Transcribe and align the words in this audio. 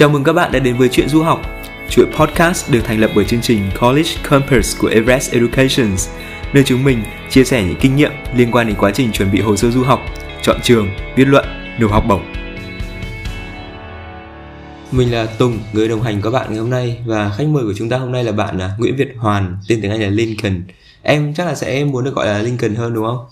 Chào 0.00 0.08
mừng 0.08 0.24
các 0.24 0.32
bạn 0.32 0.52
đã 0.52 0.58
đến 0.58 0.76
với 0.76 0.88
Chuyện 0.88 1.08
Du 1.08 1.22
học, 1.22 1.40
chuỗi 1.88 2.06
podcast 2.18 2.72
được 2.72 2.80
thành 2.84 3.00
lập 3.00 3.10
bởi 3.16 3.24
chương 3.24 3.40
trình 3.40 3.70
College 3.80 4.10
Campus 4.30 4.78
của 4.78 4.88
Everest 4.88 5.32
Education, 5.32 5.96
nơi 6.52 6.64
chúng 6.64 6.84
mình 6.84 7.02
chia 7.30 7.44
sẻ 7.44 7.64
những 7.64 7.76
kinh 7.80 7.96
nghiệm 7.96 8.12
liên 8.36 8.50
quan 8.50 8.66
đến 8.66 8.76
quá 8.78 8.90
trình 8.94 9.12
chuẩn 9.12 9.32
bị 9.32 9.40
hồ 9.40 9.56
sơ 9.56 9.70
du 9.70 9.82
học, 9.82 10.00
chọn 10.42 10.56
trường, 10.62 10.88
viết 11.16 11.24
luận, 11.24 11.44
nộp 11.78 11.90
học 11.90 12.04
bổng. 12.08 12.22
Mình 14.92 15.12
là 15.12 15.26
Tùng, 15.38 15.58
người 15.72 15.88
đồng 15.88 16.02
hành 16.02 16.22
các 16.22 16.30
bạn 16.30 16.46
ngày 16.48 16.58
hôm 16.58 16.70
nay 16.70 17.02
và 17.06 17.30
khách 17.38 17.46
mời 17.46 17.64
của 17.64 17.74
chúng 17.76 17.88
ta 17.88 17.96
hôm 17.96 18.12
nay 18.12 18.24
là 18.24 18.32
bạn 18.32 18.58
là 18.58 18.70
Nguyễn 18.78 18.96
Việt 18.96 19.14
Hoàn, 19.18 19.56
tên 19.68 19.78
tiếng 19.82 19.90
Anh 19.90 20.00
là 20.00 20.08
Lincoln. 20.08 20.62
Em 21.02 21.34
chắc 21.34 21.46
là 21.46 21.54
sẽ 21.54 21.84
muốn 21.84 22.04
được 22.04 22.14
gọi 22.14 22.26
là 22.26 22.38
Lincoln 22.38 22.74
hơn 22.74 22.94
đúng 22.94 23.06
không? 23.06 23.26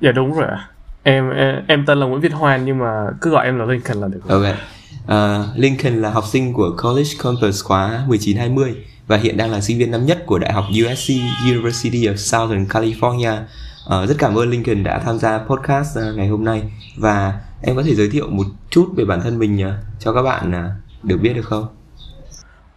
Dạ 0.00 0.12
đúng 0.12 0.34
rồi 0.34 0.48
ạ. 0.48 0.68
Em, 1.02 1.30
em 1.30 1.64
em 1.68 1.84
tên 1.86 1.98
là 1.98 2.06
Nguyễn 2.06 2.20
Việt 2.20 2.32
Hoàn 2.32 2.64
nhưng 2.64 2.78
mà 2.78 3.06
cứ 3.20 3.30
gọi 3.30 3.46
em 3.46 3.58
là 3.58 3.64
Lincoln 3.64 4.00
là 4.00 4.08
được. 4.08 4.20
Ok. 4.28 4.56
Uh, 5.04 5.56
Lincoln 5.56 6.02
là 6.02 6.10
học 6.10 6.24
sinh 6.26 6.52
của 6.52 6.76
College 6.82 7.10
Campus 7.22 7.64
khóa 7.64 7.88
1920 7.88 8.74
và 9.06 9.16
hiện 9.16 9.36
đang 9.36 9.50
là 9.50 9.60
sinh 9.60 9.78
viên 9.78 9.90
năm 9.90 10.06
nhất 10.06 10.26
của 10.26 10.38
Đại 10.38 10.52
học 10.52 10.64
USC 10.70 11.10
University 11.44 12.08
of 12.08 12.16
Southern 12.16 12.64
California. 12.64 13.42
Uh, 13.86 14.08
rất 14.08 14.14
cảm 14.18 14.34
ơn 14.34 14.50
Lincoln 14.50 14.82
đã 14.82 14.98
tham 14.98 15.18
gia 15.18 15.38
podcast 15.38 15.98
uh, 15.98 16.16
ngày 16.16 16.28
hôm 16.28 16.44
nay 16.44 16.62
và 16.96 17.40
em 17.62 17.76
có 17.76 17.82
thể 17.82 17.94
giới 17.94 18.08
thiệu 18.10 18.26
một 18.30 18.46
chút 18.70 18.92
về 18.96 19.04
bản 19.04 19.20
thân 19.20 19.38
mình 19.38 19.66
uh, 19.66 19.72
cho 19.98 20.12
các 20.12 20.22
bạn 20.22 20.50
uh, 20.50 21.04
được 21.04 21.16
biết 21.16 21.32
được 21.34 21.44
không? 21.44 21.66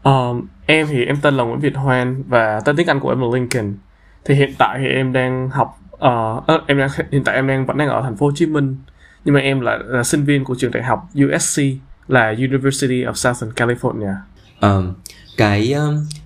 Um, 0.04 0.48
em 0.66 0.88
thì 0.90 1.06
em 1.06 1.16
tên 1.22 1.38
là 1.38 1.44
Nguyễn 1.44 1.60
Việt 1.60 1.76
Hoan 1.76 2.24
và 2.28 2.60
tên 2.66 2.76
tiếng 2.76 2.88
Anh 2.88 3.00
của 3.00 3.10
em 3.10 3.22
là 3.22 3.28
Lincoln. 3.34 3.78
Thì 4.26 4.36
hiện 4.36 4.54
tại 4.58 4.80
thì 4.82 4.88
em 4.88 5.14
đang 5.14 5.50
học 5.50 5.80
uh, 5.96 6.68
em 6.68 6.78
đang 6.78 6.90
hiện 7.12 7.24
tại 7.24 7.36
em 7.36 7.48
đang 7.48 7.66
vẫn 7.66 7.78
đang 7.78 7.90
ở 7.90 8.02
thành 8.02 8.16
phố 8.16 8.26
Hồ 8.26 8.32
Chí 8.36 8.46
Minh 8.46 8.78
nhưng 9.26 9.36
mà 9.36 9.42
em 9.42 9.60
là, 9.60 9.80
là 9.86 10.04
sinh 10.04 10.24
viên 10.24 10.44
của 10.44 10.56
trường 10.58 10.72
đại 10.72 10.84
học 10.84 11.10
USC 11.26 11.62
là 12.08 12.36
University 12.38 13.04
of 13.04 13.14
Southern 13.14 13.52
California. 13.56 14.14
Um, 14.62 14.94
cái 15.38 15.76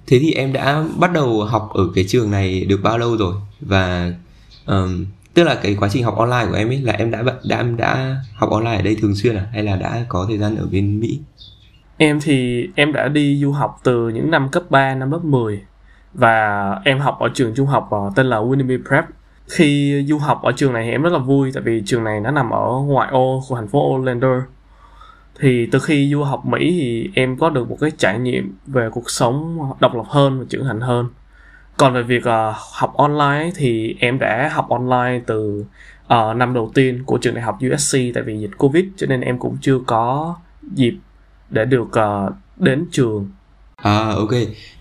thế 0.07 0.19
thì 0.19 0.33
em 0.33 0.53
đã 0.53 0.83
bắt 0.97 1.13
đầu 1.13 1.43
học 1.43 1.69
ở 1.73 1.83
cái 1.95 2.05
trường 2.07 2.31
này 2.31 2.65
được 2.65 2.79
bao 2.83 2.97
lâu 2.97 3.17
rồi 3.17 3.33
và 3.61 4.13
um, 4.65 5.05
tức 5.33 5.43
là 5.43 5.55
cái 5.55 5.75
quá 5.79 5.89
trình 5.91 6.03
học 6.03 6.17
online 6.17 6.45
của 6.49 6.55
em 6.57 6.69
ấy 6.69 6.81
là 6.81 6.93
em 6.93 7.11
đã 7.11 7.23
đã 7.43 7.57
em 7.57 7.77
đã 7.77 8.15
học 8.35 8.49
online 8.49 8.75
ở 8.75 8.81
đây 8.81 8.97
thường 9.01 9.15
xuyên 9.15 9.35
à 9.35 9.45
hay 9.51 9.63
là 9.63 9.75
đã 9.75 10.05
có 10.09 10.25
thời 10.27 10.37
gian 10.37 10.55
ở 10.55 10.67
bên 10.71 10.99
Mỹ? 10.99 11.19
Em 11.97 12.19
thì 12.21 12.67
em 12.75 12.93
đã 12.93 13.07
đi 13.07 13.39
du 13.41 13.51
học 13.51 13.79
từ 13.83 14.09
những 14.09 14.31
năm 14.31 14.49
cấp 14.49 14.63
3 14.69 14.95
năm 14.95 15.11
lớp 15.11 15.23
10 15.23 15.61
và 16.13 16.71
em 16.85 16.99
học 16.99 17.19
ở 17.19 17.29
trường 17.33 17.53
trung 17.55 17.67
học 17.67 17.89
tên 18.15 18.25
là 18.25 18.37
Winnipeg 18.37 18.79
Prep. 18.87 19.05
Khi 19.47 20.03
du 20.07 20.17
học 20.17 20.41
ở 20.43 20.51
trường 20.55 20.73
này 20.73 20.83
thì 20.85 20.91
em 20.91 21.01
rất 21.01 21.13
là 21.13 21.19
vui 21.19 21.51
tại 21.53 21.63
vì 21.63 21.83
trường 21.85 22.03
này 22.03 22.19
nó 22.19 22.31
nằm 22.31 22.49
ở 22.49 22.67
ngoại 22.85 23.09
ô 23.11 23.43
của 23.47 23.55
thành 23.55 23.67
phố 23.67 23.95
Orlando 23.95 24.41
thì 25.39 25.65
từ 25.71 25.79
khi 25.79 26.09
du 26.11 26.23
học 26.23 26.45
Mỹ 26.45 26.77
thì 26.79 27.09
em 27.13 27.37
có 27.37 27.49
được 27.49 27.69
một 27.69 27.77
cái 27.81 27.91
trải 27.97 28.19
nghiệm 28.19 28.57
về 28.67 28.89
cuộc 28.91 29.09
sống 29.09 29.59
độc 29.79 29.95
lập 29.95 30.05
hơn 30.07 30.39
và 30.39 30.45
trưởng 30.49 30.65
thành 30.65 30.81
hơn 30.81 31.07
còn 31.77 31.93
về 31.93 32.03
việc 32.03 32.23
uh, 32.27 32.55
học 32.73 32.93
online 32.97 33.51
thì 33.55 33.95
em 33.99 34.19
đã 34.19 34.49
học 34.53 34.69
online 34.69 35.21
từ 35.25 35.65
uh, 36.05 36.35
năm 36.35 36.53
đầu 36.53 36.71
tiên 36.73 37.03
của 37.05 37.17
trường 37.17 37.33
đại 37.33 37.43
học 37.43 37.57
USC 37.73 37.97
tại 38.13 38.23
vì 38.23 38.39
dịch 38.39 38.57
Covid 38.57 38.85
cho 38.97 39.07
nên 39.07 39.21
em 39.21 39.39
cũng 39.39 39.57
chưa 39.61 39.79
có 39.87 40.35
dịp 40.73 40.97
để 41.49 41.65
được 41.65 41.87
uh, 41.87 42.33
đến 42.57 42.87
trường. 42.91 43.29
À 43.75 44.09
ok, 44.15 44.31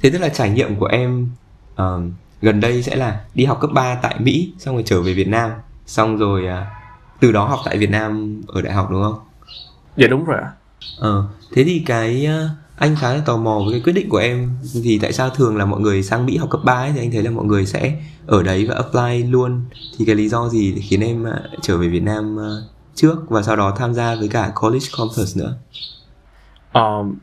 thế 0.03 0.11
tức 0.11 0.19
là 0.19 0.29
trải 0.29 0.51
nghiệm 0.51 0.77
của 0.77 0.87
em 0.87 1.29
uh, 1.73 2.03
gần 2.43 2.61
đây 2.61 2.83
sẽ 2.83 2.97
là 2.97 3.21
đi 3.35 3.45
học 3.45 3.59
cấp 3.61 3.71
3 3.75 3.95
tại 3.95 4.17
Mỹ 4.19 4.53
xong 4.59 4.75
rồi 4.75 4.83
trở 4.87 5.03
về 5.03 5.13
Việt 5.13 5.29
Nam, 5.29 5.51
xong 5.87 6.17
rồi 6.17 6.45
uh, 6.45 6.67
từ 7.21 7.33
đó 7.33 7.45
học 7.45 7.61
tại 7.65 7.79
Việt 7.79 7.91
Nam 7.91 8.41
ở 8.47 8.63
đại 8.63 8.73
học 8.75 8.89
đúng 8.91 9.03
không? 9.03 9.26
Dạ 9.97 10.07
đúng 10.07 10.25
rồi 10.25 10.37
ạ. 10.37 10.53
Ờ, 10.99 11.25
thế 11.53 11.65
thì 11.65 11.83
cái 11.87 12.29
uh, 12.45 12.51
anh 12.77 12.97
khá 12.97 13.15
là 13.15 13.21
tò 13.27 13.37
mò 13.37 13.61
với 13.65 13.73
cái 13.73 13.81
quyết 13.81 13.93
định 13.93 14.09
của 14.09 14.19
em 14.19 14.51
vì 14.83 14.99
tại 15.03 15.13
sao 15.13 15.31
thường 15.31 15.57
là 15.57 15.65
mọi 15.65 15.81
người 15.81 16.03
sang 16.03 16.27
Mỹ 16.27 16.37
học 16.37 16.51
cấp 16.51 16.61
3 16.65 16.73
ấy, 16.73 16.93
thì 16.95 17.01
anh 17.01 17.11
thấy 17.11 17.23
là 17.23 17.31
mọi 17.31 17.45
người 17.45 17.67
sẽ 17.67 18.03
ở 18.27 18.43
đấy 18.43 18.67
và 18.69 18.75
apply 18.75 19.23
luôn 19.23 19.65
thì 19.99 20.05
cái 20.05 20.15
lý 20.15 20.29
do 20.29 20.49
gì 20.49 20.75
khiến 20.89 21.01
em 21.01 21.23
uh, 21.23 21.63
trở 21.63 21.79
về 21.79 21.89
Việt 21.89 22.03
Nam 22.03 22.37
uh, 22.37 22.43
trước 22.95 23.31
và 23.31 23.43
sau 23.43 23.57
đó 23.57 23.75
tham 23.79 23.95
gia 23.95 24.15
với 24.15 24.29
cả 24.29 24.53
college 24.55 24.87
campus 24.99 25.37
nữa? 25.37 25.57
Um, 26.73 27.15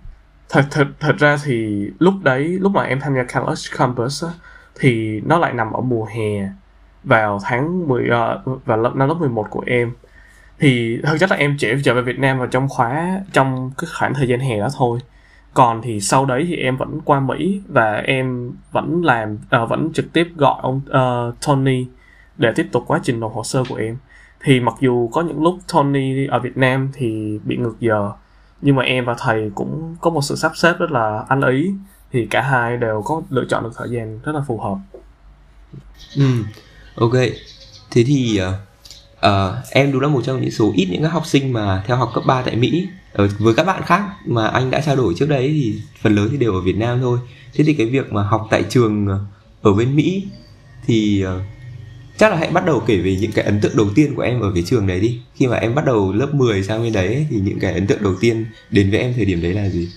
thật 0.49 0.65
thật 0.71 0.87
thật 0.99 1.15
ra 1.17 1.37
thì 1.43 1.87
lúc 1.99 2.13
đấy 2.23 2.43
lúc 2.43 2.71
mà 2.71 2.83
em 2.83 2.99
tham 2.99 3.15
gia 3.15 3.23
college 3.23 3.61
campus 3.77 4.23
á, 4.23 4.29
thì 4.75 5.21
nó 5.21 5.39
lại 5.39 5.53
nằm 5.53 5.71
ở 5.71 5.81
mùa 5.81 6.05
hè 6.05 6.49
vào 7.03 7.39
tháng 7.43 7.87
10 7.87 8.03
uh, 8.03 8.65
vào 8.65 8.77
năm 8.95 9.07
lớp 9.07 9.15
11 9.19 9.47
của 9.49 9.63
em 9.65 9.91
thì 10.63 10.97
thực 11.03 11.17
chất 11.19 11.31
là 11.31 11.37
em 11.37 11.57
chỉ 11.59 11.67
trở 11.83 11.93
về 11.93 12.01
Việt 12.01 12.19
Nam 12.19 12.37
vào 12.37 12.47
trong 12.47 12.69
khóa 12.69 13.19
trong 13.33 13.71
cái 13.77 13.87
khoảng 13.99 14.13
thời 14.13 14.27
gian 14.27 14.39
hè 14.39 14.59
đó 14.59 14.69
thôi 14.77 14.99
còn 15.53 15.81
thì 15.81 16.01
sau 16.01 16.25
đấy 16.25 16.45
thì 16.47 16.55
em 16.55 16.77
vẫn 16.77 16.99
qua 17.05 17.19
Mỹ 17.19 17.61
và 17.67 17.93
em 17.93 18.51
vẫn 18.71 19.01
làm 19.03 19.33
uh, 19.33 19.69
vẫn 19.69 19.93
trực 19.93 20.13
tiếp 20.13 20.27
gọi 20.35 20.59
ông 20.61 20.81
uh, 20.89 21.35
Tony 21.47 21.85
để 22.37 22.51
tiếp 22.55 22.67
tục 22.71 22.83
quá 22.87 22.99
trình 23.03 23.19
nộp 23.19 23.33
hồ 23.33 23.43
sơ 23.43 23.63
của 23.69 23.75
em 23.75 23.97
thì 24.43 24.59
mặc 24.59 24.75
dù 24.79 25.07
có 25.07 25.21
những 25.21 25.43
lúc 25.43 25.59
Tony 25.73 26.27
ở 26.27 26.39
Việt 26.39 26.57
Nam 26.57 26.89
thì 26.93 27.39
bị 27.43 27.57
ngược 27.57 27.75
giờ 27.79 28.11
nhưng 28.61 28.75
mà 28.75 28.83
em 28.83 29.05
và 29.05 29.15
thầy 29.19 29.51
cũng 29.55 29.95
có 30.01 30.09
một 30.09 30.21
sự 30.21 30.35
sắp 30.35 30.51
xếp 30.55 30.73
rất 30.79 30.91
là 30.91 31.25
ăn 31.29 31.41
ý 31.41 31.71
thì 32.11 32.27
cả 32.29 32.41
hai 32.41 32.77
đều 32.77 33.01
có 33.05 33.21
lựa 33.29 33.45
chọn 33.49 33.63
được 33.63 33.71
thời 33.77 33.89
gian 33.89 34.19
rất 34.23 34.35
là 34.35 34.41
phù 34.47 34.59
hợp. 34.59 34.77
Ừ, 36.15 36.25
ok. 36.95 37.13
Thế 37.91 38.03
thì 38.07 38.39
uh, 38.41 38.72
uh, 39.27 39.53
em 39.71 39.91
đúng 39.91 40.01
là 40.01 40.07
một 40.07 40.21
trong 40.25 40.41
những 40.41 40.51
số 40.51 40.71
ít 40.75 40.87
những 40.91 41.01
các 41.01 41.09
học 41.09 41.25
sinh 41.25 41.53
mà 41.53 41.83
theo 41.87 41.97
học 41.97 42.11
cấp 42.13 42.23
3 42.27 42.41
tại 42.41 42.55
Mỹ. 42.55 42.87
Ở 43.13 43.27
với 43.39 43.53
các 43.53 43.63
bạn 43.63 43.81
khác 43.85 44.03
mà 44.25 44.47
anh 44.47 44.71
đã 44.71 44.81
trao 44.81 44.95
đổi 44.95 45.13
trước 45.17 45.29
đấy 45.29 45.49
thì 45.53 45.81
phần 46.01 46.15
lớn 46.15 46.27
thì 46.31 46.37
đều 46.37 46.53
ở 46.53 46.61
Việt 46.61 46.77
Nam 46.77 47.01
thôi. 47.01 47.19
Thế 47.53 47.63
thì 47.63 47.73
cái 47.73 47.87
việc 47.87 48.13
mà 48.13 48.23
học 48.23 48.47
tại 48.49 48.63
trường 48.69 49.07
ở 49.61 49.73
bên 49.73 49.95
Mỹ 49.95 50.27
thì 50.85 51.25
uh, 51.25 51.41
chắc 52.17 52.31
là 52.31 52.37
hãy 52.37 52.51
bắt 52.51 52.65
đầu 52.65 52.83
kể 52.85 52.97
về 52.97 53.17
những 53.21 53.31
cái 53.31 53.45
ấn 53.45 53.61
tượng 53.61 53.77
đầu 53.77 53.87
tiên 53.95 54.15
của 54.15 54.21
em 54.21 54.39
ở 54.39 54.51
cái 54.53 54.63
trường 54.65 54.87
đấy 54.87 54.99
đi. 54.99 55.21
Khi 55.35 55.47
mà 55.47 55.57
em 55.57 55.75
bắt 55.75 55.85
đầu 55.85 56.13
lớp 56.13 56.33
10 56.33 56.63
sang 56.63 56.83
bên 56.83 56.93
đấy 56.93 57.27
thì 57.29 57.39
những 57.39 57.59
cái 57.59 57.73
ấn 57.73 57.87
tượng 57.87 58.03
đầu 58.03 58.15
tiên 58.21 58.45
đến 58.69 58.91
với 58.91 58.99
em 58.99 59.13
thời 59.15 59.25
điểm 59.25 59.41
đấy 59.41 59.53
là 59.53 59.69
gì? 59.69 59.89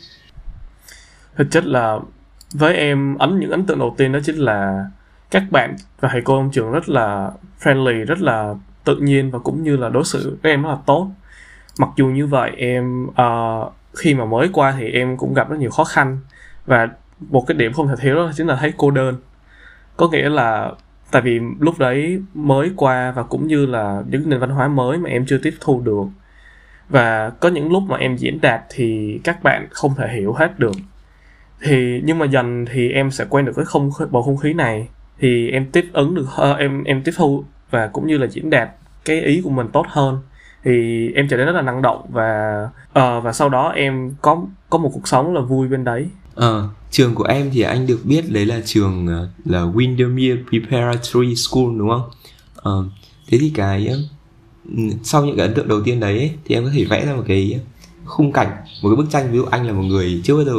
Thực 1.37 1.51
chất 1.51 1.67
là 1.67 1.99
với 2.53 2.77
em 2.77 3.19
ấn 3.19 3.41
những 3.41 3.51
ấn 3.51 3.67
tượng 3.67 3.79
đầu 3.79 3.95
tiên 3.99 4.13
đó 4.13 4.19
chính 4.25 4.37
là 4.37 4.85
các 5.31 5.43
bạn 5.51 5.77
và 6.01 6.09
thầy 6.13 6.21
cô 6.25 6.37
trong 6.39 6.51
trường 6.53 6.73
rất 6.73 6.89
là 6.89 7.31
friendly 7.63 8.05
rất 8.05 8.19
là 8.21 8.55
tự 8.87 8.97
nhiên 8.97 9.31
và 9.31 9.39
cũng 9.39 9.63
như 9.63 9.77
là 9.77 9.89
đối 9.89 10.05
xử 10.05 10.39
với 10.43 10.53
em 10.53 10.63
rất 10.63 10.69
là 10.69 10.79
tốt. 10.87 11.11
Mặc 11.79 11.89
dù 11.97 12.07
như 12.07 12.27
vậy 12.27 12.51
em 12.57 13.07
uh, 13.07 13.73
khi 13.95 14.15
mà 14.15 14.25
mới 14.25 14.51
qua 14.53 14.75
thì 14.79 14.91
em 14.91 15.17
cũng 15.17 15.35
gặp 15.35 15.51
rất 15.51 15.59
nhiều 15.59 15.71
khó 15.71 15.85
khăn. 15.85 16.19
Và 16.67 16.89
một 17.21 17.45
cái 17.47 17.57
điểm 17.57 17.73
không 17.73 17.89
thể 17.89 17.95
thiếu 18.01 18.15
đó 18.15 18.31
chính 18.37 18.47
là 18.47 18.57
thấy 18.57 18.73
cô 18.77 18.91
đơn. 18.91 19.15
Có 19.97 20.09
nghĩa 20.09 20.29
là 20.29 20.73
tại 21.11 21.23
vì 21.23 21.41
lúc 21.61 21.79
đấy 21.79 22.23
mới 22.35 22.71
qua 22.77 23.13
và 23.13 23.23
cũng 23.23 23.47
như 23.47 23.67
là 23.67 24.03
những 24.11 24.31
nền 24.31 24.41
văn 24.41 24.51
hóa 24.51 24.69
mới 24.69 24.99
mà 24.99 25.11
em 25.11 25.27
chưa 25.27 25.39
tiếp 25.39 25.55
thu 25.61 25.81
được. 25.81 26.07
Và 26.89 27.31
có 27.31 27.49
những 27.49 27.73
lúc 27.73 27.83
mà 27.83 27.97
em 27.97 28.17
diễn 28.17 28.41
đạt 28.41 28.61
thì 28.71 29.21
các 29.25 29.43
bạn 29.43 29.67
không 29.71 29.95
thể 29.95 30.09
hiểu 30.15 30.33
hết 30.33 30.59
được. 30.59 30.77
Thì 31.63 32.01
nhưng 32.05 32.19
mà 32.19 32.27
dần 32.27 32.65
thì 32.73 32.91
em 32.91 33.11
sẽ 33.11 33.25
quen 33.31 33.45
được 33.45 33.53
cái 33.57 33.65
không 33.65 33.91
bầu 34.11 34.23
không 34.23 34.37
khí 34.37 34.53
này. 34.53 34.89
Thì 35.19 35.51
em 35.51 35.67
tiếp 35.73 35.85
ứng 35.93 36.15
được 36.15 36.27
uh, 36.53 36.59
em 36.59 36.85
em 36.85 37.03
tiếp 37.03 37.13
thu 37.17 37.45
và 37.71 37.87
cũng 37.87 38.07
như 38.07 38.19
là 38.19 38.27
diễn 38.27 38.51
đạt 38.51 38.69
cái 39.05 39.21
ý 39.21 39.41
của 39.41 39.51
mình 39.51 39.69
tốt 39.73 39.87
hơn. 39.89 40.19
Thì 40.65 41.09
em 41.15 41.29
trở 41.29 41.37
nên 41.37 41.47
rất 41.47 41.53
là 41.53 41.63
năng 41.63 41.83
động 41.83 42.07
và 42.09 42.61
uh, 42.89 43.25
và 43.25 43.33
sau 43.33 43.49
đó 43.49 43.69
em 43.69 44.15
có 44.23 44.43
có 44.71 44.79
một 44.79 44.91
cuộc 44.95 45.09
sống 45.09 45.35
là 45.35 45.41
vui 45.41 45.69
bên 45.69 45.85
đấy. 45.85 46.09
Ờ, 46.35 46.69
trường 46.91 47.15
của 47.15 47.25
em 47.25 47.51
thì 47.53 47.61
anh 47.61 47.87
được 47.87 48.01
biết 48.05 48.33
đấy 48.33 48.47
là 48.47 48.61
trường 48.65 49.07
uh, 49.07 49.47
là 49.47 49.61
Windermere 49.61 50.45
Preparatory 50.51 51.35
School 51.35 51.79
đúng 51.79 51.89
không? 51.91 52.11
Ờ, 52.55 52.85
thế 53.29 53.39
thì 53.41 53.53
cái 53.55 53.89
uh, 53.93 53.99
sau 55.03 55.25
những 55.25 55.37
cái 55.37 55.47
ấn 55.47 55.55
tượng 55.55 55.69
đầu 55.69 55.81
tiên 55.85 56.01
đấy 56.01 56.19
ấy, 56.19 56.33
thì 56.45 56.55
em 56.55 56.65
có 56.65 56.71
thể 56.75 56.85
vẽ 56.85 57.07
ra 57.07 57.15
một 57.15 57.25
cái 57.27 57.61
khung 58.05 58.33
cảnh, 58.33 58.49
một 58.83 58.89
cái 58.89 58.97
bức 58.97 59.07
tranh. 59.11 59.33
Ví 59.33 59.39
dụ 59.39 59.45
anh 59.45 59.67
là 59.67 59.73
một 59.73 59.83
người 59.83 60.21
chưa 60.25 60.35
bao 60.35 60.45
giờ 60.45 60.53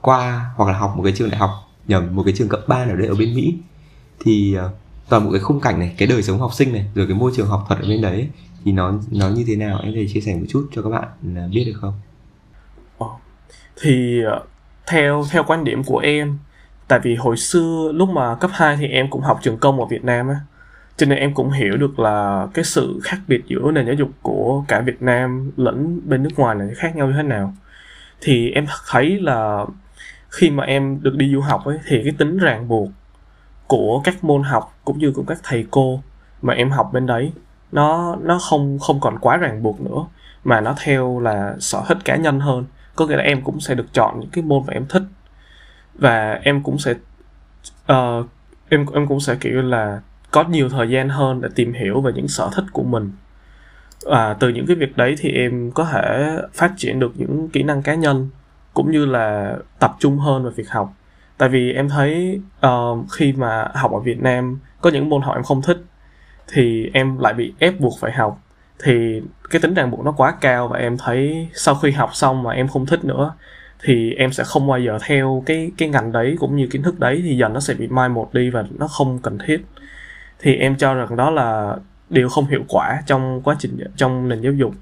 qua 0.00 0.50
hoặc 0.56 0.72
là 0.72 0.78
học 0.78 0.94
một 0.96 1.02
cái 1.02 1.12
trường 1.16 1.30
đại 1.30 1.38
học 1.38 1.50
nhầm 1.88 2.16
một 2.16 2.22
cái 2.22 2.34
trường 2.36 2.48
cấp 2.48 2.60
3 2.68 2.84
nào 2.84 2.96
đấy 2.96 3.08
ở 3.08 3.14
bên 3.14 3.34
Mỹ. 3.34 3.54
Thì 4.20 4.56
uh, 4.66 4.70
toàn 5.08 5.24
bộ 5.24 5.30
cái 5.30 5.40
khung 5.40 5.60
cảnh 5.60 5.78
này, 5.78 5.94
cái 5.98 6.08
đời 6.08 6.22
sống 6.22 6.38
học 6.38 6.54
sinh 6.54 6.72
này, 6.72 6.86
rồi 6.94 7.06
cái 7.06 7.16
môi 7.16 7.32
trường 7.36 7.46
học 7.46 7.64
thuật 7.68 7.80
ở 7.80 7.88
bên 7.88 8.00
đấy, 8.00 8.28
thì 8.64 8.72
nó 8.72 8.92
nó 9.10 9.28
như 9.28 9.44
thế 9.46 9.56
nào? 9.56 9.80
Em 9.82 9.92
có 9.92 9.96
thể 9.96 10.06
chia 10.14 10.20
sẻ 10.20 10.34
một 10.34 10.46
chút 10.48 10.68
cho 10.72 10.82
các 10.82 10.90
bạn 10.90 11.08
à, 11.36 11.48
biết 11.52 11.64
được 11.66 11.78
không? 11.80 11.94
Ờ, 12.98 13.06
thì 13.82 14.22
ờ, 14.22 14.40
theo 14.86 15.24
theo 15.30 15.44
quan 15.46 15.64
điểm 15.64 15.84
của 15.84 15.98
em, 15.98 16.38
tại 16.88 17.00
vì 17.02 17.14
hồi 17.14 17.36
xưa 17.36 17.90
lúc 17.94 18.08
mà 18.08 18.34
cấp 18.34 18.50
2 18.54 18.76
thì 18.76 18.86
em 18.86 19.10
cũng 19.10 19.22
học 19.22 19.40
trường 19.42 19.58
công 19.58 19.80
ở 19.80 19.86
Việt 19.86 20.04
Nam 20.04 20.28
á, 20.28 20.36
cho 20.96 21.06
nên 21.06 21.18
em 21.18 21.34
cũng 21.34 21.50
hiểu 21.50 21.76
được 21.76 21.98
là 21.98 22.46
cái 22.54 22.64
sự 22.64 23.00
khác 23.04 23.18
biệt 23.28 23.42
giữa 23.46 23.70
nền 23.70 23.86
giáo 23.86 23.94
dục 23.94 24.10
của 24.22 24.64
cả 24.68 24.80
Việt 24.80 25.02
Nam 25.02 25.50
lẫn 25.56 26.00
bên 26.04 26.22
nước 26.22 26.30
ngoài 26.36 26.54
này 26.54 26.68
khác 26.76 26.96
nhau 26.96 27.06
như 27.06 27.12
thế 27.16 27.22
nào. 27.22 27.54
Thì 28.20 28.50
em 28.50 28.66
thấy 28.90 29.18
là 29.20 29.64
khi 30.28 30.50
mà 30.50 30.64
em 30.64 31.02
được 31.02 31.16
đi 31.16 31.32
du 31.32 31.40
học 31.40 31.64
ấy, 31.64 31.78
thì 31.86 32.00
cái 32.04 32.12
tính 32.18 32.38
ràng 32.38 32.68
buộc 32.68 32.88
của 33.72 34.00
các 34.04 34.24
môn 34.24 34.42
học 34.42 34.78
cũng 34.84 34.98
như 34.98 35.12
của 35.12 35.24
các 35.26 35.38
thầy 35.42 35.66
cô 35.70 36.02
mà 36.42 36.54
em 36.54 36.70
học 36.70 36.90
bên 36.92 37.06
đấy 37.06 37.32
nó 37.72 38.16
nó 38.22 38.38
không 38.38 38.78
không 38.78 39.00
còn 39.00 39.18
quá 39.18 39.36
ràng 39.36 39.62
buộc 39.62 39.80
nữa 39.80 40.06
mà 40.44 40.60
nó 40.60 40.74
theo 40.84 41.20
là 41.20 41.56
sở 41.60 41.82
thích 41.88 41.98
cá 42.04 42.16
nhân 42.16 42.40
hơn. 42.40 42.64
Có 42.96 43.06
nghĩa 43.06 43.16
là 43.16 43.22
em 43.22 43.42
cũng 43.42 43.60
sẽ 43.60 43.74
được 43.74 43.86
chọn 43.92 44.20
những 44.20 44.30
cái 44.30 44.44
môn 44.44 44.62
mà 44.66 44.72
em 44.72 44.86
thích 44.88 45.02
và 45.94 46.40
em 46.42 46.62
cũng 46.62 46.78
sẽ 46.78 46.94
uh, 47.92 48.26
em 48.68 48.86
em 48.94 49.06
cũng 49.06 49.20
sẽ 49.20 49.36
kiểu 49.40 49.62
là 49.62 50.00
có 50.30 50.44
nhiều 50.44 50.68
thời 50.68 50.90
gian 50.90 51.08
hơn 51.08 51.40
để 51.40 51.48
tìm 51.54 51.72
hiểu 51.72 52.00
về 52.00 52.12
những 52.14 52.28
sở 52.28 52.50
thích 52.54 52.64
của 52.72 52.82
mình. 52.82 53.12
Và 54.04 54.34
từ 54.34 54.48
những 54.48 54.66
cái 54.66 54.76
việc 54.76 54.96
đấy 54.96 55.14
thì 55.18 55.30
em 55.30 55.70
có 55.70 55.84
thể 55.84 56.36
phát 56.54 56.72
triển 56.76 57.00
được 57.00 57.12
những 57.14 57.48
kỹ 57.48 57.62
năng 57.62 57.82
cá 57.82 57.94
nhân 57.94 58.28
cũng 58.74 58.90
như 58.90 59.04
là 59.04 59.56
tập 59.78 59.96
trung 59.98 60.18
hơn 60.18 60.42
vào 60.42 60.52
việc 60.56 60.70
học 60.70 60.94
tại 61.42 61.48
vì 61.48 61.72
em 61.72 61.88
thấy 61.88 62.40
uh, 62.66 63.10
khi 63.12 63.32
mà 63.32 63.68
học 63.74 63.92
ở 63.92 63.98
Việt 63.98 64.22
Nam 64.22 64.58
có 64.80 64.90
những 64.90 65.08
môn 65.08 65.22
học 65.22 65.34
em 65.34 65.42
không 65.42 65.62
thích 65.62 65.84
thì 66.52 66.90
em 66.92 67.18
lại 67.18 67.34
bị 67.34 67.54
ép 67.58 67.80
buộc 67.80 67.92
phải 68.00 68.12
học. 68.12 68.40
Thì 68.84 69.22
cái 69.50 69.60
tính 69.60 69.74
ràng 69.74 69.90
buộc 69.90 70.04
nó 70.04 70.12
quá 70.12 70.34
cao 70.40 70.68
và 70.68 70.78
em 70.78 70.96
thấy 70.98 71.48
sau 71.54 71.74
khi 71.74 71.90
học 71.90 72.10
xong 72.14 72.42
mà 72.42 72.52
em 72.52 72.68
không 72.68 72.86
thích 72.86 73.04
nữa 73.04 73.34
thì 73.82 74.14
em 74.14 74.32
sẽ 74.32 74.44
không 74.44 74.66
bao 74.66 74.78
giờ 74.78 74.98
theo 75.06 75.42
cái 75.46 75.70
cái 75.78 75.88
ngành 75.88 76.12
đấy 76.12 76.36
cũng 76.40 76.56
như 76.56 76.66
kiến 76.66 76.82
thức 76.82 77.00
đấy 77.00 77.22
thì 77.24 77.36
dần 77.36 77.52
nó 77.52 77.60
sẽ 77.60 77.74
bị 77.74 77.88
mai 77.88 78.08
một 78.08 78.34
đi 78.34 78.50
và 78.50 78.64
nó 78.78 78.88
không 78.88 79.18
cần 79.18 79.38
thiết. 79.46 79.64
Thì 80.38 80.56
em 80.56 80.76
cho 80.76 80.94
rằng 80.94 81.16
đó 81.16 81.30
là 81.30 81.76
điều 82.10 82.28
không 82.28 82.46
hiệu 82.46 82.62
quả 82.68 83.02
trong 83.06 83.40
quá 83.44 83.56
trình 83.58 83.78
trong 83.96 84.28
nền 84.28 84.40
giáo 84.40 84.52
dục. 84.52 84.74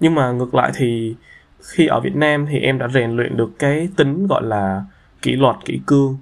Nhưng 0.00 0.14
mà 0.14 0.32
ngược 0.32 0.54
lại 0.54 0.72
thì 0.74 1.14
khi 1.62 1.86
ở 1.86 2.00
Việt 2.00 2.16
Nam 2.16 2.46
thì 2.50 2.58
em 2.58 2.78
đã 2.78 2.88
rèn 2.88 3.16
luyện 3.16 3.36
được 3.36 3.50
cái 3.58 3.88
tính 3.96 4.26
gọi 4.26 4.42
là 4.42 4.82
kỷ 5.22 5.32
luật 5.32 5.56
kỷ 5.64 5.80
cương 5.86 6.16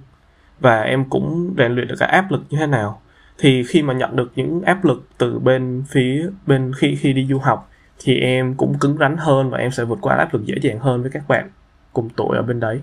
và 0.60 0.80
em 0.80 1.04
cũng 1.10 1.54
rèn 1.58 1.72
luyện 1.72 1.88
được 1.88 1.94
cái 1.98 2.08
áp 2.08 2.30
lực 2.30 2.42
như 2.50 2.58
thế 2.58 2.66
nào 2.66 3.00
thì 3.38 3.64
khi 3.68 3.82
mà 3.82 3.94
nhận 3.94 4.16
được 4.16 4.32
những 4.36 4.62
áp 4.62 4.84
lực 4.84 5.08
từ 5.18 5.38
bên 5.38 5.84
phía 5.90 6.30
bên 6.46 6.72
khi 6.76 6.96
khi 6.96 7.12
đi 7.12 7.26
du 7.30 7.38
học 7.38 7.70
thì 7.98 8.14
em 8.14 8.54
cũng 8.54 8.78
cứng 8.78 8.96
rắn 8.98 9.16
hơn 9.16 9.50
và 9.50 9.58
em 9.58 9.70
sẽ 9.70 9.84
vượt 9.84 9.98
qua 10.00 10.16
áp 10.16 10.34
lực 10.34 10.44
dễ 10.44 10.54
dàng 10.62 10.78
hơn 10.78 11.02
với 11.02 11.10
các 11.10 11.28
bạn 11.28 11.50
cùng 11.92 12.08
tuổi 12.16 12.36
ở 12.36 12.42
bên 12.42 12.60
đấy. 12.60 12.80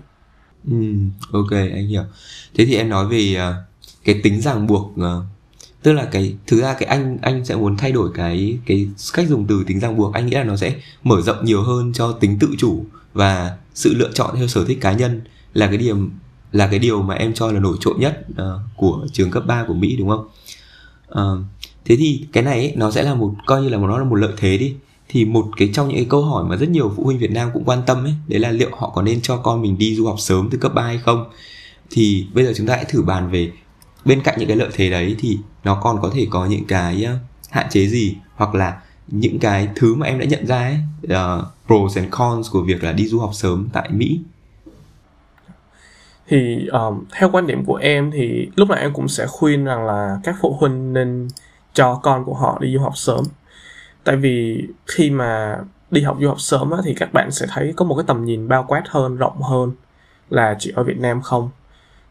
Ừ, 0.70 0.94
ok 1.32 1.50
anh 1.50 1.86
hiểu. 1.86 2.02
Thế 2.54 2.64
thì 2.66 2.76
em 2.76 2.88
nói 2.88 3.06
về 3.06 3.36
uh, 3.36 3.54
cái 4.04 4.20
tính 4.22 4.40
ràng 4.40 4.66
buộc 4.66 4.92
uh, 4.94 5.24
tức 5.82 5.92
là 5.92 6.04
cái 6.04 6.36
thực 6.46 6.60
ra 6.60 6.74
cái 6.74 6.88
anh 6.88 7.18
anh 7.22 7.44
sẽ 7.44 7.56
muốn 7.56 7.76
thay 7.76 7.92
đổi 7.92 8.10
cái 8.14 8.58
cái 8.66 8.88
cách 9.14 9.28
dùng 9.28 9.46
từ 9.46 9.64
tính 9.66 9.80
ràng 9.80 9.96
buộc 9.96 10.14
anh 10.14 10.26
nghĩ 10.26 10.36
là 10.36 10.44
nó 10.44 10.56
sẽ 10.56 10.74
mở 11.02 11.20
rộng 11.20 11.44
nhiều 11.44 11.62
hơn 11.62 11.92
cho 11.92 12.12
tính 12.12 12.38
tự 12.40 12.48
chủ 12.58 12.84
và 13.14 13.56
sự 13.74 13.94
lựa 13.94 14.10
chọn 14.14 14.36
theo 14.36 14.46
sở 14.46 14.64
thích 14.64 14.78
cá 14.80 14.92
nhân 14.92 15.20
là 15.58 15.66
cái 15.66 15.76
điểm 15.76 16.10
là 16.52 16.66
cái 16.66 16.78
điều 16.78 17.02
mà 17.02 17.14
em 17.14 17.34
cho 17.34 17.52
là 17.52 17.60
nổi 17.60 17.76
trội 17.80 17.94
nhất 17.98 18.26
uh, 18.32 18.36
của 18.76 19.06
trường 19.12 19.30
cấp 19.30 19.42
3 19.46 19.64
của 19.68 19.74
Mỹ 19.74 19.96
đúng 19.96 20.08
không? 20.08 20.28
Uh, 21.12 21.44
thế 21.84 21.96
thì 21.96 22.26
cái 22.32 22.42
này 22.42 22.58
ấy, 22.58 22.72
nó 22.76 22.90
sẽ 22.90 23.02
là 23.02 23.14
một 23.14 23.34
coi 23.46 23.62
như 23.62 23.68
là 23.68 23.78
một 23.78 23.86
nó 23.86 23.98
là 23.98 24.04
một 24.04 24.14
lợi 24.14 24.32
thế 24.36 24.58
đi. 24.58 24.74
Thì 25.08 25.24
một 25.24 25.46
cái 25.56 25.70
trong 25.74 25.88
những 25.88 25.96
cái 25.96 26.06
câu 26.10 26.22
hỏi 26.22 26.44
mà 26.48 26.56
rất 26.56 26.68
nhiều 26.68 26.92
phụ 26.96 27.04
huynh 27.04 27.18
Việt 27.18 27.30
Nam 27.30 27.50
cũng 27.54 27.64
quan 27.64 27.82
tâm 27.86 28.04
ấy 28.04 28.14
đấy 28.26 28.40
là 28.40 28.50
liệu 28.50 28.70
họ 28.72 28.90
có 28.90 29.02
nên 29.02 29.20
cho 29.20 29.36
con 29.36 29.62
mình 29.62 29.78
đi 29.78 29.94
du 29.94 30.06
học 30.06 30.20
sớm 30.20 30.48
từ 30.50 30.58
cấp 30.58 30.74
3 30.74 30.82
hay 30.82 30.98
không? 30.98 31.24
Thì 31.90 32.26
bây 32.34 32.44
giờ 32.44 32.52
chúng 32.56 32.66
ta 32.66 32.76
hãy 32.76 32.84
thử 32.84 33.02
bàn 33.02 33.30
về 33.30 33.52
bên 34.04 34.22
cạnh 34.22 34.34
những 34.38 34.48
cái 34.48 34.56
lợi 34.56 34.68
thế 34.74 34.90
đấy 34.90 35.16
thì 35.18 35.38
nó 35.64 35.80
còn 35.82 35.98
có 36.02 36.10
thể 36.14 36.26
có 36.30 36.46
những 36.46 36.64
cái 36.64 37.04
ờ, 37.04 37.18
hạn 37.50 37.66
chế 37.70 37.86
gì 37.86 38.16
hoặc 38.36 38.54
là 38.54 38.80
những 39.08 39.38
cái 39.38 39.68
thứ 39.76 39.94
mà 39.94 40.06
em 40.06 40.18
đã 40.18 40.26
nhận 40.26 40.46
ra 40.46 40.58
ấy 40.58 40.78
uh, 41.04 41.44
pros 41.66 41.96
and 41.96 42.10
cons 42.10 42.50
của 42.50 42.62
việc 42.62 42.84
là 42.84 42.92
đi 42.92 43.06
du 43.06 43.18
học 43.18 43.30
sớm 43.34 43.68
tại 43.72 43.90
Mỹ? 43.90 44.20
Thì 46.28 46.66
um, 46.66 47.04
theo 47.12 47.30
quan 47.32 47.46
điểm 47.46 47.64
của 47.64 47.76
em 47.76 48.10
thì 48.10 48.50
lúc 48.56 48.68
nào 48.68 48.78
em 48.78 48.92
cũng 48.92 49.08
sẽ 49.08 49.26
khuyên 49.26 49.64
rằng 49.64 49.86
là 49.86 50.18
các 50.24 50.36
phụ 50.40 50.56
huynh 50.60 50.92
nên 50.92 51.28
cho 51.72 52.00
con 52.02 52.24
của 52.24 52.34
họ 52.34 52.58
đi 52.60 52.74
du 52.74 52.80
học 52.80 52.96
sớm. 52.96 53.24
Tại 54.04 54.16
vì 54.16 54.66
khi 54.86 55.10
mà 55.10 55.58
đi 55.90 56.02
học 56.02 56.16
du 56.20 56.28
học 56.28 56.40
sớm 56.40 56.70
á, 56.70 56.78
thì 56.84 56.94
các 56.94 57.12
bạn 57.12 57.30
sẽ 57.30 57.46
thấy 57.50 57.72
có 57.76 57.84
một 57.84 57.94
cái 57.94 58.04
tầm 58.06 58.24
nhìn 58.24 58.48
bao 58.48 58.64
quát 58.68 58.82
hơn 58.88 59.16
rộng 59.16 59.42
hơn 59.42 59.72
là 60.30 60.56
chỉ 60.58 60.72
ở 60.76 60.82
Việt 60.82 60.98
Nam 60.98 61.22
không. 61.22 61.50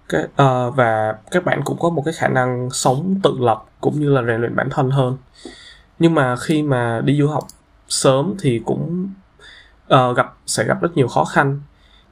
Cái, 0.10 0.24
uh, 0.24 0.76
và 0.76 1.16
các 1.32 1.46
bạn 1.46 1.62
cũng 1.64 1.78
có 1.80 1.90
một 1.90 2.02
cái 2.06 2.14
khả 2.14 2.28
năng 2.28 2.70
sống 2.70 3.20
tự 3.24 3.34
lập 3.40 3.66
cũng 3.82 4.00
như 4.00 4.10
là 4.10 4.22
rèn 4.24 4.42
luyện 4.42 4.56
bản 4.56 4.70
thân 4.70 4.92
hơn. 4.92 5.18
Nhưng 6.00 6.16
mà 6.16 6.36
khi 6.36 6.64
mà 6.64 7.02
đi 7.06 7.18
du 7.20 7.28
học 7.28 7.44
sớm 7.90 8.36
thì 8.40 8.62
cũng 8.66 9.10
uh, 9.94 10.18
gặp 10.18 10.34
sẽ 10.46 10.64
gặp 10.64 10.82
rất 10.82 10.98
nhiều 10.98 11.08
khó 11.08 11.24
khăn 11.26 11.62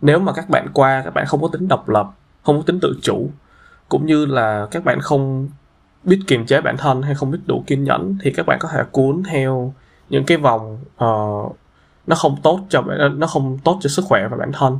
nếu 0.05 0.19
mà 0.19 0.33
các 0.33 0.49
bạn 0.49 0.67
qua 0.73 1.01
các 1.03 1.13
bạn 1.13 1.25
không 1.25 1.41
có 1.41 1.47
tính 1.47 1.67
độc 1.67 1.89
lập 1.89 2.07
không 2.43 2.57
có 2.57 2.63
tính 2.65 2.79
tự 2.81 2.99
chủ 3.01 3.29
cũng 3.89 4.05
như 4.05 4.25
là 4.25 4.67
các 4.71 4.85
bạn 4.85 4.99
không 5.01 5.49
biết 6.03 6.19
kiềm 6.27 6.45
chế 6.45 6.61
bản 6.61 6.77
thân 6.77 7.01
hay 7.01 7.15
không 7.15 7.31
biết 7.31 7.39
đủ 7.45 7.63
kiên 7.67 7.83
nhẫn 7.83 8.17
thì 8.21 8.31
các 8.31 8.45
bạn 8.45 8.59
có 8.59 8.69
thể 8.71 8.83
cuốn 8.91 9.23
theo 9.23 9.73
những 10.09 10.23
cái 10.25 10.37
vòng 10.37 10.79
uh, 11.03 11.55
nó 12.07 12.15
không 12.15 12.35
tốt 12.43 12.59
cho 12.69 12.81
nó 13.15 13.27
không 13.27 13.57
tốt 13.63 13.77
cho 13.81 13.89
sức 13.89 14.05
khỏe 14.05 14.27
và 14.27 14.37
bản 14.37 14.51
thân. 14.51 14.79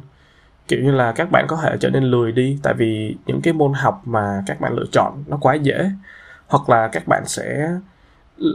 Kiểu 0.68 0.84
như 0.84 0.92
là 0.92 1.12
các 1.12 1.32
bạn 1.32 1.46
có 1.48 1.58
thể 1.64 1.78
trở 1.80 1.90
nên 1.90 2.04
lười 2.04 2.32
đi 2.32 2.60
tại 2.64 2.74
vì 2.74 3.16
những 3.26 3.42
cái 3.42 3.54
môn 3.54 3.74
học 3.74 4.02
mà 4.06 4.44
các 4.46 4.62
bạn 4.62 4.74
lựa 4.74 4.86
chọn 4.92 5.24
nó 5.28 5.38
quá 5.42 5.54
dễ 5.54 5.92
hoặc 6.48 6.70
là 6.70 6.88
các 6.88 7.08
bạn 7.08 7.24
sẽ 7.26 7.70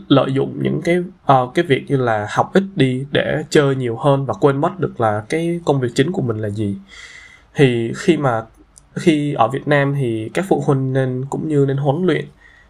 lợi 0.09 0.33
dụng 0.33 0.63
những 0.63 0.83
cái 0.85 0.99
uh, 1.33 1.55
cái 1.55 1.65
việc 1.65 1.85
như 1.89 1.97
là 1.97 2.27
học 2.31 2.51
ít 2.55 2.65
đi 2.77 3.07
để 3.11 3.45
chơi 3.51 3.77
nhiều 3.77 3.97
hơn 3.97 4.27
và 4.27 4.35
quên 4.35 4.61
mất 4.61 4.81
được 4.81 5.01
là 5.01 5.23
cái 5.29 5.61
công 5.65 5.81
việc 5.81 5.89
chính 5.95 6.13
của 6.13 6.23
mình 6.23 6.39
là 6.39 6.49
gì. 6.49 6.77
Thì 7.55 7.93
khi 7.97 8.17
mà 8.17 8.43
khi 8.95 9.35
ở 9.35 9.49
Việt 9.49 9.69
Nam 9.69 9.95
thì 10.01 10.31
các 10.35 10.45
phụ 10.49 10.63
huynh 10.67 10.93
nên 10.93 11.25
cũng 11.31 11.49
như 11.49 11.65
nên 11.69 11.77
huấn 11.77 12.07
luyện 12.07 12.25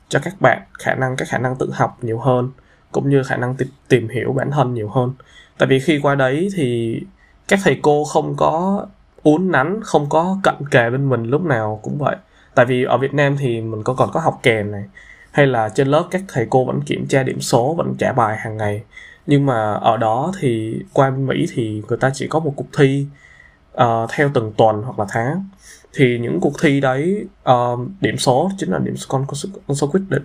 cho 0.09 0.19
các 0.23 0.35
bạn 0.41 0.62
khả 0.79 0.95
năng 0.95 1.17
các 1.17 1.29
khả 1.29 1.39
năng 1.39 1.57
tự 1.57 1.71
học 1.73 1.99
nhiều 2.03 2.19
hơn 2.19 2.51
cũng 2.93 3.11
như 3.11 3.23
khả 3.23 3.37
năng 3.37 3.55
tìm, 3.57 3.69
tìm 3.89 4.09
hiểu 4.09 4.33
bản 4.33 4.51
thân 4.51 4.75
nhiều 4.75 4.89
hơn. 4.89 5.12
Tại 5.59 5.69
vì 5.69 5.81
khi 5.81 6.01
qua 6.03 6.15
đấy 6.15 6.49
thì 6.57 7.01
các 7.49 7.59
thầy 7.65 7.79
cô 7.83 8.05
không 8.05 8.35
có 8.37 8.87
uốn 9.23 9.51
nắn 9.51 9.81
không 9.83 10.09
có 10.09 10.39
cận 10.43 10.55
kề 10.71 10.91
bên 10.91 11.09
mình 11.09 11.25
lúc 11.25 11.43
nào 11.43 11.81
cũng 11.83 11.99
vậy. 11.99 12.17
Tại 12.55 12.67
vì 12.67 12.85
ở 12.85 12.99
Việt 12.99 13.15
Nam 13.15 13.37
thì 13.39 13.61
mình 13.61 13.83
có 13.83 13.95
còn 13.95 14.11
có 14.12 14.21
học 14.21 14.41
kèm 14.43 14.73
này 14.73 14.85
hay 15.32 15.47
là 15.47 15.69
trên 15.69 15.88
lớp 15.88 16.09
các 16.11 16.23
thầy 16.29 16.47
cô 16.50 16.65
vẫn 16.65 16.81
kiểm 16.82 17.06
tra 17.06 17.23
điểm 17.23 17.41
số 17.41 17.75
vẫn 17.75 17.94
trả 17.99 18.12
bài 18.12 18.37
hàng 18.38 18.56
ngày. 18.56 18.82
Nhưng 19.27 19.47
mà 19.47 19.73
ở 19.73 19.97
đó 19.97 20.32
thì 20.41 20.82
qua 20.93 21.11
bên 21.11 21.27
Mỹ 21.27 21.47
thì 21.55 21.82
người 21.88 21.99
ta 21.99 22.11
chỉ 22.15 22.27
có 22.29 22.38
một 22.38 22.53
cuộc 22.56 22.67
thi 22.79 23.06
uh, 23.75 24.11
theo 24.11 24.31
từng 24.35 24.53
tuần 24.56 24.82
hoặc 24.82 24.99
là 24.99 25.06
tháng. 25.09 25.44
Thì 25.93 26.19
những 26.19 26.41
cuộc 26.41 26.53
thi 26.62 26.81
đấy 26.81 27.27
uh, 27.50 27.81
điểm 28.00 28.17
số 28.17 28.50
chính 28.59 28.73
là 28.73 28.79
điểm 28.79 28.97
số 28.97 29.06
con, 29.09 29.27
con 29.67 29.77
số 29.77 29.87
quyết 29.87 30.03
định. 30.09 30.25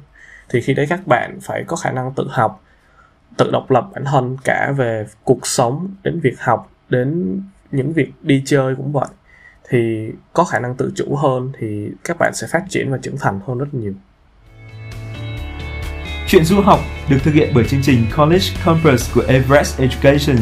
Thì 0.49 0.61
khi 0.61 0.73
đấy 0.73 0.85
các 0.89 1.07
bạn 1.07 1.39
phải 1.41 1.63
có 1.67 1.75
khả 1.75 1.91
năng 1.91 2.13
tự 2.13 2.27
học 2.29 2.63
tự 3.37 3.51
độc 3.51 3.71
lập 3.71 3.89
bản 3.93 4.05
thân 4.05 4.37
cả 4.43 4.73
về 4.77 5.05
cuộc 5.23 5.47
sống 5.47 5.87
đến 6.03 6.19
việc 6.19 6.39
học 6.39 6.71
đến 6.89 7.41
những 7.71 7.93
việc 7.93 8.11
đi 8.21 8.43
chơi 8.45 8.75
cũng 8.75 8.91
vậy. 8.91 9.07
Thì 9.69 10.11
có 10.33 10.43
khả 10.43 10.59
năng 10.59 10.75
tự 10.75 10.91
chủ 10.95 11.15
hơn 11.15 11.51
thì 11.59 11.89
các 12.03 12.17
bạn 12.19 12.31
sẽ 12.35 12.47
phát 12.47 12.63
triển 12.69 12.91
và 12.91 12.97
trưởng 12.97 13.17
thành 13.17 13.39
hơn 13.47 13.57
rất 13.57 13.73
nhiều. 13.73 13.93
Chuyện 16.27 16.45
du 16.45 16.61
học 16.61 16.79
được 17.09 17.17
thực 17.23 17.33
hiện 17.33 17.51
bởi 17.53 17.63
chương 17.63 17.81
trình 17.83 18.05
College 18.17 18.45
Campus 18.65 19.13
của 19.13 19.23
Everest 19.27 19.79
Education. 19.79 20.37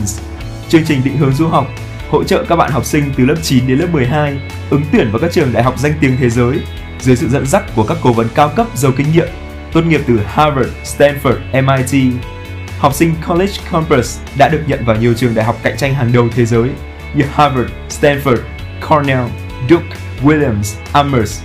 Chương 0.69 0.85
trình 0.85 1.01
định 1.03 1.17
hướng 1.17 1.33
du 1.33 1.47
học 1.47 1.67
hỗ 2.09 2.23
trợ 2.23 2.45
các 2.49 2.55
bạn 2.55 2.71
học 2.71 2.85
sinh 2.85 3.11
từ 3.17 3.25
lớp 3.25 3.35
9 3.41 3.67
đến 3.67 3.79
lớp 3.79 3.87
12 3.91 4.39
ứng 4.69 4.81
tuyển 4.91 5.11
vào 5.11 5.19
các 5.19 5.31
trường 5.31 5.53
đại 5.53 5.63
học 5.63 5.79
danh 5.79 5.93
tiếng 6.01 6.17
thế 6.19 6.29
giới 6.29 6.59
dưới 6.99 7.15
sự 7.15 7.29
dẫn 7.29 7.45
dắt 7.45 7.63
của 7.75 7.83
các 7.83 7.97
cố 8.01 8.13
vấn 8.13 8.27
cao 8.35 8.51
cấp 8.55 8.67
giàu 8.75 8.91
kinh 8.97 9.11
nghiệm 9.11 9.27
tốt 9.73 9.81
nghiệp 9.81 10.01
từ 10.07 10.19
Harvard, 10.25 10.69
Stanford, 10.83 11.37
MIT. 11.63 12.13
Học 12.79 12.93
sinh 12.93 13.15
College 13.27 13.53
Campus 13.71 14.19
đã 14.37 14.49
được 14.49 14.61
nhận 14.67 14.85
vào 14.85 14.95
nhiều 14.95 15.13
trường 15.13 15.35
đại 15.35 15.45
học 15.45 15.59
cạnh 15.63 15.77
tranh 15.77 15.93
hàng 15.93 16.11
đầu 16.13 16.29
thế 16.35 16.45
giới 16.45 16.69
như 17.15 17.23
Harvard, 17.33 17.69
Stanford, 17.89 18.37
Cornell, 18.89 19.25
Duke, 19.69 19.95
Williams, 20.23 20.75
Amherst. 20.93 21.43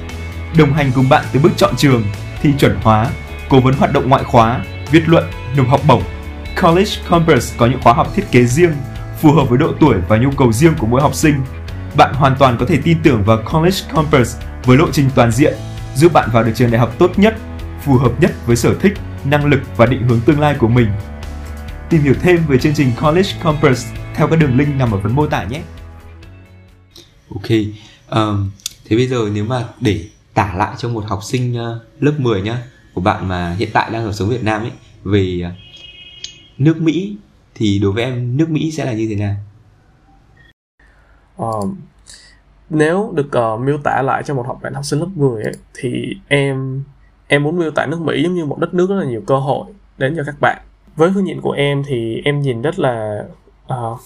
Đồng 0.59 0.73
hành 0.73 0.91
cùng 0.95 1.09
bạn 1.09 1.25
từ 1.33 1.41
bước 1.41 1.53
chọn 1.57 1.77
trường, 1.77 2.03
thi 2.43 2.51
chuẩn 2.59 2.77
hóa, 2.83 3.07
cố 3.49 3.61
vấn 3.61 3.75
hoạt 3.75 3.93
động 3.93 4.09
ngoại 4.09 4.25
khóa, 4.25 4.65
viết 4.91 5.09
luận, 5.09 5.25
nộp 5.57 5.69
học 5.69 5.81
bổng. 5.89 6.03
College 6.63 6.91
Compass 7.09 7.57
có 7.57 7.67
những 7.67 7.81
khóa 7.83 7.93
học 7.93 8.15
thiết 8.15 8.25
kế 8.31 8.45
riêng, 8.45 8.73
phù 9.21 9.33
hợp 9.33 9.45
với 9.49 9.59
độ 9.59 9.73
tuổi 9.81 9.97
và 10.09 10.17
nhu 10.17 10.31
cầu 10.31 10.53
riêng 10.53 10.75
của 10.79 10.87
mỗi 10.87 11.03
học 11.03 11.15
sinh. 11.15 11.35
Bạn 11.97 12.15
hoàn 12.15 12.37
toàn 12.39 12.57
có 12.61 12.67
thể 12.67 12.79
tin 12.85 12.99
tưởng 13.03 13.25
vào 13.25 13.43
College 13.53 13.77
Compass 13.93 14.37
với 14.65 14.77
lộ 14.77 14.87
trình 14.93 15.11
toàn 15.15 15.33
diện, 15.33 15.55
giúp 15.95 16.13
bạn 16.13 16.29
vào 16.33 16.45
được 16.45 16.53
trường 16.55 16.71
đại 16.71 16.81
học 16.81 16.95
tốt 16.99 17.19
nhất, 17.19 17.37
phù 17.83 17.99
hợp 17.99 18.13
nhất 18.21 18.33
với 18.47 18.57
sở 18.57 18.75
thích, 18.81 18.93
năng 19.25 19.45
lực 19.45 19.61
và 19.77 19.87
định 19.87 20.09
hướng 20.09 20.21
tương 20.21 20.41
lai 20.41 20.55
của 20.59 20.69
mình. 20.69 20.89
Tìm 21.91 22.03
hiểu 22.03 22.15
thêm 22.23 22.47
về 22.49 22.59
chương 22.59 22.75
trình 22.75 22.93
College 23.03 23.31
Compass 23.43 23.87
theo 24.15 24.29
các 24.29 24.37
đường 24.37 24.57
link 24.59 24.77
nằm 24.77 24.91
ở 24.91 25.01
phần 25.03 25.15
mô 25.15 25.27
tả 25.27 25.45
nhé. 25.45 25.63
Ok, 27.35 27.51
um, 28.11 28.51
thế 28.89 28.97
bây 28.97 29.07
giờ 29.07 29.19
nếu 29.33 29.45
mà 29.45 29.65
để 29.81 30.05
tả 30.35 30.55
lại 30.57 30.75
cho 30.79 30.89
một 30.89 31.05
học 31.09 31.21
sinh 31.25 31.57
uh, 31.61 32.03
lớp 32.03 32.13
10 32.19 32.43
nhá 32.43 32.63
của 32.99 33.03
bạn 33.03 33.29
mà 33.29 33.55
hiện 33.59 33.69
tại 33.73 33.91
đang 33.91 34.05
ở 34.05 34.13
sống 34.13 34.29
Việt 34.29 34.45
Nam 34.45 34.63
ấy 34.63 34.73
về 35.05 35.41
à, 35.45 35.53
nước 36.59 36.81
Mỹ 36.81 37.17
thì 37.55 37.79
đối 37.79 37.93
với 37.93 38.05
em 38.05 38.37
nước 38.37 38.51
Mỹ 38.51 38.71
sẽ 38.73 38.85
là 38.85 38.93
như 38.93 39.07
thế 39.09 39.17
nào? 39.17 39.37
Uh, 41.43 41.69
nếu 42.71 43.13
được 43.15 43.31
uh, 43.55 43.61
miêu 43.61 43.79
tả 43.79 44.03
lại 44.03 44.23
cho 44.27 44.35
một 44.35 44.47
học 44.47 44.59
bạn 44.63 44.75
học 44.75 44.85
sinh 44.85 45.01
lớp 45.01 45.09
10 45.15 45.43
ấy, 45.43 45.53
thì 45.75 46.17
em 46.29 46.83
em 47.29 47.43
muốn 47.43 47.59
miêu 47.59 47.71
tả 47.71 47.87
nước 47.87 48.01
Mỹ 48.01 48.23
giống 48.23 48.35
như 48.35 48.45
một 48.45 48.59
đất 48.59 48.75
nước 48.75 48.91
rất 48.91 48.97
là 48.97 49.05
nhiều 49.05 49.23
cơ 49.27 49.39
hội 49.39 49.67
đến 49.99 50.15
cho 50.17 50.23
các 50.27 50.35
bạn 50.41 50.59
với 50.97 51.11
hướng 51.11 51.25
nhìn 51.25 51.41
của 51.41 51.53
em 51.53 51.83
thì 51.87 52.23
em 52.25 52.41
nhìn 52.41 52.63
rất 52.63 52.79
là 52.79 53.25
uh, 53.75 54.01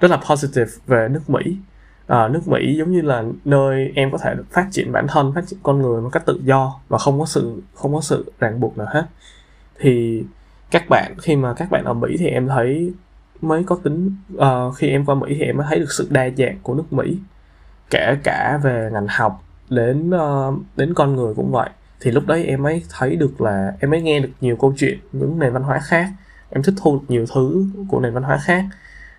rất 0.00 0.10
là 0.10 0.20
positive 0.30 0.70
về 0.86 1.08
nước 1.10 1.30
Mỹ 1.30 1.56
à, 2.06 2.28
nước 2.28 2.48
Mỹ 2.48 2.76
giống 2.78 2.92
như 2.92 3.00
là 3.00 3.24
nơi 3.44 3.92
em 3.94 4.10
có 4.10 4.18
thể 4.18 4.34
được 4.34 4.44
phát 4.50 4.66
triển 4.70 4.92
bản 4.92 5.06
thân 5.08 5.32
phát 5.34 5.46
triển 5.46 5.58
con 5.62 5.82
người 5.82 6.00
một 6.00 6.10
cách 6.12 6.26
tự 6.26 6.40
do 6.44 6.80
và 6.88 6.98
không 6.98 7.20
có 7.20 7.26
sự 7.26 7.62
không 7.74 7.94
có 7.94 8.00
sự 8.00 8.32
ràng 8.38 8.60
buộc 8.60 8.78
nào 8.78 8.86
hết. 8.90 9.04
Thì 9.78 10.24
các 10.70 10.82
bạn 10.88 11.14
khi 11.22 11.36
mà 11.36 11.54
các 11.54 11.70
bạn 11.70 11.84
ở 11.84 11.94
Mỹ 11.94 12.16
thì 12.18 12.26
em 12.26 12.48
thấy 12.48 12.92
mới 13.40 13.64
có 13.64 13.78
tính 13.82 14.16
uh, 14.36 14.76
khi 14.76 14.88
em 14.88 15.04
qua 15.04 15.14
Mỹ 15.14 15.26
thì 15.38 15.44
em 15.44 15.56
mới 15.56 15.66
thấy 15.70 15.78
được 15.78 15.92
sự 15.92 16.08
đa 16.10 16.28
dạng 16.36 16.58
của 16.62 16.74
nước 16.74 16.92
Mỹ. 16.92 17.18
Kể 17.90 18.16
cả 18.24 18.60
về 18.62 18.90
ngành 18.92 19.06
học 19.08 19.44
đến 19.70 20.10
uh, 20.10 20.54
đến 20.76 20.94
con 20.94 21.16
người 21.16 21.34
cũng 21.34 21.52
vậy. 21.52 21.70
Thì 22.00 22.10
lúc 22.10 22.26
đấy 22.26 22.44
em 22.44 22.62
mới 22.62 22.82
thấy 22.90 23.16
được 23.16 23.40
là 23.40 23.74
em 23.80 23.90
mới 23.90 24.02
nghe 24.02 24.20
được 24.20 24.30
nhiều 24.40 24.56
câu 24.56 24.74
chuyện 24.76 24.98
những 25.12 25.38
nền 25.38 25.52
văn 25.52 25.62
hóa 25.62 25.78
khác. 25.78 26.06
Em 26.50 26.62
thích 26.62 26.74
thu 26.82 26.98
được 26.98 27.04
nhiều 27.08 27.26
thứ 27.34 27.64
của 27.88 28.00
nền 28.00 28.14
văn 28.14 28.22
hóa 28.22 28.38
khác. 28.44 28.64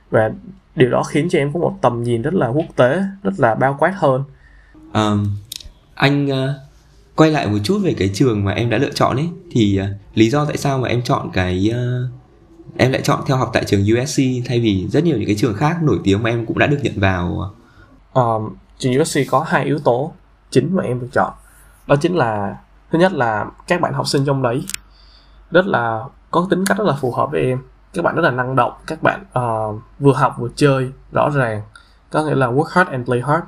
Và 0.09 0.31
điều 0.75 0.89
đó 0.89 1.03
khiến 1.03 1.29
cho 1.29 1.39
em 1.39 1.53
có 1.53 1.59
một 1.59 1.77
tầm 1.81 2.03
nhìn 2.03 2.21
rất 2.21 2.33
là 2.33 2.47
quốc 2.47 2.65
tế 2.75 3.03
rất 3.23 3.33
là 3.37 3.55
bao 3.55 3.75
quát 3.79 3.93
hơn. 3.95 4.23
Um, 4.93 5.27
anh 5.95 6.27
uh, 6.27 6.49
quay 7.15 7.31
lại 7.31 7.47
một 7.47 7.57
chút 7.63 7.79
về 7.83 7.95
cái 7.97 8.09
trường 8.13 8.45
mà 8.45 8.51
em 8.51 8.69
đã 8.69 8.77
lựa 8.77 8.89
chọn 8.89 9.17
ấy 9.17 9.29
thì 9.51 9.79
uh, 9.81 10.17
lý 10.17 10.29
do 10.29 10.45
tại 10.45 10.57
sao 10.57 10.77
mà 10.77 10.87
em 10.87 11.01
chọn 11.01 11.29
cái 11.33 11.71
uh, 11.71 12.11
em 12.77 12.91
lại 12.91 13.01
chọn 13.01 13.19
theo 13.27 13.37
học 13.37 13.49
tại 13.53 13.63
trường 13.65 13.81
USC 13.81 14.21
thay 14.45 14.59
vì 14.59 14.87
rất 14.87 15.03
nhiều 15.03 15.17
những 15.17 15.27
cái 15.27 15.35
trường 15.35 15.55
khác 15.55 15.83
nổi 15.83 15.99
tiếng 16.03 16.23
mà 16.23 16.29
em 16.29 16.45
cũng 16.45 16.59
đã 16.59 16.67
được 16.67 16.79
nhận 16.81 16.93
vào? 16.95 17.53
Um, 18.13 18.55
trường 18.77 19.01
USC 19.01 19.19
có 19.29 19.39
hai 19.47 19.65
yếu 19.65 19.79
tố 19.79 20.13
chính 20.49 20.75
mà 20.75 20.83
em 20.83 20.99
được 20.99 21.09
chọn. 21.11 21.33
Đó 21.87 21.95
chính 22.01 22.15
là 22.15 22.57
thứ 22.91 22.99
nhất 22.99 23.13
là 23.13 23.45
các 23.67 23.81
bạn 23.81 23.93
học 23.93 24.07
sinh 24.07 24.25
trong 24.25 24.41
đấy 24.41 24.65
rất 25.51 25.65
là 25.65 26.03
có 26.31 26.47
tính 26.49 26.65
cách 26.65 26.77
rất 26.77 26.83
là 26.87 26.97
phù 27.01 27.11
hợp 27.11 27.31
với 27.31 27.41
em 27.41 27.59
các 27.93 28.01
bạn 28.01 28.15
rất 28.15 28.21
là 28.21 28.31
năng 28.31 28.55
động 28.55 28.73
các 28.87 28.99
bạn 29.03 29.23
uh, 29.39 29.81
vừa 29.99 30.13
học 30.13 30.35
vừa 30.39 30.49
chơi 30.55 30.91
rõ 31.11 31.29
ràng. 31.29 31.61
Có 32.09 32.23
nghĩa 32.23 32.35
là 32.35 32.47
work 32.47 32.63
hard 32.63 32.89
and 32.89 33.05
play 33.05 33.21
hard. 33.21 33.43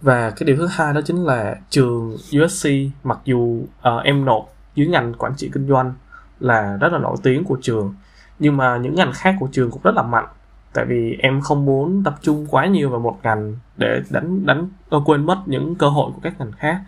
Và 0.00 0.30
cái 0.30 0.46
điều 0.46 0.56
thứ 0.56 0.66
hai 0.66 0.94
đó 0.94 1.00
chính 1.04 1.24
là 1.24 1.56
trường 1.70 2.16
USC 2.44 2.68
mặc 3.04 3.18
dù 3.24 3.62
ờ, 3.80 3.96
uh, 3.96 4.04
em 4.04 4.24
nộp 4.24 4.52
dưới 4.74 4.86
ngành 4.86 5.14
quản 5.14 5.32
trị 5.36 5.50
kinh 5.52 5.68
doanh 5.68 5.94
là 6.40 6.76
rất 6.80 6.92
là 6.92 6.98
nổi 6.98 7.16
tiếng 7.22 7.44
của 7.44 7.58
trường 7.62 7.94
nhưng 8.38 8.56
mà 8.56 8.76
những 8.76 8.94
ngành 8.94 9.12
khác 9.12 9.36
của 9.40 9.48
trường 9.52 9.70
cũng 9.70 9.82
rất 9.82 9.94
là 9.94 10.02
mạnh. 10.02 10.26
Tại 10.72 10.84
vì 10.84 11.16
em 11.18 11.40
không 11.40 11.64
muốn 11.64 12.04
tập 12.04 12.14
trung 12.22 12.46
quá 12.50 12.66
nhiều 12.66 12.90
vào 12.90 13.00
một 13.00 13.18
ngành 13.22 13.54
để 13.76 14.02
đánh 14.10 14.46
đánh 14.46 14.68
ờ, 14.90 15.00
quên 15.04 15.26
mất 15.26 15.38
những 15.46 15.74
cơ 15.74 15.88
hội 15.88 16.12
của 16.14 16.20
các 16.22 16.34
ngành 16.38 16.52
khác. 16.52 16.80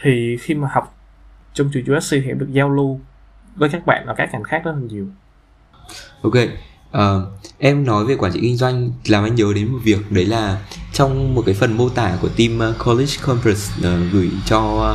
Thì 0.00 0.36
khi 0.40 0.54
mà 0.54 0.68
học 0.72 0.94
trong 1.52 1.68
trường 1.72 1.96
USC 1.96 2.10
thì 2.10 2.28
em 2.28 2.38
được 2.38 2.52
giao 2.52 2.70
lưu 2.70 3.00
với 3.56 3.68
các 3.68 3.86
bạn 3.86 4.06
ở 4.06 4.14
các 4.14 4.32
ngành 4.32 4.42
khác 4.42 4.62
rất 4.64 4.72
là 4.72 4.80
nhiều 4.80 5.06
ok 6.22 6.34
uh, 6.96 7.00
em 7.58 7.84
nói 7.84 8.04
về 8.04 8.16
quản 8.16 8.32
trị 8.32 8.40
kinh 8.42 8.56
doanh 8.56 8.92
làm 9.06 9.24
anh 9.24 9.34
nhớ 9.34 9.52
đến 9.54 9.72
một 9.72 9.78
việc 9.82 10.12
đấy 10.12 10.24
là 10.24 10.60
trong 10.92 11.34
một 11.34 11.42
cái 11.46 11.54
phần 11.54 11.76
mô 11.76 11.88
tả 11.88 12.18
của 12.20 12.28
team 12.28 12.58
ờ, 12.58 12.74
college 12.84 13.12
conference 13.22 13.78
uh, 13.78 14.12
gửi 14.12 14.30
cho 14.46 14.94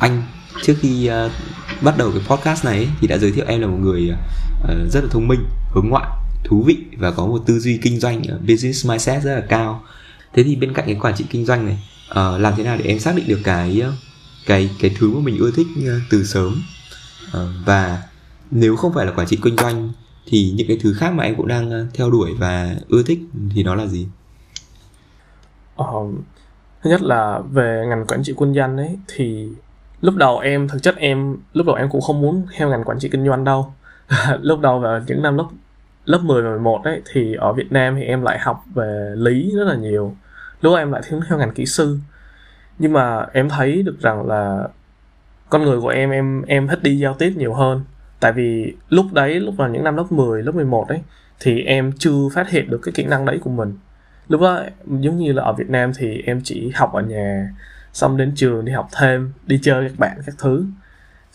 anh 0.00 0.22
trước 0.62 0.74
khi 0.80 1.10
uh, 1.26 1.32
bắt 1.82 1.98
đầu 1.98 2.10
cái 2.10 2.22
podcast 2.26 2.64
này 2.64 2.76
ấy, 2.76 2.88
thì 3.00 3.06
đã 3.06 3.18
giới 3.18 3.32
thiệu 3.32 3.44
em 3.48 3.60
là 3.60 3.66
một 3.66 3.78
người 3.80 4.10
uh, 4.62 4.92
rất 4.92 5.04
là 5.04 5.10
thông 5.10 5.28
minh 5.28 5.44
hướng 5.74 5.88
ngoại 5.88 6.06
thú 6.44 6.62
vị 6.62 6.76
và 6.96 7.10
có 7.10 7.26
một 7.26 7.42
tư 7.46 7.58
duy 7.58 7.78
kinh 7.82 8.00
doanh 8.00 8.20
uh, 8.20 8.40
business 8.40 8.86
mindset 8.86 9.22
rất 9.22 9.34
là 9.34 9.40
cao. 9.40 9.82
Thế 10.34 10.42
thì 10.42 10.56
bên 10.56 10.72
cạnh 10.72 10.86
cái 10.86 10.96
quản 11.00 11.14
trị 11.16 11.24
kinh 11.30 11.44
doanh 11.44 11.66
này 11.66 11.78
uh, 12.10 12.40
làm 12.40 12.52
thế 12.56 12.64
nào 12.64 12.76
để 12.76 12.84
em 12.84 12.98
xác 12.98 13.16
định 13.16 13.28
được 13.28 13.40
cái 13.44 13.82
cái 14.46 14.70
cái 14.80 14.94
thứ 14.98 15.10
mà 15.10 15.20
mình 15.20 15.38
ưa 15.38 15.50
thích 15.50 15.66
uh, 15.78 16.02
từ 16.10 16.24
sớm? 16.24 16.62
Uh, 17.28 17.42
và 17.64 18.02
nếu 18.50 18.76
không 18.76 18.94
phải 18.94 19.06
là 19.06 19.12
quản 19.12 19.26
trị 19.26 19.38
kinh 19.42 19.56
doanh 19.56 19.92
thì 20.28 20.52
những 20.56 20.68
cái 20.68 20.78
thứ 20.80 20.94
khác 20.94 21.12
mà 21.12 21.24
em 21.24 21.34
cũng 21.36 21.48
đang 21.48 21.70
ờ, 21.70 21.86
theo 21.94 22.10
đuổi 22.10 22.34
và 22.38 22.76
ưa 22.88 23.02
thích 23.02 23.18
thì 23.54 23.62
nó 23.62 23.74
là 23.74 23.86
gì? 23.86 24.08
Ờ, 25.76 25.86
thứ 26.82 26.90
nhất 26.90 27.02
là 27.02 27.40
về 27.52 27.84
ngành 27.88 28.06
quản 28.06 28.22
trị 28.22 28.34
kinh 28.38 28.54
doanh 28.54 28.76
ấy 28.76 28.98
thì 29.08 29.48
lúc 30.00 30.14
đầu 30.14 30.38
em 30.38 30.68
thực 30.68 30.82
chất 30.82 30.96
em 30.96 31.36
lúc 31.52 31.66
đầu 31.66 31.76
em 31.76 31.88
cũng 31.90 32.00
không 32.00 32.20
muốn 32.20 32.46
theo 32.56 32.68
ngành 32.68 32.84
quản 32.84 32.98
trị 32.98 33.08
kinh 33.08 33.26
doanh 33.26 33.44
đâu. 33.44 33.72
Lúc 34.40 34.60
đầu 34.60 34.78
vào 34.78 35.00
những 35.06 35.22
năm 35.22 35.36
lớp 35.36 35.46
lớp 36.04 36.18
10 36.22 36.42
và 36.42 36.50
11 36.50 36.80
ấy 36.84 37.02
thì 37.12 37.34
ở 37.34 37.52
Việt 37.52 37.72
Nam 37.72 37.96
thì 37.96 38.02
em 38.02 38.22
lại 38.22 38.38
học 38.38 38.64
về 38.74 39.12
lý 39.16 39.52
rất 39.56 39.64
là 39.64 39.74
nhiều. 39.74 40.16
Lúc 40.60 40.76
em 40.76 40.92
lại 40.92 41.02
hướng 41.08 41.20
theo 41.28 41.38
ngành 41.38 41.54
kỹ 41.54 41.66
sư. 41.66 41.98
Nhưng 42.78 42.92
mà 42.92 43.26
em 43.32 43.48
thấy 43.48 43.82
được 43.82 44.00
rằng 44.00 44.26
là 44.26 44.68
con 45.50 45.62
người 45.62 45.80
của 45.80 45.88
em 45.88 46.10
em 46.10 46.42
em 46.42 46.68
thích 46.68 46.82
đi 46.82 46.98
giao 46.98 47.14
tiếp 47.14 47.32
nhiều 47.36 47.54
hơn 47.54 47.84
tại 48.20 48.32
vì 48.32 48.74
lúc 48.88 49.06
đấy 49.12 49.40
lúc 49.40 49.54
vào 49.56 49.68
những 49.68 49.84
năm 49.84 49.96
lớp 49.96 50.12
10 50.12 50.42
lớp 50.42 50.54
11 50.54 50.88
ấy 50.88 51.02
thì 51.40 51.62
em 51.62 51.92
chưa 51.98 52.28
phát 52.34 52.50
hiện 52.50 52.70
được 52.70 52.80
cái 52.82 52.92
kỹ 52.92 53.04
năng 53.04 53.24
đấy 53.24 53.38
của 53.44 53.50
mình. 53.50 53.78
Lúc 54.28 54.40
đó 54.40 54.62
giống 54.86 55.18
như 55.18 55.32
là 55.32 55.42
ở 55.42 55.52
Việt 55.52 55.70
Nam 55.70 55.92
thì 55.96 56.22
em 56.26 56.40
chỉ 56.44 56.70
học 56.74 56.92
ở 56.92 57.02
nhà 57.02 57.48
xong 57.92 58.16
đến 58.16 58.32
trường 58.36 58.64
đi 58.64 58.72
học 58.72 58.88
thêm 58.98 59.32
đi 59.46 59.58
chơi 59.62 59.88
các 59.88 59.98
bạn 59.98 60.18
các 60.26 60.34
thứ. 60.38 60.66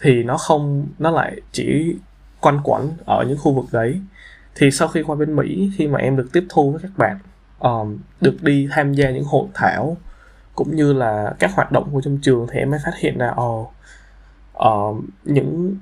Thì 0.02 0.24
nó 0.24 0.38
không 0.38 0.88
nó 1.00 1.12
lại 1.12 1.42
chỉ 1.52 1.96
quanh 2.40 2.60
quẩn 2.64 2.92
ở 3.06 3.26
những 3.28 3.38
khu 3.38 3.54
vực 3.54 3.66
đấy. 3.72 4.02
Thì 4.56 4.72
sau 4.72 4.88
khi 4.88 5.04
qua 5.04 5.16
bên 5.16 5.36
Mỹ 5.36 5.72
khi 5.78 5.88
mà 5.88 6.00
em 6.00 6.16
được 6.18 6.30
tiếp 6.34 6.46
thu 6.50 6.72
với 6.72 6.82
các 6.82 6.98
bạn 6.98 7.18
um, 7.60 7.98
được 8.22 8.44
đi 8.44 8.68
tham 8.72 8.94
gia 8.94 9.10
những 9.10 9.24
hội 9.24 9.48
thảo 9.54 9.98
cũng 10.56 10.76
như 10.76 10.94
là 10.94 11.34
các 11.40 11.52
hoạt 11.56 11.72
động 11.72 11.90
của 11.92 12.02
trong 12.02 12.18
trường 12.22 12.48
thì 12.52 12.60
em 12.60 12.72
mới 12.72 12.80
phát 12.86 12.94
hiện 13.00 13.18
ra 13.18 13.34
ồ 13.36 13.72
oh, 14.54 14.98
uh, 14.98 15.04
những 15.24 15.76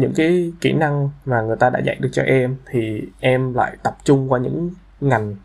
những 0.00 0.12
cái 0.14 0.52
kỹ 0.60 0.72
năng 0.72 1.10
mà 1.24 1.40
người 1.40 1.56
ta 1.56 1.70
đã 1.70 1.80
dạy 1.80 1.96
được 2.00 2.08
cho 2.12 2.22
em 2.22 2.56
thì 2.70 3.02
em 3.20 3.54
lại 3.54 3.76
tập 3.82 3.96
trung 4.04 4.32
qua 4.32 4.38
những 4.38 4.70
ngành 5.00 5.36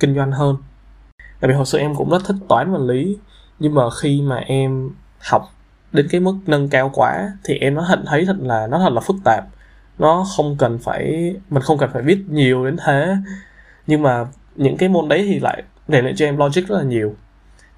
kinh 0.00 0.14
doanh 0.14 0.32
hơn. 0.32 0.56
Tại 1.40 1.48
vì 1.48 1.54
hồi 1.54 1.66
xưa 1.66 1.78
em 1.78 1.94
cũng 1.94 2.10
rất 2.10 2.22
thích 2.26 2.36
toán 2.48 2.72
và 2.72 2.78
lý 2.78 3.18
nhưng 3.58 3.74
mà 3.74 3.82
khi 4.00 4.22
mà 4.22 4.36
em 4.36 4.90
học 5.18 5.42
đến 5.92 6.06
cái 6.10 6.20
mức 6.20 6.34
nâng 6.46 6.68
cao 6.68 6.90
quá 6.94 7.32
thì 7.44 7.58
em 7.58 7.74
nó 7.74 7.82
hình 7.82 8.04
thấy 8.06 8.24
thật 8.26 8.36
là 8.40 8.66
nó 8.66 8.78
thật 8.78 8.92
là 8.92 9.00
phức 9.00 9.16
tạp. 9.24 9.44
Nó 9.98 10.24
không 10.36 10.56
cần 10.58 10.78
phải 10.78 11.34
mình 11.50 11.62
không 11.62 11.78
cần 11.78 11.90
phải 11.92 12.02
biết 12.02 12.18
nhiều 12.28 12.64
đến 12.64 12.76
thế. 12.86 13.16
Nhưng 13.86 14.02
mà 14.02 14.26
những 14.56 14.76
cái 14.76 14.88
môn 14.88 15.08
đấy 15.08 15.24
thì 15.28 15.40
lại 15.40 15.62
rèn 15.88 16.04
luyện 16.04 16.16
cho 16.16 16.26
em 16.26 16.36
logic 16.36 16.68
rất 16.68 16.76
là 16.76 16.82
nhiều. 16.82 17.14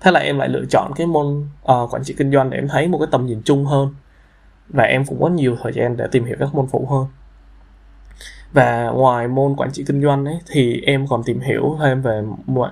Thế 0.01 0.11
là 0.11 0.21
em 0.21 0.39
lại 0.39 0.49
lựa 0.49 0.65
chọn 0.71 0.93
cái 0.97 1.07
môn 1.07 1.47
uh, 1.73 1.95
quản 1.95 2.05
trị 2.05 2.15
kinh 2.19 2.33
doanh 2.33 2.51
để 2.51 2.59
em 2.59 2.69
thấy 2.69 2.89
một 2.89 2.99
cái 2.99 3.09
tầm 3.11 3.27
nhìn 3.27 3.43
chung 3.45 3.65
hơn 3.65 3.95
và 4.69 4.85
em 4.85 5.05
cũng 5.05 5.21
có 5.21 5.29
nhiều 5.29 5.57
thời 5.63 5.73
gian 5.73 5.97
để 5.97 6.07
tìm 6.13 6.25
hiểu 6.25 6.37
các 6.41 6.55
môn 6.55 6.67
phụ 6.71 6.87
hơn. 6.91 7.07
Và 8.53 8.91
ngoài 8.95 9.29
môn 9.29 9.57
quản 9.57 9.73
trị 9.73 9.85
kinh 9.87 10.03
doanh 10.03 10.25
ấy 10.25 10.39
thì 10.51 10.81
em 10.81 11.07
còn 11.07 11.23
tìm 11.25 11.41
hiểu 11.41 11.77
thêm 11.81 12.03
về 12.03 12.23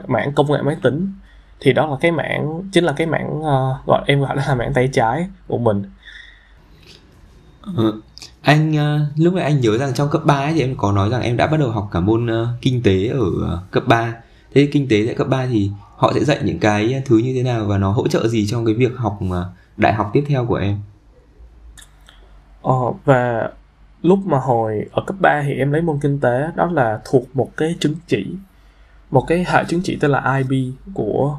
mảng 0.07 0.33
công 0.33 0.53
nghệ 0.53 0.63
máy 0.63 0.77
tính. 0.83 1.13
Thì 1.61 1.73
đó 1.73 1.87
là 1.87 1.97
cái 2.01 2.13
mảng 2.13 2.63
chính 2.73 2.85
là 2.85 2.93
cái 2.93 3.07
mảng 3.07 3.39
uh, 3.39 3.87
gọi 3.87 4.03
em 4.07 4.21
gọi 4.21 4.37
là 4.37 4.55
mảng 4.55 4.73
tay 4.75 4.89
trái 4.93 5.27
của 5.47 5.59
mình. 5.59 5.83
Ừ. 7.77 8.03
anh 8.43 8.73
uh, 8.73 9.19
lúc 9.19 9.35
này 9.35 9.45
anh 9.45 9.61
nhớ 9.61 9.79
rằng 9.79 9.95
trong 9.95 10.09
cấp 10.11 10.23
3 10.25 10.35
ấy, 10.35 10.53
thì 10.55 10.61
em 10.61 10.75
có 10.77 10.93
nói 10.93 11.11
rằng 11.11 11.23
em 11.23 11.37
đã 11.37 11.47
bắt 11.47 11.61
đầu 11.61 11.71
học 11.71 11.89
cả 11.93 12.01
môn 12.01 12.27
uh, 12.27 12.49
kinh 12.61 12.83
tế 12.83 13.07
ở 13.07 13.21
uh, 13.21 13.71
cấp 13.71 13.83
3 13.87 14.15
thế 14.55 14.69
kinh 14.73 14.89
tế 14.89 15.03
tại 15.07 15.15
cấp 15.15 15.29
3 15.29 15.47
thì 15.47 15.71
họ 15.97 16.13
sẽ 16.15 16.25
dạy 16.25 16.39
những 16.45 16.59
cái 16.59 17.03
thứ 17.07 17.19
như 17.19 17.35
thế 17.35 17.43
nào 17.43 17.65
và 17.65 17.79
nó 17.79 17.93
hỗ 17.93 18.09
trợ 18.09 18.29
gì 18.29 18.47
trong 18.47 18.65
cái 18.65 18.75
việc 18.75 18.97
học 18.97 19.19
uh, 19.25 19.33
đại 19.77 19.95
học 19.95 20.11
tiếp 20.13 20.25
theo 20.29 20.47
của 20.47 20.55
em? 20.55 20.79
Ờ, 22.63 22.93
và 23.05 23.51
lúc 24.03 24.19
mà 24.27 24.39
hồi 24.39 24.87
ở 24.93 25.03
cấp 25.07 25.17
3 25.21 25.43
thì 25.43 25.55
em 25.55 25.73
lấy 25.73 25.83
môn 25.83 25.99
kinh 26.03 26.21
tế 26.21 26.49
đó 26.57 26.67
là 26.73 27.01
thuộc 27.05 27.37
một 27.37 27.57
cái 27.57 27.77
chứng 27.81 27.95
chỉ 28.07 28.27
một 29.11 29.25
cái 29.27 29.45
hệ 29.49 29.65
chứng 29.69 29.81
chỉ 29.85 29.97
tên 30.01 30.11
là 30.11 30.37
IB 30.37 30.75
của 30.95 31.39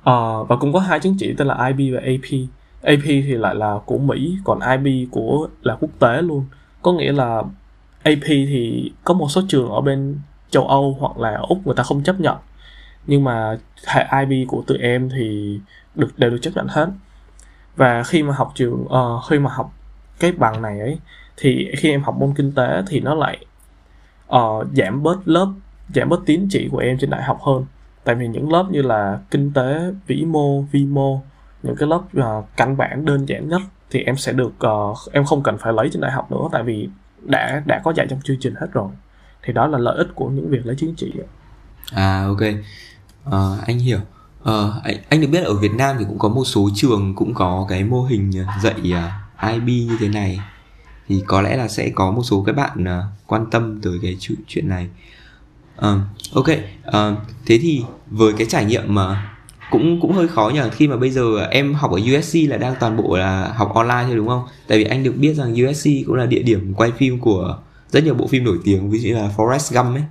uh, 0.00 0.48
và 0.48 0.56
cũng 0.60 0.72
có 0.72 0.80
hai 0.80 1.00
chứng 1.00 1.16
chỉ 1.18 1.34
tên 1.38 1.46
là 1.46 1.66
IB 1.66 1.94
và 1.94 2.00
AP 2.00 2.48
AP 2.82 3.02
thì 3.04 3.34
lại 3.34 3.54
là 3.54 3.78
của 3.86 3.98
Mỹ 3.98 4.36
còn 4.44 4.58
IB 4.60 5.10
của 5.10 5.48
là 5.62 5.76
quốc 5.80 5.90
tế 5.98 6.22
luôn. 6.22 6.44
Có 6.82 6.92
nghĩa 6.92 7.12
là 7.12 7.42
AP 8.02 8.24
thì 8.26 8.92
có 9.04 9.14
một 9.14 9.28
số 9.30 9.42
trường 9.48 9.70
ở 9.70 9.80
bên 9.80 10.18
châu 10.50 10.68
Âu 10.68 10.96
hoặc 11.00 11.18
là 11.18 11.36
Úc 11.48 11.66
người 11.66 11.74
ta 11.74 11.82
không 11.82 12.02
chấp 12.02 12.20
nhận. 12.20 12.36
Nhưng 13.06 13.24
mà 13.24 13.58
hệ 13.86 14.06
IB 14.20 14.48
của 14.48 14.62
tụi 14.66 14.78
em 14.78 15.08
thì 15.08 15.60
được 15.94 16.18
đều 16.18 16.30
được 16.30 16.38
chấp 16.42 16.50
nhận 16.54 16.66
hết. 16.68 16.88
Và 17.76 18.02
khi 18.02 18.22
mà 18.22 18.34
học 18.34 18.52
trường 18.54 18.84
uh, 18.84 19.24
khi 19.28 19.38
mà 19.38 19.50
học 19.50 19.72
cái 20.20 20.32
bằng 20.32 20.62
này 20.62 20.80
ấy 20.80 20.98
thì 21.36 21.72
khi 21.78 21.90
em 21.90 22.02
học 22.02 22.16
môn 22.18 22.34
kinh 22.34 22.52
tế 22.52 22.82
thì 22.88 23.00
nó 23.00 23.14
lại 23.14 23.46
uh, 24.34 24.66
giảm 24.76 25.02
bớt 25.02 25.28
lớp 25.28 25.48
giảm 25.94 26.08
bớt 26.08 26.20
tín 26.26 26.46
chỉ 26.50 26.68
của 26.72 26.78
em 26.78 26.98
trên 26.98 27.10
đại 27.10 27.22
học 27.22 27.38
hơn. 27.42 27.64
Tại 28.04 28.14
vì 28.14 28.28
những 28.28 28.52
lớp 28.52 28.66
như 28.70 28.82
là 28.82 29.18
kinh 29.30 29.52
tế 29.52 29.80
vĩ 30.06 30.24
mô 30.24 30.62
vi 30.62 30.84
mô 30.84 31.22
những 31.62 31.76
cái 31.76 31.88
lớp 31.88 32.02
uh, 32.18 32.44
căn 32.56 32.76
bản 32.76 33.04
đơn 33.04 33.28
giản 33.28 33.48
nhất 33.48 33.62
thì 33.90 34.02
em 34.02 34.16
sẽ 34.16 34.32
được 34.32 34.52
uh, 34.66 34.98
em 35.12 35.24
không 35.24 35.42
cần 35.42 35.58
phải 35.58 35.72
lấy 35.72 35.88
trên 35.92 36.00
đại 36.00 36.12
học 36.12 36.32
nữa 36.32 36.48
tại 36.52 36.62
vì 36.62 36.88
đã 37.22 37.62
đã 37.66 37.80
có 37.84 37.92
dạy 37.96 38.06
trong 38.10 38.20
chương 38.24 38.36
trình 38.40 38.54
hết 38.54 38.66
rồi. 38.72 38.88
Thì 39.42 39.52
đó 39.52 39.66
là 39.66 39.78
lợi 39.78 39.96
ích 39.98 40.08
của 40.14 40.28
những 40.28 40.50
việc 40.50 40.66
lấy 40.66 40.76
chứng 40.76 40.94
chỉ 40.96 41.12
à 41.92 42.24
ok. 42.26 42.40
Uh, 43.26 43.66
anh 43.66 43.78
hiểu. 43.78 43.98
Uh, 44.42 44.82
anh, 44.84 44.96
anh 45.08 45.20
được 45.20 45.26
biết 45.32 45.44
ở 45.44 45.54
Việt 45.54 45.72
Nam 45.74 45.96
thì 45.98 46.04
cũng 46.08 46.18
có 46.18 46.28
một 46.28 46.44
số 46.44 46.68
trường 46.74 47.14
cũng 47.14 47.34
có 47.34 47.66
cái 47.68 47.84
mô 47.84 48.02
hình 48.02 48.30
dạy 48.62 48.92
uh, 48.92 49.25
IB 49.42 49.66
như 49.66 49.96
thế 50.00 50.08
này 50.08 50.40
thì 51.08 51.22
có 51.26 51.42
lẽ 51.42 51.56
là 51.56 51.68
sẽ 51.68 51.90
có 51.94 52.10
một 52.10 52.22
số 52.22 52.42
các 52.46 52.56
bạn 52.56 52.84
uh, 52.84 53.04
quan 53.26 53.46
tâm 53.50 53.80
tới 53.82 53.98
cái 54.02 54.16
chuyện 54.46 54.68
này 54.68 54.88
uh, 55.78 55.84
ok 56.34 56.46
uh, 56.88 57.18
thế 57.46 57.58
thì 57.62 57.82
với 58.10 58.32
cái 58.32 58.46
trải 58.50 58.64
nghiệm 58.64 58.94
mà 58.94 59.36
cũng 59.70 60.00
cũng 60.00 60.12
hơi 60.12 60.28
khó 60.28 60.50
nhờ 60.54 60.70
khi 60.72 60.88
mà 60.88 60.96
bây 60.96 61.10
giờ 61.10 61.46
em 61.50 61.74
học 61.74 61.90
ở 61.90 62.00
USC 62.18 62.36
là 62.48 62.56
đang 62.56 62.74
toàn 62.80 62.96
bộ 62.96 63.16
là 63.16 63.52
học 63.56 63.74
online 63.74 64.02
thôi 64.06 64.16
đúng 64.16 64.28
không? 64.28 64.42
Tại 64.66 64.78
vì 64.78 64.84
anh 64.84 65.02
được 65.02 65.14
biết 65.16 65.34
rằng 65.34 65.54
USC 65.68 65.90
cũng 66.06 66.14
là 66.14 66.26
địa 66.26 66.42
điểm 66.42 66.74
quay 66.74 66.92
phim 66.98 67.20
của 67.20 67.58
rất 67.90 68.04
nhiều 68.04 68.14
bộ 68.14 68.26
phim 68.26 68.44
nổi 68.44 68.58
tiếng 68.64 68.90
ví 68.90 68.98
dụ 68.98 69.08
như 69.08 69.14
là 69.14 69.30
Forrest 69.36 69.74
Gump 69.74 69.96
ấy. 69.96 70.04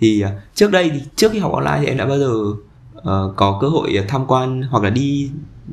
Thì 0.00 0.24
uh, 0.24 0.30
trước 0.54 0.70
đây 0.70 0.90
thì 0.90 1.00
trước 1.16 1.32
khi 1.32 1.38
học 1.38 1.52
online 1.52 1.78
thì 1.80 1.86
em 1.86 1.96
đã 1.96 2.06
bao 2.06 2.18
giờ 2.18 2.32
uh, 2.32 3.36
có 3.36 3.58
cơ 3.60 3.68
hội 3.68 4.04
tham 4.08 4.26
quan 4.26 4.62
hoặc 4.62 4.84
là 4.84 4.90
đi 4.90 5.30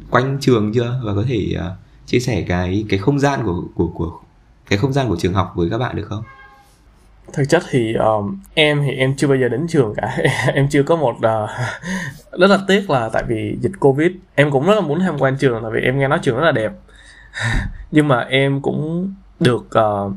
quanh 0.09 0.37
trường 0.41 0.73
chưa 0.73 1.01
và 1.03 1.15
có 1.15 1.23
thể 1.27 1.55
uh, 1.55 1.82
chia 2.05 2.19
sẻ 2.19 2.45
cái 2.47 2.85
cái 2.89 2.99
không 2.99 3.19
gian 3.19 3.43
của 3.45 3.63
của 3.75 3.87
của 3.87 4.19
cái 4.69 4.79
không 4.79 4.93
gian 4.93 5.09
của 5.09 5.15
trường 5.15 5.33
học 5.33 5.53
với 5.55 5.69
các 5.69 5.77
bạn 5.77 5.95
được 5.95 6.05
không? 6.09 6.23
thực 7.33 7.43
chất 7.49 7.63
thì 7.69 7.93
um, 7.93 8.39
em 8.53 8.81
thì 8.85 8.91
em 8.91 9.15
chưa 9.15 9.27
bao 9.27 9.37
giờ 9.37 9.47
đến 9.47 9.67
trường 9.67 9.93
cả. 9.95 10.17
Em 10.53 10.67
chưa 10.69 10.83
có 10.83 10.95
một 10.95 11.15
uh, 11.15 11.49
rất 12.39 12.47
là 12.49 12.59
tiếc 12.67 12.89
là 12.89 13.09
tại 13.13 13.23
vì 13.27 13.57
dịch 13.61 13.71
covid 13.79 14.11
em 14.35 14.51
cũng 14.51 14.65
rất 14.65 14.75
là 14.75 14.81
muốn 14.81 14.99
tham 14.99 15.19
quan 15.19 15.37
trường 15.37 15.59
tại 15.63 15.71
vì 15.73 15.81
em 15.81 15.99
nghe 15.99 16.07
nói 16.07 16.19
trường 16.21 16.37
rất 16.37 16.45
là 16.45 16.51
đẹp. 16.51 16.71
Nhưng 17.91 18.07
mà 18.07 18.19
em 18.19 18.61
cũng 18.61 19.13
được 19.39 19.65
uh, 19.79 20.13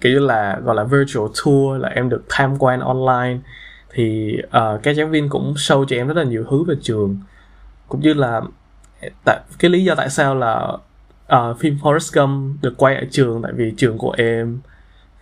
kiểu 0.00 0.12
như 0.12 0.18
là 0.18 0.58
gọi 0.64 0.74
là 0.74 0.84
virtual 0.84 1.26
tour 1.44 1.82
là 1.82 1.88
em 1.88 2.08
được 2.08 2.24
tham 2.28 2.56
quan 2.58 2.80
online. 2.80 3.38
Thì 3.94 4.36
uh, 4.46 4.82
các 4.82 4.90
giáo 4.90 5.06
viên 5.06 5.28
cũng 5.28 5.54
show 5.54 5.84
cho 5.84 5.96
em 5.96 6.08
rất 6.08 6.16
là 6.16 6.22
nhiều 6.22 6.44
thứ 6.50 6.64
về 6.64 6.74
trường. 6.82 7.18
Cũng 7.88 8.00
như 8.00 8.14
là 8.14 8.40
tại 9.24 9.40
cái 9.58 9.70
lý 9.70 9.84
do 9.84 9.94
tại 9.94 10.10
sao 10.10 10.34
là 10.34 10.72
uh, 11.36 11.58
phim 11.58 11.78
Forrest 11.82 12.20
Gump 12.20 12.62
được 12.62 12.74
quay 12.76 12.94
ở 12.94 13.04
trường 13.10 13.42
tại 13.42 13.52
vì 13.52 13.74
trường 13.76 13.98
của 13.98 14.14
em 14.18 14.60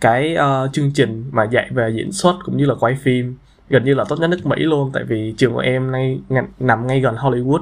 cái 0.01 0.37
uh, 0.37 0.73
chương 0.73 0.91
trình 0.93 1.29
mà 1.31 1.43
dạy 1.43 1.67
về 1.71 1.89
diễn 1.89 2.11
xuất 2.11 2.35
cũng 2.45 2.57
như 2.57 2.65
là 2.65 2.75
quay 2.79 2.95
phim 2.95 3.37
gần 3.69 3.83
như 3.83 3.93
là 3.93 4.03
tốt 4.09 4.19
nhất 4.19 4.29
nước 4.29 4.45
Mỹ 4.45 4.55
luôn 4.59 4.91
tại 4.93 5.03
vì 5.03 5.33
trường 5.37 5.53
của 5.53 5.59
em 5.59 5.91
nay 5.91 6.19
nằm 6.59 6.87
ngay 6.87 6.99
gần 6.99 7.15
Hollywood. 7.15 7.61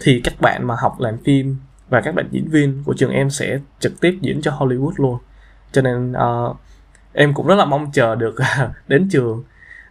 Thì 0.00 0.20
các 0.24 0.34
bạn 0.40 0.66
mà 0.66 0.74
học 0.78 1.00
làm 1.00 1.18
phim 1.18 1.56
và 1.88 2.00
các 2.00 2.14
bạn 2.14 2.28
diễn 2.30 2.48
viên 2.48 2.82
của 2.84 2.94
trường 2.94 3.10
em 3.10 3.30
sẽ 3.30 3.58
trực 3.80 4.00
tiếp 4.00 4.18
diễn 4.20 4.42
cho 4.42 4.50
Hollywood 4.50 4.92
luôn. 4.96 5.18
Cho 5.72 5.82
nên 5.82 6.12
uh, 6.12 6.56
em 7.12 7.34
cũng 7.34 7.46
rất 7.46 7.54
là 7.54 7.64
mong 7.64 7.90
chờ 7.92 8.14
được 8.14 8.34
đến 8.88 9.08
trường. 9.10 9.44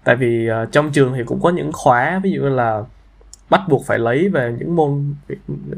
Tại 0.03 0.15
vì 0.15 0.49
uh, 0.49 0.71
trong 0.71 0.91
trường 0.91 1.13
thì 1.13 1.23
cũng 1.25 1.41
có 1.41 1.49
những 1.49 1.71
khóa 1.73 2.19
ví 2.23 2.31
dụ 2.31 2.41
như 2.41 2.49
là 2.49 2.83
bắt 3.53 3.61
buộc 3.69 3.85
phải 3.85 3.99
lấy 3.99 4.29
về 4.29 4.55
những 4.59 4.75
môn 4.75 5.15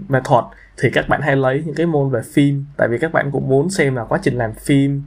nghệ 0.09 0.19
thuật 0.23 0.45
thì 0.77 0.89
các 0.93 1.09
bạn 1.09 1.21
hay 1.21 1.35
lấy 1.35 1.63
những 1.65 1.75
cái 1.75 1.85
môn 1.85 2.09
về 2.09 2.21
phim. 2.33 2.65
Tại 2.77 2.87
vì 2.91 2.97
các 2.97 3.13
bạn 3.13 3.29
cũng 3.31 3.49
muốn 3.49 3.69
xem 3.69 3.95
là 3.95 4.03
quá 4.03 4.19
trình 4.23 4.37
làm 4.37 4.53
phim 4.53 5.03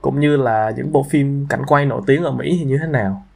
cũng 0.00 0.20
như 0.20 0.36
là 0.36 0.72
những 0.76 0.92
bộ 0.92 1.06
phim 1.10 1.46
cảnh 1.46 1.62
quay 1.66 1.86
nổi 1.86 2.02
tiếng 2.06 2.22
ở 2.22 2.30
Mỹ 2.30 2.56
thì 2.58 2.64
như 2.64 2.78
thế 2.78 2.86
nào. 2.86 3.26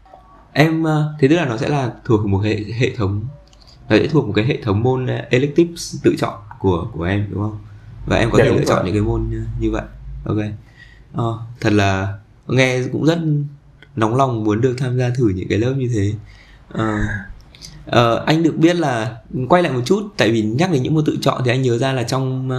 Em 0.53 0.85
ờ, 0.85 1.15
thế 1.21 1.29
tức 1.29 1.37
là 1.37 1.45
nó 1.45 1.57
sẽ 1.57 1.69
là 1.69 1.91
thuộc 2.05 2.27
một 2.27 2.39
hệ 2.39 2.57
hệ 2.79 2.91
thống 2.97 3.25
nó 3.89 3.97
sẽ 3.97 4.07
thuộc 4.07 4.27
một 4.27 4.33
cái 4.37 4.45
hệ 4.45 4.59
thống 4.63 4.83
môn 4.83 5.07
ờ, 5.07 5.17
elective 5.31 5.73
tự 6.03 6.15
chọn 6.19 6.35
của 6.59 6.87
của 6.93 7.05
em 7.05 7.27
đúng 7.31 7.43
không? 7.43 7.59
Và 8.07 8.17
em 8.17 8.31
có 8.31 8.39
dạ, 8.39 8.45
thể 8.45 8.51
lựa 8.51 8.65
chọn 8.65 8.85
những 8.85 8.95
cái 8.95 9.03
môn 9.03 9.31
như 9.61 9.71
vậy. 9.71 9.85
Ok. 10.25 10.39
À, 11.17 11.31
thật 11.61 11.73
là 11.73 12.19
nghe 12.49 12.83
cũng 12.93 13.05
rất 13.05 13.19
nóng 13.97 14.17
lòng 14.17 14.45
muốn 14.45 14.61
được 14.61 14.75
tham 14.79 14.99
gia 14.99 15.11
thử 15.11 15.29
những 15.29 15.49
cái 15.49 15.59
lớp 15.59 15.75
như 15.77 15.91
thế. 15.95 16.13
À, 16.75 17.25
à, 17.87 18.15
anh 18.27 18.43
được 18.43 18.57
biết 18.57 18.77
là 18.77 19.17
quay 19.49 19.63
lại 19.63 19.73
một 19.73 19.83
chút 19.85 20.15
tại 20.17 20.31
vì 20.31 20.43
nhắc 20.43 20.71
đến 20.73 20.83
những 20.83 20.95
môn 20.95 21.05
tự 21.05 21.19
chọn 21.21 21.43
thì 21.45 21.51
anh 21.51 21.63
nhớ 21.63 21.79
ra 21.79 21.93
là 21.93 22.03
trong 22.03 22.51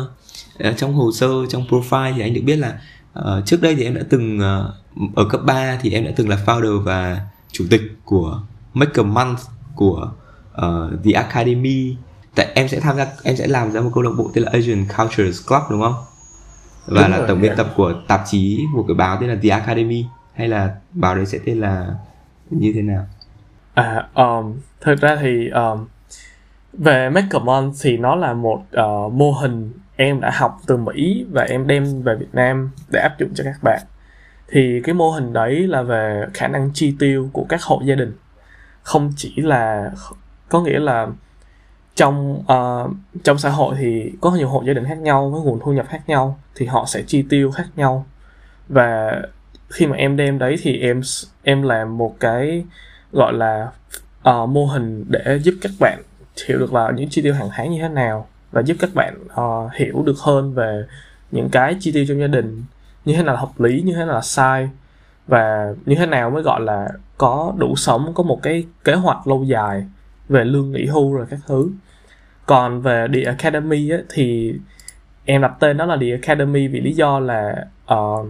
uh, 0.59 0.77
trong 0.77 0.93
hồ 0.93 1.11
sơ 1.11 1.27
trong 1.49 1.65
profile 1.69 2.13
thì 2.15 2.21
anh 2.21 2.33
được 2.33 2.41
biết 2.45 2.55
là 2.55 2.79
uh, 3.19 3.45
trước 3.45 3.61
đây 3.61 3.75
thì 3.75 3.83
em 3.83 3.95
đã 3.95 4.01
từng 4.09 4.37
uh, 4.37 5.15
ở 5.15 5.25
cấp 5.29 5.41
3 5.45 5.77
thì 5.81 5.91
em 5.91 6.05
đã 6.05 6.11
từng 6.15 6.29
là 6.29 6.37
founder 6.45 6.79
và 6.79 7.21
chủ 7.51 7.65
tịch 7.69 7.81
của 8.05 8.41
Make 8.73 8.91
a 8.95 9.03
Month 9.03 9.39
của 9.75 10.11
uh, 10.51 11.03
The 11.03 11.11
Academy. 11.11 11.95
Tại 12.35 12.47
em 12.55 12.67
sẽ 12.67 12.79
tham 12.79 12.97
gia 12.97 13.07
em 13.23 13.35
sẽ 13.35 13.47
làm 13.47 13.71
ra 13.71 13.81
một 13.81 13.89
câu 13.93 14.03
lạc 14.03 14.11
bộ 14.17 14.31
tên 14.33 14.43
là 14.43 14.49
Asian 14.53 14.85
Cultures 14.97 15.47
Club 15.47 15.61
đúng 15.69 15.81
không? 15.81 15.95
Và 16.85 17.01
đúng 17.01 17.11
là 17.11 17.17
rồi, 17.17 17.27
tổng 17.27 17.41
biên 17.41 17.53
tập 17.57 17.73
của 17.75 17.93
tạp 18.07 18.21
chí 18.31 18.59
một 18.73 18.85
cái 18.87 18.95
báo 18.95 19.17
tên 19.21 19.29
là 19.29 19.35
The 19.43 19.49
Academy. 19.49 20.05
Hay 20.33 20.47
là 20.47 20.75
báo 20.91 21.15
đấy 21.15 21.25
sẽ 21.25 21.37
tên 21.45 21.59
là 21.59 21.95
như 22.49 22.71
thế 22.75 22.81
nào? 22.81 23.05
À 23.73 24.07
um, 24.13 24.53
thực 24.83 25.01
ra 25.01 25.15
thì 25.21 25.49
um, 25.49 25.87
về 26.73 27.09
Make 27.09 27.27
thì 27.81 27.97
nó 27.97 28.15
là 28.15 28.33
một 28.33 28.61
uh, 29.05 29.13
mô 29.13 29.31
hình 29.31 29.73
em 29.95 30.21
đã 30.21 30.31
học 30.33 30.59
từ 30.67 30.77
Mỹ 30.77 31.25
và 31.31 31.43
em 31.43 31.67
đem 31.67 32.03
về 32.03 32.15
Việt 32.15 32.33
Nam 32.33 32.71
để 32.91 32.99
áp 32.99 33.19
dụng 33.19 33.29
cho 33.35 33.43
các 33.43 33.57
bạn. 33.63 33.81
Thì 34.47 34.81
cái 34.83 34.95
mô 34.95 35.11
hình 35.11 35.33
đấy 35.33 35.67
là 35.67 35.81
về 35.81 36.25
khả 36.33 36.47
năng 36.47 36.69
chi 36.73 36.95
tiêu 36.99 37.29
của 37.33 37.45
các 37.49 37.63
hộ 37.63 37.81
gia 37.85 37.95
đình. 37.95 38.13
Không 38.81 39.11
chỉ 39.15 39.33
là 39.35 39.91
có 40.49 40.61
nghĩa 40.61 40.79
là 40.79 41.07
trong 41.95 42.39
uh, 42.39 42.91
trong 43.23 43.37
xã 43.37 43.49
hội 43.49 43.75
thì 43.79 44.11
có 44.21 44.31
nhiều 44.31 44.49
hộ 44.49 44.63
gia 44.65 44.73
đình 44.73 44.85
khác 44.85 44.97
nhau 44.97 45.29
với 45.29 45.41
nguồn 45.41 45.59
thu 45.63 45.73
nhập 45.73 45.85
khác 45.89 46.01
nhau 46.07 46.39
thì 46.55 46.65
họ 46.65 46.85
sẽ 46.87 47.01
chi 47.07 47.25
tiêu 47.29 47.51
khác 47.51 47.67
nhau. 47.75 48.05
Và 48.67 49.21
khi 49.69 49.87
mà 49.87 49.97
em 49.97 50.17
đem 50.17 50.39
đấy 50.39 50.55
thì 50.61 50.79
em 50.79 51.01
em 51.43 51.61
làm 51.61 51.97
một 51.97 52.15
cái 52.19 52.65
gọi 53.11 53.33
là 53.33 53.71
uh, 54.29 54.49
mô 54.49 54.65
hình 54.65 55.05
để 55.09 55.39
giúp 55.43 55.55
các 55.61 55.71
bạn 55.79 56.01
hiểu 56.47 56.59
được 56.59 56.73
là 56.73 56.91
những 56.95 57.09
chi 57.09 57.21
tiêu 57.21 57.33
hàng 57.33 57.49
tháng 57.51 57.71
như 57.71 57.81
thế 57.81 57.89
nào 57.89 58.27
và 58.51 58.61
giúp 58.61 58.77
các 58.79 58.89
bạn 58.93 59.13
uh, 59.41 59.73
hiểu 59.73 60.03
được 60.05 60.17
hơn 60.19 60.53
về 60.53 60.83
những 61.31 61.49
cái 61.49 61.75
chi 61.79 61.91
tiêu 61.91 62.05
trong 62.07 62.19
gia 62.19 62.27
đình 62.27 62.63
như 63.05 63.15
thế 63.15 63.23
nào 63.23 63.35
là 63.35 63.39
hợp 63.41 63.59
lý 63.59 63.81
như 63.81 63.93
thế 63.93 64.05
nào 64.05 64.15
là 64.15 64.21
sai 64.21 64.69
và 65.27 65.73
như 65.85 65.95
thế 65.95 66.05
nào 66.05 66.29
mới 66.29 66.43
gọi 66.43 66.61
là 66.61 66.89
có 67.17 67.53
đủ 67.57 67.75
sống 67.75 68.13
có 68.13 68.23
một 68.23 68.39
cái 68.43 68.65
kế 68.83 68.93
hoạch 68.93 69.27
lâu 69.27 69.43
dài 69.43 69.85
về 70.29 70.43
lương 70.43 70.71
nghỉ 70.71 70.85
hưu 70.85 71.13
rồi 71.13 71.25
các 71.29 71.39
thứ. 71.47 71.69
Còn 72.45 72.81
về 72.81 73.07
The 73.13 73.21
Academy 73.21 73.89
á, 73.89 73.97
thì 74.09 74.53
em 75.25 75.41
đặt 75.41 75.53
tên 75.59 75.77
đó 75.77 75.85
là 75.85 75.97
The 76.01 76.11
Academy 76.11 76.67
vì 76.67 76.81
lý 76.81 76.93
do 76.93 77.19
là 77.19 77.65
uh, 77.93 78.27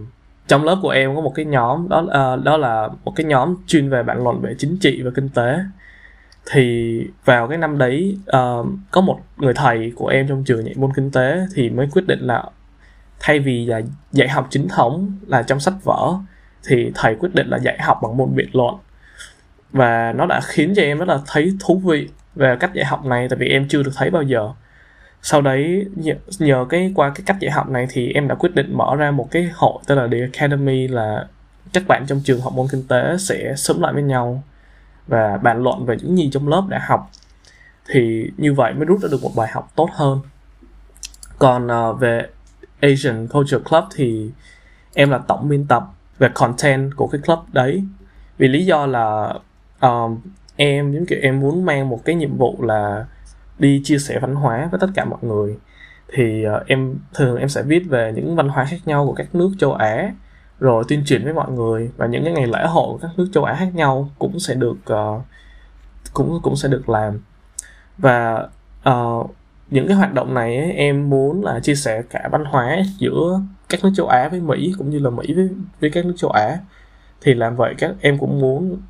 trong 0.48 0.64
lớp 0.64 0.78
của 0.82 0.90
em 0.90 1.14
có 1.14 1.20
một 1.20 1.32
cái 1.34 1.44
nhóm 1.44 1.88
đó 1.88 2.00
uh, 2.00 2.44
đó 2.44 2.56
là 2.56 2.88
một 3.04 3.12
cái 3.16 3.24
nhóm 3.24 3.56
chuyên 3.66 3.90
về 3.90 4.02
bản 4.02 4.24
luận 4.24 4.40
về 4.40 4.54
chính 4.58 4.76
trị 4.78 5.02
và 5.02 5.10
kinh 5.14 5.28
tế 5.28 5.58
thì 6.50 6.98
vào 7.24 7.48
cái 7.48 7.58
năm 7.58 7.78
đấy 7.78 8.18
uh, 8.36 8.66
có 8.90 9.00
một 9.00 9.20
người 9.36 9.54
thầy 9.54 9.92
của 9.96 10.08
em 10.08 10.28
trong 10.28 10.44
trường 10.44 10.64
dạy 10.64 10.74
môn 10.76 10.92
kinh 10.96 11.10
tế 11.10 11.46
thì 11.54 11.70
mới 11.70 11.88
quyết 11.92 12.06
định 12.06 12.20
là 12.20 12.44
thay 13.20 13.38
vì 13.38 13.66
là 13.66 13.80
dạy 14.12 14.28
học 14.28 14.46
chính 14.50 14.68
thống 14.68 15.12
là 15.26 15.42
trong 15.42 15.60
sách 15.60 15.74
vở 15.84 16.14
thì 16.68 16.90
thầy 16.94 17.14
quyết 17.14 17.34
định 17.34 17.48
là 17.48 17.58
dạy 17.58 17.78
học 17.80 17.98
bằng 18.02 18.16
môn 18.16 18.36
biện 18.36 18.48
luận. 18.52 18.74
Và 19.72 20.12
nó 20.12 20.26
đã 20.26 20.40
khiến 20.44 20.72
cho 20.76 20.82
em 20.82 20.98
rất 20.98 21.08
là 21.08 21.18
thấy 21.26 21.52
thú 21.60 21.82
vị 21.84 22.08
về 22.34 22.56
cách 22.60 22.74
dạy 22.74 22.84
học 22.84 23.04
này 23.04 23.28
tại 23.28 23.38
vì 23.38 23.48
em 23.48 23.68
chưa 23.68 23.82
được 23.82 23.92
thấy 23.96 24.10
bao 24.10 24.22
giờ. 24.22 24.50
Sau 25.22 25.40
đấy 25.40 25.86
nhờ, 25.96 26.14
nhờ 26.38 26.66
cái 26.68 26.92
qua 26.94 27.12
cái 27.14 27.22
cách 27.26 27.36
dạy 27.40 27.50
học 27.50 27.68
này 27.68 27.86
thì 27.90 28.12
em 28.12 28.28
đã 28.28 28.34
quyết 28.34 28.54
định 28.54 28.76
mở 28.76 28.96
ra 28.96 29.10
một 29.10 29.28
cái 29.30 29.50
hội 29.54 29.78
tên 29.86 29.98
là 29.98 30.08
The 30.12 30.18
Academy 30.20 30.88
là 30.88 31.26
các 31.72 31.82
bạn 31.88 32.04
trong 32.06 32.20
trường 32.24 32.40
học 32.40 32.52
môn 32.52 32.66
kinh 32.72 32.88
tế 32.88 33.16
sẽ 33.18 33.54
sớm 33.56 33.80
lại 33.80 33.92
với 33.92 34.02
nhau 34.02 34.42
và 35.06 35.36
bàn 35.42 35.62
luận 35.62 35.86
về 35.86 35.96
những 36.02 36.16
gì 36.18 36.30
trong 36.32 36.48
lớp 36.48 36.62
đã 36.68 36.80
học 36.88 37.10
thì 37.86 38.30
như 38.36 38.54
vậy 38.54 38.74
mới 38.74 38.84
rút 38.84 39.00
ra 39.00 39.08
được 39.12 39.22
một 39.22 39.30
bài 39.36 39.48
học 39.52 39.72
tốt 39.76 39.88
hơn. 39.92 40.20
Còn 41.38 41.66
uh, 41.66 42.00
về 42.00 42.26
Asian 42.80 43.28
Culture 43.28 43.58
Club 43.70 43.84
thì 43.94 44.30
em 44.94 45.10
là 45.10 45.18
tổng 45.18 45.48
biên 45.48 45.66
tập 45.66 45.84
về 46.18 46.28
content 46.34 46.96
của 46.96 47.06
cái 47.06 47.20
club 47.20 47.38
đấy. 47.52 47.84
Vì 48.38 48.48
lý 48.48 48.66
do 48.66 48.86
là 48.86 49.34
um, 49.80 50.20
em 50.56 50.92
giống 50.92 51.06
kiểu 51.06 51.18
em 51.22 51.40
muốn 51.40 51.64
mang 51.64 51.88
một 51.88 52.00
cái 52.04 52.14
nhiệm 52.14 52.36
vụ 52.36 52.62
là 52.62 53.06
đi 53.58 53.80
chia 53.84 53.98
sẻ 53.98 54.18
văn 54.18 54.34
hóa 54.34 54.68
với 54.70 54.80
tất 54.80 54.90
cả 54.94 55.04
mọi 55.04 55.18
người. 55.22 55.58
Thì 56.12 56.46
uh, 56.46 56.66
em 56.66 56.98
thường 57.14 57.36
em 57.36 57.48
sẽ 57.48 57.62
viết 57.62 57.82
về 57.88 58.12
những 58.16 58.36
văn 58.36 58.48
hóa 58.48 58.64
khác 58.64 58.76
nhau 58.84 59.06
của 59.06 59.12
các 59.12 59.34
nước 59.34 59.50
châu 59.58 59.72
Á 59.72 60.12
rồi 60.60 60.84
tuyên 60.88 61.02
truyền 61.06 61.24
với 61.24 61.32
mọi 61.32 61.50
người 61.50 61.90
và 61.96 62.06
những 62.06 62.24
cái 62.24 62.32
ngày 62.32 62.46
lễ 62.46 62.66
hội 62.66 62.86
của 62.92 62.98
các 63.02 63.10
nước 63.16 63.28
châu 63.32 63.44
Á 63.44 63.54
khác 63.58 63.70
nhau 63.74 64.10
cũng 64.18 64.38
sẽ 64.38 64.54
được 64.54 64.76
uh, 64.92 65.22
cũng 66.12 66.40
cũng 66.42 66.56
sẽ 66.56 66.68
được 66.68 66.88
làm. 66.88 67.20
Và 67.98 68.48
uh, 68.90 69.30
những 69.70 69.88
cái 69.88 69.96
hoạt 69.96 70.14
động 70.14 70.34
này 70.34 70.56
ấy, 70.56 70.72
em 70.72 71.10
muốn 71.10 71.44
là 71.44 71.60
chia 71.60 71.74
sẻ 71.74 72.02
cả 72.10 72.28
văn 72.32 72.44
hóa 72.44 72.78
giữa 72.98 73.40
các 73.68 73.84
nước 73.84 73.90
châu 73.96 74.08
Á 74.08 74.28
với 74.28 74.40
Mỹ 74.40 74.72
cũng 74.78 74.90
như 74.90 74.98
là 74.98 75.10
Mỹ 75.10 75.34
với 75.34 75.48
với 75.80 75.90
các 75.90 76.06
nước 76.06 76.14
châu 76.16 76.30
Á. 76.30 76.58
Thì 77.20 77.34
làm 77.34 77.56
vậy 77.56 77.74
các 77.78 77.94
em 78.00 78.18
cũng 78.18 78.40
muốn 78.40 78.80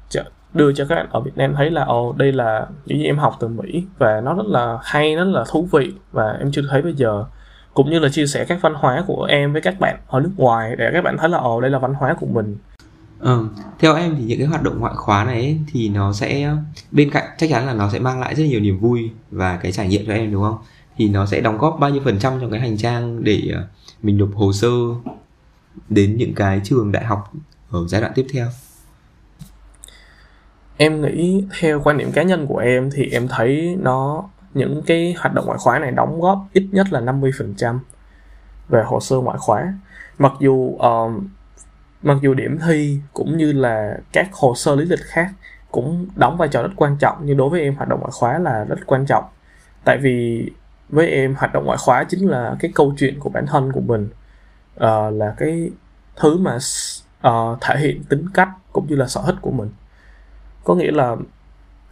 đưa 0.55 0.73
cho 0.73 0.85
các 0.89 0.95
bạn 0.95 1.07
ở 1.11 1.21
Việt 1.21 1.37
Nam 1.37 1.55
thấy 1.55 1.71
là 1.71 1.85
ồ 1.85 2.15
đây 2.17 2.33
là 2.33 2.67
những 2.87 2.99
gì 2.99 3.05
em 3.05 3.19
học 3.19 3.37
từ 3.41 3.49
Mỹ 3.49 3.85
và 3.99 4.21
nó 4.21 4.35
rất 4.35 4.47
là 4.47 4.79
hay 4.83 5.17
rất 5.17 5.25
là 5.25 5.45
thú 5.51 5.69
vị 5.73 5.93
và 6.13 6.37
em 6.39 6.53
chưa 6.53 6.63
thấy 6.71 6.83
bây 6.83 6.93
giờ 6.95 7.25
cũng 7.75 7.91
như 7.91 7.99
là 7.99 8.09
chia 8.09 8.27
sẻ 8.27 8.45
các 8.45 8.59
văn 8.63 8.75
hóa 8.75 9.05
của 9.07 9.25
em 9.25 9.53
với 9.53 9.63
các 9.63 9.81
bạn 9.81 9.97
ở 10.07 10.21
nước 10.21 10.33
ngoài 10.37 10.77
để 10.79 10.91
các 10.93 11.05
bạn 11.05 11.17
thấy 11.19 11.29
là 11.29 11.39
ồ 11.39 11.61
đây 11.61 11.71
là 11.71 11.79
văn 11.79 11.95
hóa 11.95 12.17
của 12.21 12.27
mình 12.27 12.57
Ừ. 13.19 13.49
Theo 13.79 13.95
em 13.95 14.17
thì 14.19 14.25
những 14.25 14.39
cái 14.39 14.47
hoạt 14.47 14.63
động 14.63 14.81
ngoại 14.81 14.95
khóa 14.97 15.25
này 15.25 15.35
ấy, 15.35 15.59
thì 15.73 15.89
nó 15.89 16.13
sẽ 16.13 16.57
bên 16.91 17.11
cạnh 17.11 17.25
chắc 17.39 17.51
chắn 17.51 17.67
là 17.67 17.75
nó 17.75 17.91
sẽ 17.93 17.99
mang 17.99 18.21
lại 18.21 18.35
rất 18.35 18.45
nhiều 18.45 18.61
niềm 18.61 18.79
vui 18.79 19.11
và 19.31 19.57
cái 19.57 19.73
trải 19.73 19.89
nghiệm 19.89 20.07
cho 20.07 20.13
em 20.13 20.33
đúng 20.33 20.43
không? 20.43 20.59
Thì 20.97 21.09
nó 21.09 21.27
sẽ 21.27 21.41
đóng 21.41 21.59
góp 21.59 21.77
bao 21.81 21.91
nhiêu 21.91 22.03
phần 22.05 22.19
trăm 22.19 22.33
trong 22.41 22.51
cái 22.51 22.61
hành 22.61 22.79
trang 22.79 23.25
để 23.25 23.43
ờ, 23.55 23.67
mình 24.03 24.19
nộp 24.19 24.29
hồ 24.35 24.53
sơ 24.53 24.69
đến 25.89 26.17
những 26.17 26.35
cái 26.35 26.61
trường 26.65 26.93
đại 26.93 27.05
học 27.05 27.33
ở 27.71 27.79
giai 27.89 28.01
đoạn 28.01 28.13
tiếp 28.15 28.27
theo? 28.33 28.47
em 30.77 31.03
nghĩ 31.03 31.45
theo 31.61 31.81
quan 31.85 31.99
điểm 31.99 32.13
cá 32.13 32.23
nhân 32.23 32.47
của 32.47 32.59
em 32.59 32.91
thì 32.95 33.09
em 33.13 33.29
thấy 33.29 33.77
nó 33.81 34.25
những 34.55 34.83
cái 34.87 35.15
hoạt 35.19 35.35
động 35.35 35.47
ngoại 35.47 35.59
khóa 35.59 35.79
này 35.79 35.91
đóng 35.91 36.21
góp 36.21 36.47
ít 36.53 36.69
nhất 36.73 36.87
là 36.91 37.01
50% 37.01 37.79
về 38.69 38.83
hồ 38.87 39.01
sơ 39.01 39.17
ngoại 39.17 39.39
khóa. 39.39 39.75
Mặc 40.19 40.33
dù 40.41 40.77
um, 40.77 41.29
mặc 42.03 42.17
dù 42.23 42.35
điểm 42.35 42.59
thi 42.67 42.99
cũng 43.13 43.37
như 43.37 43.53
là 43.53 43.99
các 44.13 44.29
hồ 44.33 44.55
sơ 44.55 44.77
lý 44.77 44.85
lịch 44.85 45.03
khác 45.03 45.31
cũng 45.71 46.07
đóng 46.17 46.37
vai 46.37 46.49
trò 46.49 46.63
rất 46.63 46.73
quan 46.77 46.97
trọng 46.97 47.19
nhưng 47.23 47.37
đối 47.37 47.49
với 47.49 47.61
em 47.61 47.75
hoạt 47.75 47.89
động 47.89 48.01
ngoại 48.01 48.13
khóa 48.13 48.39
là 48.39 48.65
rất 48.65 48.77
quan 48.87 49.07
trọng. 49.07 49.25
Tại 49.85 49.99
vì 49.99 50.51
với 50.89 51.09
em 51.09 51.35
hoạt 51.35 51.53
động 51.53 51.65
ngoại 51.67 51.79
khóa 51.79 52.05
chính 52.05 52.29
là 52.29 52.57
cái 52.61 52.71
câu 52.75 52.95
chuyện 52.99 53.21
của 53.21 53.31
bản 53.31 53.47
thân 53.47 53.73
của 53.73 53.81
mình 53.81 54.09
uh, 54.75 55.15
là 55.15 55.35
cái 55.37 55.71
thứ 56.17 56.39
mà 56.39 56.59
uh, 57.29 57.59
thể 57.61 57.79
hiện 57.79 58.05
tính 58.05 58.27
cách 58.35 58.49
cũng 58.73 58.87
như 58.87 58.97
là 58.97 59.07
sở 59.07 59.23
thích 59.27 59.37
của 59.41 59.51
mình. 59.51 59.71
Có 60.65 60.75
nghĩa 60.75 60.91
là 60.91 61.17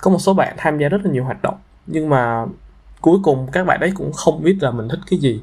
có 0.01 0.11
một 0.11 0.18
số 0.18 0.35
bạn 0.35 0.55
tham 0.59 0.79
gia 0.79 0.88
rất 0.88 0.98
là 1.05 1.11
nhiều 1.12 1.25
hoạt 1.25 1.42
động 1.42 1.59
nhưng 1.87 2.09
mà 2.09 2.47
cuối 3.01 3.18
cùng 3.23 3.47
các 3.53 3.66
bạn 3.66 3.81
đấy 3.81 3.92
cũng 3.95 4.12
không 4.12 4.42
biết 4.42 4.57
là 4.61 4.71
mình 4.71 4.88
thích 4.88 5.01
cái 5.11 5.18
gì. 5.18 5.40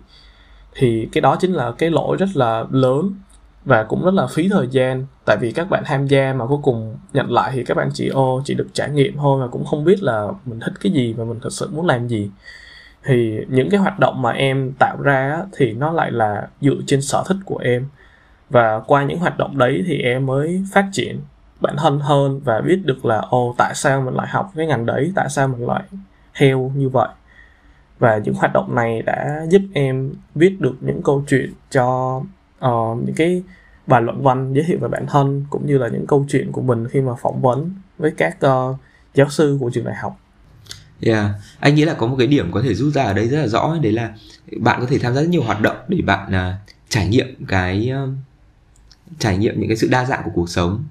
Thì 0.76 1.10
cái 1.12 1.22
đó 1.22 1.36
chính 1.40 1.54
là 1.54 1.72
cái 1.78 1.90
lỗi 1.90 2.18
rất 2.18 2.30
là 2.34 2.66
lớn 2.72 3.14
và 3.66 3.84
cũng 3.84 4.06
rất 4.06 4.14
là 4.14 4.28
phí 4.28 4.50
thời 4.50 4.68
gian. 4.72 5.06
Tại 5.26 5.38
vì 5.42 5.52
các 5.52 5.70
bạn 5.70 5.84
tham 5.86 6.08
gia 6.08 6.34
mà 6.34 6.46
cuối 6.46 6.60
cùng 6.64 6.98
nhận 7.14 7.32
lại 7.32 7.52
thì 7.54 7.64
các 7.64 7.78
bạn 7.78 7.90
chỉ 7.94 8.08
ô 8.08 8.42
chỉ 8.46 8.54
được 8.54 8.68
trải 8.74 8.90
nghiệm 8.90 9.18
thôi 9.18 9.42
mà 9.42 9.48
cũng 9.48 9.66
không 9.66 9.84
biết 9.84 10.04
là 10.04 10.28
mình 10.46 10.60
thích 10.60 10.74
cái 10.82 10.92
gì 10.92 11.14
và 11.14 11.24
mình 11.24 11.40
thật 11.42 11.52
sự 11.52 11.70
muốn 11.72 11.86
làm 11.86 12.08
gì. 12.08 12.30
Thì 13.04 13.40
những 13.48 13.70
cái 13.70 13.80
hoạt 13.80 14.00
động 14.00 14.22
mà 14.22 14.32
em 14.32 14.72
tạo 14.80 14.98
ra 15.02 15.44
thì 15.58 15.74
nó 15.74 15.92
lại 15.92 16.12
là 16.12 16.48
dựa 16.62 16.78
trên 16.88 17.02
sở 17.02 17.24
thích 17.28 17.38
của 17.46 17.58
em. 17.58 17.88
Và 18.50 18.80
qua 18.80 19.04
những 19.04 19.20
hoạt 19.20 19.38
động 19.38 19.58
đấy 19.58 19.84
thì 19.88 20.02
em 20.02 20.26
mới 20.26 20.64
phát 20.74 20.86
triển 20.92 21.20
bản 21.62 21.76
thân 21.78 22.00
hơn 22.00 22.40
và 22.44 22.62
biết 22.62 22.80
được 22.86 23.06
là 23.06 23.18
ô 23.30 23.56
tại 23.58 23.76
sao 23.76 24.02
mình 24.02 24.14
lại 24.14 24.28
học 24.30 24.52
cái 24.56 24.68
ngành 24.68 24.86
đấy? 24.86 25.12
Tại 25.16 25.30
sao 25.30 25.48
mình 25.48 25.68
lại 25.68 25.84
theo 26.40 26.72
như 26.76 26.90
vậy. 26.90 27.10
Và 28.00 28.18
những 28.18 28.34
hoạt 28.34 28.54
động 28.54 28.76
này 28.76 29.02
đã 29.02 29.46
giúp 29.50 29.62
em 29.74 30.14
viết 30.36 30.62
được 30.62 30.76
những 30.82 31.02
câu 31.04 31.24
chuyện 31.28 31.54
cho 31.72 32.18
uh, 32.66 32.98
những 33.06 33.16
cái 33.16 33.44
bài 33.88 34.02
luận 34.02 34.24
văn 34.24 34.54
giới 34.54 34.64
thiệu 34.68 34.78
về 34.82 34.88
bản 34.88 35.06
thân 35.08 35.46
cũng 35.50 35.68
như 35.68 35.78
là 35.78 35.88
những 35.88 36.08
câu 36.08 36.26
chuyện 36.30 36.52
của 36.52 36.62
mình 36.62 36.88
khi 36.88 37.02
mà 37.02 37.12
phỏng 37.22 37.42
vấn 37.42 37.72
với 37.98 38.12
các 38.18 38.38
uh, 38.46 38.76
giáo 39.14 39.30
sư 39.30 39.58
của 39.60 39.70
trường 39.74 39.86
đại 39.86 39.96
học. 39.96 40.20
Yeah, 41.02 41.26
anh 41.60 41.76
nghĩ 41.76 41.86
là 41.86 41.94
có 41.94 42.08
một 42.08 42.16
cái 42.20 42.28
điểm 42.28 42.52
có 42.52 42.62
thể 42.62 42.74
rút 42.74 42.94
ra 42.94 43.04
ở 43.04 43.14
đây 43.14 43.28
rất 43.28 43.40
là 43.40 43.48
rõ 43.48 43.78
đấy 43.82 43.92
là 43.92 44.14
bạn 44.60 44.80
có 44.82 44.86
thể 44.90 45.00
tham 45.00 45.16
gia 45.16 45.22
rất 45.22 45.30
nhiều 45.30 45.44
hoạt 45.44 45.62
động 45.62 45.78
để 45.88 46.02
bạn 46.02 46.30
uh, 46.30 46.70
trải 46.90 47.08
nghiệm 47.08 47.46
cái 47.48 47.92
uh, 48.04 48.10
trải 49.20 49.38
nghiệm 49.38 49.60
những 49.60 49.70
cái 49.70 49.78
sự 49.78 49.88
đa 49.92 50.06
dạng 50.06 50.22
của 50.26 50.32
cuộc 50.34 50.50
sống. 50.50 50.84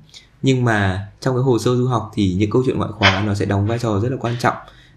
Nhưng 0.43 0.65
mà 0.65 1.09
trong 1.21 1.35
cái 1.35 1.43
hồ 1.43 1.59
sơ 1.59 1.75
du 1.77 1.87
học 1.87 2.11
thì 2.15 2.35
những 2.39 2.51
câu 2.51 2.63
chuyện 2.67 2.79
ngoại 2.79 2.91
khóa 2.93 3.23
nó 3.27 3.35
sẽ 3.35 3.45
đóng 3.45 3.67
vai 3.67 3.79
trò 3.79 4.01
rất 4.01 4.09
là 4.09 4.17
quan 4.21 4.37
trọng 4.41 4.57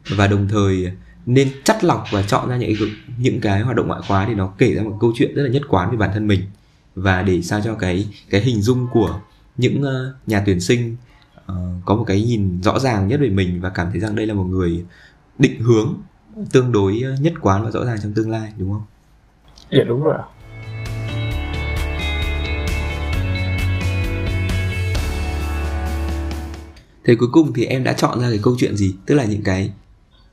và 0.09 0.27
đồng 0.27 0.47
thời 0.47 0.91
nên 1.25 1.51
chắt 1.63 1.83
lọc 1.83 2.05
và 2.11 2.23
chọn 2.23 2.49
ra 2.49 2.57
những 2.57 2.73
những 3.17 3.39
cái 3.41 3.61
hoạt 3.61 3.75
động 3.75 3.87
ngoại 3.87 4.01
khóa 4.07 4.25
thì 4.25 4.35
nó 4.35 4.53
kể 4.57 4.75
ra 4.75 4.83
một 4.83 4.97
câu 5.01 5.11
chuyện 5.15 5.35
rất 5.35 5.43
là 5.43 5.49
nhất 5.49 5.61
quán 5.69 5.91
về 5.91 5.97
bản 5.97 6.09
thân 6.13 6.27
mình 6.27 6.41
và 6.95 7.21
để 7.21 7.41
sao 7.41 7.61
cho 7.63 7.75
cái 7.75 8.07
cái 8.29 8.41
hình 8.41 8.61
dung 8.61 8.87
của 8.91 9.19
những 9.57 9.81
uh, 9.83 10.27
nhà 10.27 10.43
tuyển 10.45 10.59
sinh 10.59 10.95
uh, 11.51 11.55
có 11.85 11.95
một 11.95 12.03
cái 12.07 12.23
nhìn 12.23 12.61
rõ 12.61 12.79
ràng 12.79 13.07
nhất 13.07 13.19
về 13.19 13.29
mình 13.29 13.61
và 13.61 13.69
cảm 13.69 13.87
thấy 13.91 13.99
rằng 13.99 14.15
đây 14.15 14.27
là 14.27 14.33
một 14.33 14.43
người 14.43 14.85
định 15.37 15.61
hướng 15.61 15.95
tương 16.51 16.71
đối 16.71 17.03
nhất 17.19 17.33
quán 17.41 17.63
và 17.63 17.71
rõ 17.71 17.85
ràng 17.85 17.97
trong 18.03 18.13
tương 18.13 18.29
lai 18.29 18.53
đúng 18.57 18.71
không? 18.71 18.83
Dạ 19.71 19.83
đúng 19.87 20.03
rồi. 20.03 20.17
thế 27.03 27.15
cuối 27.15 27.29
cùng 27.31 27.53
thì 27.53 27.65
em 27.65 27.83
đã 27.83 27.93
chọn 27.93 28.19
ra 28.19 28.29
cái 28.29 28.39
câu 28.43 28.55
chuyện 28.57 28.75
gì 28.75 28.95
tức 29.05 29.15
là 29.15 29.25
những 29.25 29.43
cái 29.43 29.71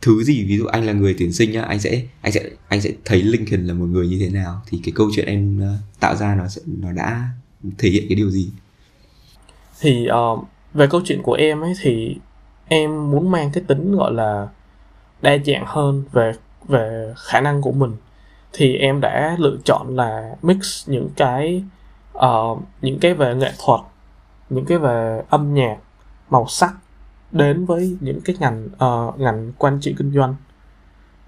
thứ 0.03 0.23
gì 0.23 0.45
ví 0.45 0.59
dụ 0.59 0.67
anh 0.67 0.87
là 0.87 0.93
người 0.93 1.15
tuyển 1.19 1.33
sinh 1.33 1.53
nhá 1.53 1.63
anh 1.63 1.81
sẽ 1.81 2.03
anh 2.21 2.33
sẽ 2.33 2.43
anh 2.69 2.81
sẽ 2.81 2.91
thấy 3.05 3.23
Lincoln 3.23 3.67
là 3.67 3.75
một 3.75 3.87
người 3.87 4.09
như 4.09 4.19
thế 4.21 4.29
nào 4.29 4.63
thì 4.67 4.81
cái 4.85 4.93
câu 4.97 5.11
chuyện 5.15 5.27
em 5.27 5.61
ờ, 5.61 5.75
tạo 6.01 6.17
ra 6.17 6.35
nó 6.35 6.49
sẽ 6.49 6.63
nó 6.67 6.93
đã 6.93 7.29
thể 7.79 7.89
hiện 7.91 8.05
cái 8.09 8.17
điều 8.17 8.31
gì? 8.31 8.51
Thì 9.81 10.07
uh, 10.33 10.45
về 10.75 10.87
câu 10.87 11.01
chuyện 11.05 11.23
của 11.23 11.33
em 11.33 11.61
ấy 11.61 11.73
thì 11.83 12.17
em 12.69 13.11
muốn 13.11 13.31
mang 13.31 13.51
cái 13.53 13.65
tính 13.67 13.97
gọi 13.97 14.13
là 14.13 14.49
đa 15.23 15.39
dạng 15.47 15.65
hơn 15.67 16.05
về 16.13 16.33
về 16.69 17.15
khả 17.17 17.41
năng 17.41 17.63
của 17.63 17.73
mình. 17.73 17.97
Thì 18.53 18.77
em 18.77 19.01
đã 19.01 19.37
lựa 19.39 19.57
chọn 19.65 19.97
là 19.97 20.37
mix 20.43 20.89
những 20.89 21.09
cái 21.17 21.63
uh, 22.19 22.59
những 22.83 22.99
cái 23.01 23.15
về 23.15 23.35
nghệ 23.35 23.53
thuật 23.65 23.81
những 24.51 24.65
cái 24.65 24.79
về 24.79 25.23
âm 25.29 25.55
nhạc 25.55 25.77
màu 26.31 26.47
sắc 26.49 26.75
đến 27.33 27.65
với 27.65 27.97
những 28.01 28.21
cái 28.21 28.37
ngành 28.41 28.69
uh, 28.85 29.21
ngành 29.21 29.53
quan 29.59 29.79
trị 29.81 29.95
kinh 29.99 30.13
doanh. 30.13 30.35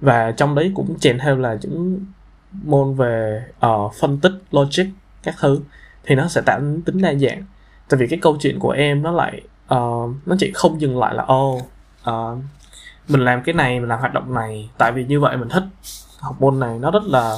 Và 0.00 0.32
trong 0.32 0.54
đấy 0.54 0.72
cũng 0.74 0.98
chèn 0.98 1.18
theo 1.18 1.36
là 1.36 1.58
những 1.62 2.04
môn 2.52 2.94
về 2.94 3.44
uh, 3.66 3.92
phân 4.00 4.18
tích 4.18 4.32
logic 4.50 4.84
các 5.22 5.34
thứ. 5.40 5.60
Thì 6.04 6.14
nó 6.14 6.28
sẽ 6.28 6.40
tạo 6.40 6.60
tính 6.84 7.02
đa 7.02 7.14
dạng. 7.14 7.44
Tại 7.88 8.00
vì 8.00 8.06
cái 8.06 8.18
câu 8.22 8.36
chuyện 8.40 8.58
của 8.58 8.70
em 8.70 9.02
nó 9.02 9.12
lại 9.12 9.42
uh, 9.74 10.10
nó 10.26 10.36
chỉ 10.38 10.52
không 10.54 10.80
dừng 10.80 10.98
lại 10.98 11.14
là 11.14 11.22
ô 11.22 11.52
oh, 11.52 11.62
uh, 12.10 12.38
mình 13.08 13.24
làm 13.24 13.42
cái 13.42 13.54
này 13.54 13.80
mình 13.80 13.88
làm 13.88 14.00
hoạt 14.00 14.14
động 14.14 14.34
này. 14.34 14.70
Tại 14.78 14.92
vì 14.92 15.04
như 15.04 15.20
vậy 15.20 15.36
mình 15.36 15.48
thích 15.48 15.64
học 16.20 16.40
môn 16.40 16.60
này 16.60 16.78
nó 16.78 16.90
rất 16.90 17.02
là 17.02 17.36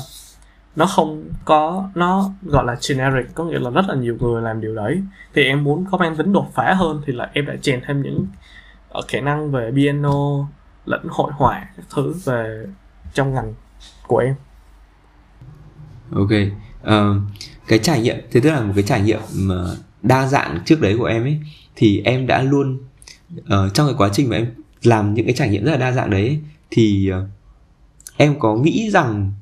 nó 0.77 0.87
không 0.87 1.25
có 1.45 1.91
nó 1.95 2.31
gọi 2.43 2.65
là 2.65 2.77
generic 2.89 3.35
có 3.35 3.45
nghĩa 3.45 3.59
là 3.59 3.71
rất 3.71 3.85
là 3.89 3.95
nhiều 3.95 4.17
người 4.21 4.43
làm 4.43 4.61
điều 4.61 4.75
đấy. 4.75 5.03
Thì 5.35 5.45
em 5.45 5.65
muốn 5.65 5.85
có 5.91 5.99
mang 5.99 6.17
tính 6.17 6.33
đột 6.33 6.51
phá 6.55 6.75
hơn 6.75 7.03
thì 7.07 7.13
là 7.13 7.31
em 7.33 7.47
đã 7.47 7.57
chèn 7.63 7.81
thêm 7.87 8.03
những 8.03 8.27
ờ, 8.89 9.03
khả 9.09 9.21
năng 9.21 9.51
về 9.51 9.71
piano 9.75 10.49
lẫn 10.87 11.07
hội 11.11 11.33
họa 11.33 11.67
các 11.77 11.87
thứ 11.95 12.15
về 12.25 12.67
trong 13.15 13.35
ngành 13.35 13.55
của 14.07 14.19
em. 14.19 14.35
Ok 16.15 16.31
uh, 16.83 17.23
cái 17.69 17.79
trải 17.79 18.01
nghiệm 18.01 18.17
thế 18.31 18.41
tức 18.41 18.51
là 18.51 18.61
một 18.61 18.73
cái 18.75 18.83
trải 18.83 19.03
nghiệm 19.03 19.21
mà 19.37 19.65
đa 20.03 20.27
dạng 20.27 20.59
trước 20.65 20.81
đấy 20.81 20.97
của 20.99 21.05
em 21.05 21.23
ấy 21.23 21.39
thì 21.77 22.03
em 22.05 22.27
đã 22.27 22.43
luôn 22.43 22.79
uh, 23.39 23.75
trong 23.75 23.87
cái 23.87 23.95
quá 23.99 24.09
trình 24.13 24.29
mà 24.29 24.37
em 24.37 24.47
làm 24.83 25.15
những 25.15 25.27
cái 25.27 25.35
trải 25.35 25.49
nghiệm 25.49 25.65
rất 25.65 25.71
là 25.71 25.77
đa 25.77 25.93
dạng 25.93 26.11
đấy 26.11 26.41
thì 26.71 27.11
uh, 27.13 27.29
em 28.17 28.39
có 28.39 28.55
nghĩ 28.55 28.91
rằng 28.91 29.33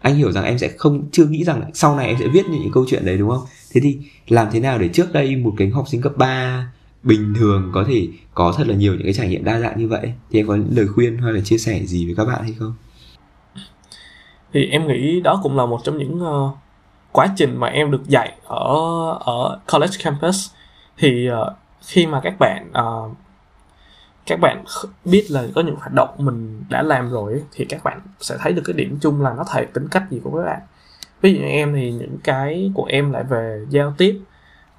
anh 0.00 0.14
hiểu 0.14 0.32
rằng 0.32 0.44
em 0.44 0.58
sẽ 0.58 0.68
không 0.78 1.08
chưa 1.12 1.26
nghĩ 1.26 1.44
rằng 1.44 1.70
sau 1.74 1.96
này 1.96 2.06
em 2.06 2.16
sẽ 2.20 2.26
viết 2.28 2.46
những 2.48 2.70
câu 2.72 2.84
chuyện 2.88 3.06
đấy 3.06 3.18
đúng 3.18 3.30
không? 3.30 3.44
Thế 3.72 3.80
thì 3.80 3.98
làm 4.28 4.48
thế 4.52 4.60
nào 4.60 4.78
để 4.78 4.88
trước 4.88 5.12
đây 5.12 5.36
một 5.36 5.54
cái 5.56 5.68
học 5.68 5.88
sinh 5.88 6.02
cấp 6.02 6.12
3 6.16 6.72
bình 7.02 7.34
thường 7.38 7.70
có 7.74 7.84
thể 7.84 8.08
có 8.34 8.54
thật 8.56 8.66
là 8.68 8.74
nhiều 8.74 8.92
những 8.92 9.04
cái 9.04 9.12
trải 9.12 9.28
nghiệm 9.28 9.44
đa 9.44 9.60
dạng 9.60 9.78
như 9.78 9.88
vậy? 9.88 10.12
Thì 10.30 10.40
em 10.40 10.46
có 10.46 10.58
lời 10.70 10.86
khuyên 10.88 11.18
hay 11.18 11.32
là 11.32 11.40
chia 11.40 11.58
sẻ 11.58 11.80
gì 11.84 12.06
với 12.06 12.14
các 12.16 12.24
bạn 12.24 12.42
hay 12.42 12.54
không? 12.58 12.74
Thì 14.52 14.66
em 14.66 14.88
nghĩ 14.88 15.20
đó 15.20 15.40
cũng 15.42 15.56
là 15.56 15.66
một 15.66 15.80
trong 15.84 15.98
những 15.98 16.22
uh, 16.22 16.56
quá 17.12 17.26
trình 17.36 17.56
mà 17.56 17.68
em 17.68 17.90
được 17.90 18.08
dạy 18.08 18.32
ở 18.44 18.76
ở 19.20 19.60
college 19.72 19.96
campus. 20.02 20.50
Thì 20.98 21.28
uh, 21.30 21.56
khi 21.86 22.06
mà 22.06 22.20
các 22.20 22.34
bạn 22.38 22.70
uh, 22.70 23.16
các 24.28 24.40
bạn 24.40 24.64
biết 25.04 25.26
là 25.30 25.44
có 25.54 25.60
những 25.60 25.76
hoạt 25.76 25.92
động 25.94 26.08
mình 26.18 26.64
đã 26.68 26.82
làm 26.82 27.10
rồi 27.10 27.42
thì 27.52 27.64
các 27.64 27.84
bạn 27.84 28.00
sẽ 28.20 28.36
thấy 28.40 28.52
được 28.52 28.62
cái 28.64 28.74
điểm 28.74 28.98
chung 29.00 29.22
là 29.22 29.34
nó 29.36 29.44
thể 29.52 29.64
tính 29.64 29.88
cách 29.88 30.02
gì 30.10 30.20
của 30.24 30.38
các 30.38 30.44
bạn. 30.46 30.60
Ví 31.20 31.34
dụ 31.34 31.40
như 31.40 31.46
em 31.46 31.74
thì 31.74 31.92
những 31.92 32.18
cái 32.24 32.70
của 32.74 32.84
em 32.84 33.12
lại 33.12 33.24
về 33.24 33.66
giao 33.70 33.94
tiếp 33.98 34.20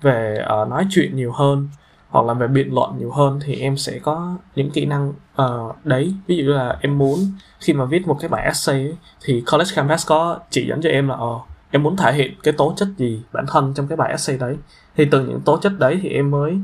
về 0.01 0.45
uh, 0.61 0.69
nói 0.69 0.87
chuyện 0.89 1.15
nhiều 1.15 1.31
hơn 1.31 1.69
hoặc 2.09 2.25
là 2.25 2.33
về 2.33 2.47
biện 2.47 2.73
luận 2.73 2.97
nhiều 2.99 3.11
hơn 3.11 3.39
thì 3.45 3.55
em 3.55 3.77
sẽ 3.77 3.99
có 3.99 4.37
những 4.55 4.71
kỹ 4.71 4.85
năng 4.85 5.13
uh, 5.41 5.85
đấy. 5.85 6.13
Ví 6.27 6.37
dụ 6.37 6.43
là 6.51 6.77
em 6.81 6.97
muốn 6.97 7.19
khi 7.59 7.73
mà 7.73 7.85
viết 7.85 8.07
một 8.07 8.17
cái 8.19 8.29
bài 8.29 8.43
essay 8.43 8.75
ấy, 8.75 8.97
thì 9.21 9.43
college 9.51 9.71
campus 9.75 10.07
có 10.07 10.39
chỉ 10.49 10.67
dẫn 10.67 10.81
cho 10.81 10.89
em 10.89 11.07
là 11.07 11.15
uh, 11.15 11.41
em 11.71 11.83
muốn 11.83 11.97
thể 11.97 12.13
hiện 12.13 12.33
cái 12.43 12.53
tố 12.57 12.73
chất 12.77 12.87
gì 12.97 13.21
bản 13.33 13.45
thân 13.47 13.73
trong 13.75 13.87
cái 13.87 13.97
bài 13.97 14.09
essay 14.09 14.37
đấy. 14.37 14.55
Thì 14.95 15.05
từ 15.11 15.25
những 15.25 15.41
tố 15.41 15.57
chất 15.57 15.79
đấy 15.79 15.99
thì 16.01 16.09
em 16.09 16.31
mới 16.31 16.59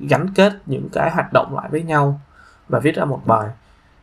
gắn 0.00 0.26
kết 0.34 0.52
những 0.66 0.88
cái 0.92 1.10
hoạt 1.10 1.32
động 1.32 1.54
lại 1.54 1.68
với 1.72 1.82
nhau 1.82 2.20
và 2.70 2.78
viết 2.78 2.94
ra 2.94 3.04
một 3.04 3.22
bài. 3.26 3.48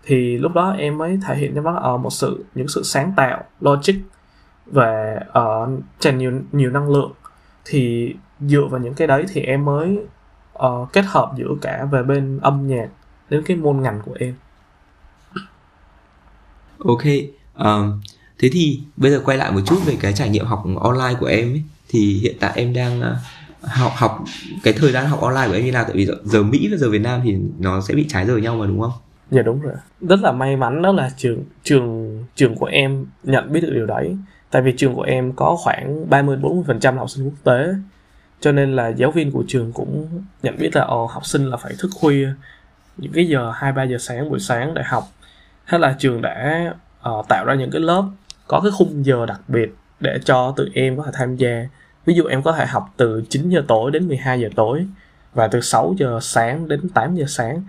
Thì 0.03 0.37
lúc 0.37 0.53
đó 0.53 0.75
em 0.77 0.97
mới 0.97 1.19
thể 1.27 1.35
hiện 1.35 1.55
cho 1.55 1.61
bác 1.61 1.75
ở 1.81 1.97
một 1.97 2.09
sự 2.09 2.45
những 2.55 2.67
sự 2.67 2.83
sáng 2.83 3.13
tạo 3.15 3.43
logic 3.61 3.93
và 4.65 5.19
uh, 5.39 5.79
tràn 5.99 6.17
nhiều 6.17 6.31
nhiều 6.51 6.71
năng 6.71 6.89
lượng. 6.89 7.11
Thì 7.65 8.15
dựa 8.39 8.65
vào 8.69 8.81
những 8.81 8.93
cái 8.93 9.07
đấy 9.07 9.25
thì 9.29 9.41
em 9.41 9.65
mới 9.65 9.99
uh, 10.65 10.93
kết 10.93 11.05
hợp 11.07 11.31
giữa 11.37 11.55
cả 11.61 11.87
về 11.91 12.03
bên 12.03 12.39
âm 12.41 12.67
nhạc 12.67 12.87
đến 13.29 13.43
cái 13.45 13.57
môn 13.57 13.81
ngành 13.81 14.01
của 14.05 14.15
em. 14.19 14.35
Ok 16.85 17.03
um, 17.57 18.01
thế 18.39 18.49
thì 18.51 18.81
bây 18.97 19.11
giờ 19.11 19.21
quay 19.25 19.37
lại 19.37 19.51
một 19.51 19.61
chút 19.65 19.77
về 19.85 19.97
cái 19.99 20.13
trải 20.13 20.29
nghiệm 20.29 20.45
học 20.45 20.63
online 20.79 21.19
của 21.19 21.25
em 21.25 21.47
ấy. 21.53 21.63
Thì 21.89 22.13
hiện 22.13 22.35
tại 22.39 22.51
em 22.55 22.73
đang 22.73 22.99
uh, 22.99 23.05
học 23.61 23.91
học 23.95 24.23
cái 24.63 24.73
thời 24.73 24.91
gian 24.91 25.07
học 25.07 25.21
online 25.21 25.47
của 25.47 25.53
em 25.53 25.65
như 25.65 25.71
nào 25.71 25.83
tại 25.83 25.93
vì 25.95 26.07
giờ 26.23 26.43
Mỹ 26.43 26.67
và 26.71 26.77
giờ 26.77 26.89
Việt 26.89 27.01
Nam 27.01 27.21
thì 27.23 27.37
nó 27.59 27.81
sẽ 27.81 27.93
bị 27.93 28.05
trái 28.09 28.25
giờ 28.25 28.37
nhau 28.37 28.55
mà 28.55 28.65
đúng 28.65 28.81
không? 28.81 28.91
Dạ 29.31 29.41
đúng 29.41 29.61
rồi. 29.61 29.73
Rất 30.01 30.19
là 30.21 30.31
may 30.31 30.55
mắn 30.55 30.81
đó 30.81 30.91
là 30.91 31.09
trường 31.17 31.43
trường 31.63 32.17
trường 32.35 32.55
của 32.55 32.65
em 32.65 33.05
nhận 33.23 33.51
biết 33.51 33.61
được 33.61 33.71
điều 33.73 33.85
đấy. 33.85 34.17
Tại 34.51 34.61
vì 34.61 34.73
trường 34.77 34.95
của 34.95 35.01
em 35.01 35.33
có 35.33 35.55
khoảng 35.63 36.09
30 36.09 36.37
40% 36.37 36.97
học 36.97 37.09
sinh 37.09 37.25
quốc 37.25 37.43
tế. 37.43 37.73
Cho 38.39 38.51
nên 38.51 38.75
là 38.75 38.87
giáo 38.87 39.11
viên 39.11 39.31
của 39.31 39.43
trường 39.47 39.71
cũng 39.73 40.07
nhận 40.43 40.57
biết 40.57 40.75
là 40.75 40.81
ồ 40.81 41.05
học 41.05 41.25
sinh 41.25 41.45
là 41.45 41.57
phải 41.57 41.73
thức 41.79 41.89
khuya 41.95 42.29
những 42.97 43.11
cái 43.11 43.27
giờ 43.27 43.51
hai 43.55 43.71
ba 43.71 43.83
giờ 43.83 43.97
sáng 43.97 44.29
buổi 44.29 44.39
sáng 44.39 44.73
để 44.73 44.83
học 44.85 45.03
hay 45.65 45.79
là 45.79 45.95
trường 45.99 46.21
đã 46.21 46.65
uh, 47.09 47.27
tạo 47.29 47.45
ra 47.45 47.55
những 47.55 47.71
cái 47.71 47.81
lớp 47.81 48.03
có 48.47 48.59
cái 48.59 48.71
khung 48.71 49.05
giờ 49.05 49.25
đặc 49.25 49.41
biệt 49.47 49.75
để 49.99 50.19
cho 50.25 50.53
tụi 50.57 50.69
em 50.73 50.97
có 50.97 51.03
thể 51.03 51.11
tham 51.13 51.35
gia 51.35 51.67
ví 52.07 52.13
dụ 52.13 52.25
em 52.25 52.43
có 52.43 52.51
thể 52.51 52.65
học 52.65 52.93
từ 52.97 53.23
9 53.29 53.49
giờ 53.49 53.63
tối 53.67 53.91
đến 53.91 54.07
12 54.07 54.39
giờ 54.39 54.49
tối 54.55 54.85
và 55.33 55.47
từ 55.47 55.61
6 55.61 55.95
giờ 55.97 56.19
sáng 56.21 56.67
đến 56.67 56.89
8 56.89 57.15
giờ 57.15 57.25
sáng. 57.27 57.61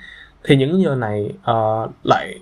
Thì 0.44 0.56
những 0.56 0.82
giờ 0.82 0.94
này 0.94 1.32
uh, 1.50 1.90
lại 2.04 2.34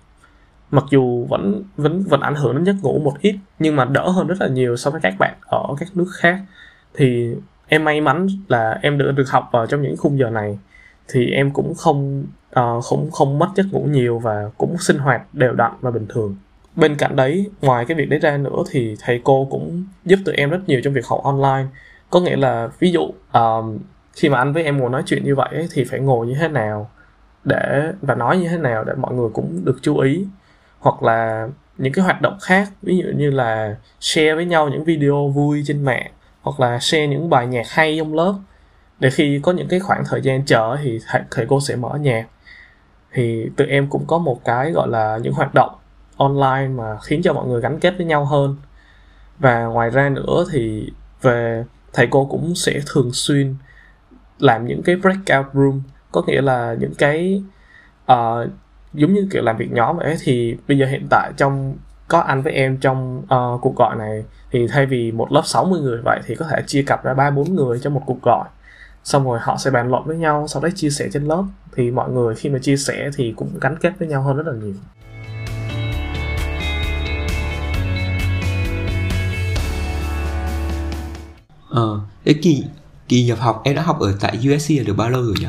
mặc 0.70 0.84
dù 0.90 1.24
vẫn 1.24 1.62
vẫn 1.76 2.02
vẫn 2.02 2.20
ảnh 2.20 2.34
hưởng 2.34 2.54
đến 2.54 2.64
giấc 2.64 2.76
ngủ 2.82 2.98
một 2.98 3.14
ít 3.20 3.36
nhưng 3.58 3.76
mà 3.76 3.84
đỡ 3.84 4.08
hơn 4.08 4.26
rất 4.26 4.40
là 4.40 4.48
nhiều 4.48 4.76
so 4.76 4.90
với 4.90 5.00
các 5.00 5.14
bạn 5.18 5.34
ở 5.40 5.62
các 5.78 5.88
nước 5.94 6.08
khác. 6.20 6.38
Thì 6.94 7.34
em 7.66 7.84
may 7.84 8.00
mắn 8.00 8.28
là 8.48 8.78
em 8.82 8.98
được 8.98 9.12
được 9.12 9.30
học 9.30 9.48
vào 9.52 9.66
trong 9.66 9.82
những 9.82 9.96
khung 9.96 10.18
giờ 10.18 10.30
này. 10.30 10.58
Thì 11.08 11.30
em 11.30 11.50
cũng 11.50 11.74
không 11.74 12.24
uh, 12.60 12.84
không 12.84 13.10
không 13.10 13.38
mất 13.38 13.48
giấc 13.56 13.66
ngủ 13.70 13.86
nhiều 13.90 14.18
và 14.18 14.50
cũng 14.58 14.78
sinh 14.78 14.98
hoạt 14.98 15.34
đều 15.34 15.52
đặn 15.52 15.72
và 15.80 15.90
bình 15.90 16.06
thường 16.08 16.36
bên 16.76 16.96
cạnh 16.96 17.16
đấy 17.16 17.50
ngoài 17.60 17.84
cái 17.84 17.96
việc 17.96 18.08
đấy 18.08 18.18
ra 18.18 18.36
nữa 18.36 18.62
thì 18.70 18.96
thầy 19.00 19.20
cô 19.24 19.48
cũng 19.50 19.84
giúp 20.04 20.18
tụi 20.24 20.34
em 20.34 20.50
rất 20.50 20.60
nhiều 20.66 20.80
trong 20.84 20.92
việc 20.92 21.06
học 21.06 21.20
online. 21.24 21.66
Có 22.10 22.20
nghĩa 22.20 22.36
là 22.36 22.68
ví 22.78 22.90
dụ 22.90 23.10
um, 23.32 23.78
khi 24.12 24.28
mà 24.28 24.38
anh 24.38 24.52
với 24.52 24.64
em 24.64 24.78
ngồi 24.78 24.90
nói 24.90 25.02
chuyện 25.06 25.24
như 25.24 25.34
vậy 25.34 25.48
ấy, 25.52 25.68
thì 25.72 25.84
phải 25.84 26.00
ngồi 26.00 26.26
như 26.26 26.34
thế 26.34 26.48
nào 26.48 26.90
để 27.44 27.92
và 28.02 28.14
nói 28.14 28.38
như 28.38 28.48
thế 28.48 28.58
nào 28.58 28.84
để 28.84 28.94
mọi 28.94 29.14
người 29.14 29.28
cũng 29.34 29.64
được 29.64 29.78
chú 29.82 29.98
ý. 29.98 30.24
Hoặc 30.78 31.02
là 31.02 31.48
những 31.78 31.92
cái 31.92 32.04
hoạt 32.04 32.22
động 32.22 32.38
khác 32.42 32.68
ví 32.82 32.98
dụ 32.98 33.04
như 33.16 33.30
là 33.30 33.76
share 34.00 34.34
với 34.34 34.44
nhau 34.44 34.68
những 34.68 34.84
video 34.84 35.28
vui 35.28 35.62
trên 35.66 35.84
mạng 35.84 36.10
hoặc 36.40 36.60
là 36.60 36.78
share 36.78 37.06
những 37.06 37.30
bài 37.30 37.46
nhạc 37.46 37.66
hay 37.68 37.96
trong 37.98 38.14
lớp. 38.14 38.34
Để 38.98 39.10
khi 39.10 39.40
có 39.42 39.52
những 39.52 39.68
cái 39.68 39.80
khoảng 39.80 40.02
thời 40.06 40.20
gian 40.20 40.44
chờ 40.46 40.76
thì 40.82 40.98
thầy, 41.10 41.22
thầy 41.30 41.46
cô 41.48 41.60
sẽ 41.60 41.76
mở 41.76 41.98
nhạc. 42.00 42.26
Thì 43.12 43.50
tụi 43.56 43.66
em 43.66 43.86
cũng 43.90 44.04
có 44.06 44.18
một 44.18 44.44
cái 44.44 44.70
gọi 44.70 44.88
là 44.88 45.18
những 45.22 45.32
hoạt 45.32 45.54
động 45.54 45.70
online 46.16 46.68
mà 46.68 46.98
khiến 47.02 47.22
cho 47.22 47.32
mọi 47.32 47.46
người 47.46 47.60
gắn 47.60 47.80
kết 47.80 47.94
với 47.96 48.06
nhau 48.06 48.24
hơn. 48.24 48.56
Và 49.38 49.64
ngoài 49.64 49.90
ra 49.90 50.08
nữa 50.08 50.44
thì 50.52 50.92
về 51.22 51.64
thầy 51.92 52.06
cô 52.10 52.24
cũng 52.24 52.54
sẽ 52.54 52.80
thường 52.86 53.10
xuyên 53.12 53.54
làm 54.38 54.66
những 54.66 54.82
cái 54.82 54.96
breakout 54.96 55.54
room. 55.54 55.82
Có 56.12 56.22
nghĩa 56.26 56.40
là 56.40 56.76
những 56.80 56.94
cái 56.94 57.42
uh, 58.12 58.48
giống 58.94 59.14
như 59.14 59.28
kiểu 59.30 59.42
làm 59.42 59.56
việc 59.56 59.72
nhóm 59.72 59.96
vậy 59.96 60.16
thì 60.20 60.56
bây 60.68 60.78
giờ 60.78 60.86
hiện 60.86 61.06
tại 61.10 61.32
trong 61.36 61.76
có 62.08 62.20
anh 62.20 62.42
với 62.42 62.52
em 62.52 62.76
trong 62.76 63.18
uh, 63.18 63.60
cuộc 63.60 63.76
gọi 63.76 63.96
này 63.96 64.24
thì 64.50 64.66
thay 64.66 64.86
vì 64.86 65.12
một 65.12 65.32
lớp 65.32 65.42
60 65.44 65.80
người 65.80 66.00
vậy 66.04 66.20
thì 66.26 66.34
có 66.34 66.46
thể 66.50 66.62
chia 66.66 66.82
cặp 66.82 67.04
ra 67.04 67.14
ba 67.14 67.30
bốn 67.30 67.54
người 67.54 67.78
cho 67.78 67.90
một 67.90 68.02
cuộc 68.06 68.22
gọi. 68.22 68.48
Xong 69.04 69.24
rồi 69.24 69.38
họ 69.42 69.56
sẽ 69.56 69.70
bàn 69.70 69.90
luận 69.90 70.02
với 70.06 70.16
nhau 70.16 70.46
sau 70.48 70.62
đấy 70.62 70.72
chia 70.74 70.90
sẻ 70.90 71.08
trên 71.12 71.24
lớp. 71.24 71.44
Thì 71.72 71.90
mọi 71.90 72.10
người 72.10 72.34
khi 72.34 72.48
mà 72.48 72.58
chia 72.58 72.76
sẻ 72.76 73.10
thì 73.16 73.34
cũng 73.36 73.48
gắn 73.60 73.76
kết 73.80 73.92
với 73.98 74.08
nhau 74.08 74.22
hơn 74.22 74.36
rất 74.36 74.46
là 74.46 74.52
nhiều. 74.52 74.74
Ờ, 81.76 82.00
thế 82.24 82.32
kỳ 82.32 82.64
kỳ 83.08 83.24
nhập 83.24 83.38
học 83.40 83.60
em 83.64 83.74
đã 83.74 83.82
học 83.82 84.00
ở 84.00 84.16
tại 84.20 84.38
USC 84.54 84.86
được 84.86 84.94
bao 84.96 85.10
lâu 85.10 85.22
rồi 85.22 85.34
nhỉ? 85.40 85.46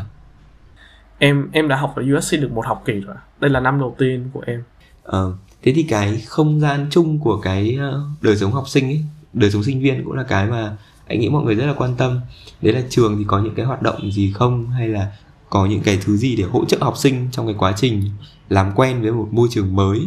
em 1.20 1.50
em 1.52 1.68
đã 1.68 1.76
học 1.76 1.94
ở 1.96 2.04
USC 2.18 2.40
được 2.40 2.52
một 2.52 2.66
học 2.66 2.84
kỳ 2.86 2.94
rồi 2.94 3.16
đây 3.40 3.50
là 3.50 3.60
năm 3.60 3.80
đầu 3.80 3.96
tiên 3.98 4.30
của 4.34 4.44
em 4.46 4.64
Ờ, 5.04 5.34
thế 5.64 5.74
thì 5.76 5.84
cái 5.84 6.22
không 6.28 6.60
gian 6.60 6.88
chung 6.92 7.20
của 7.20 7.38
cái 7.38 7.78
ờ, 7.80 8.02
đời 8.22 8.38
sống 8.38 8.52
học 8.52 8.70
sinh 8.70 8.86
ấy, 8.86 9.04
đời 9.34 9.52
sống 9.52 9.64
sinh 9.64 9.82
viên 9.82 10.04
cũng 10.04 10.14
là 10.14 10.24
cái 10.24 10.46
mà 10.48 10.78
anh 11.08 11.20
nghĩ 11.20 11.30
mọi 11.30 11.44
người 11.44 11.56
rất 11.56 11.66
là 11.66 11.74
quan 11.74 11.96
tâm. 11.98 12.20
Đấy 12.62 12.74
là 12.74 12.82
trường 12.90 13.18
thì 13.18 13.24
có 13.28 13.40
những 13.40 13.56
cái 13.56 13.66
hoạt 13.66 13.82
động 13.82 14.12
gì 14.12 14.32
không 14.32 14.70
hay 14.70 14.88
là 14.88 15.12
có 15.50 15.66
những 15.66 15.82
cái 15.82 16.00
thứ 16.06 16.18
gì 16.18 16.36
để 16.36 16.44
hỗ 16.44 16.66
trợ 16.66 16.78
học 16.82 16.98
sinh 16.98 17.28
trong 17.32 17.46
cái 17.46 17.56
quá 17.58 17.74
trình 17.76 18.04
làm 18.50 18.72
quen 18.76 19.02
với 19.02 19.12
một 19.12 19.28
môi 19.32 19.48
trường 19.52 19.76
mới 19.76 20.00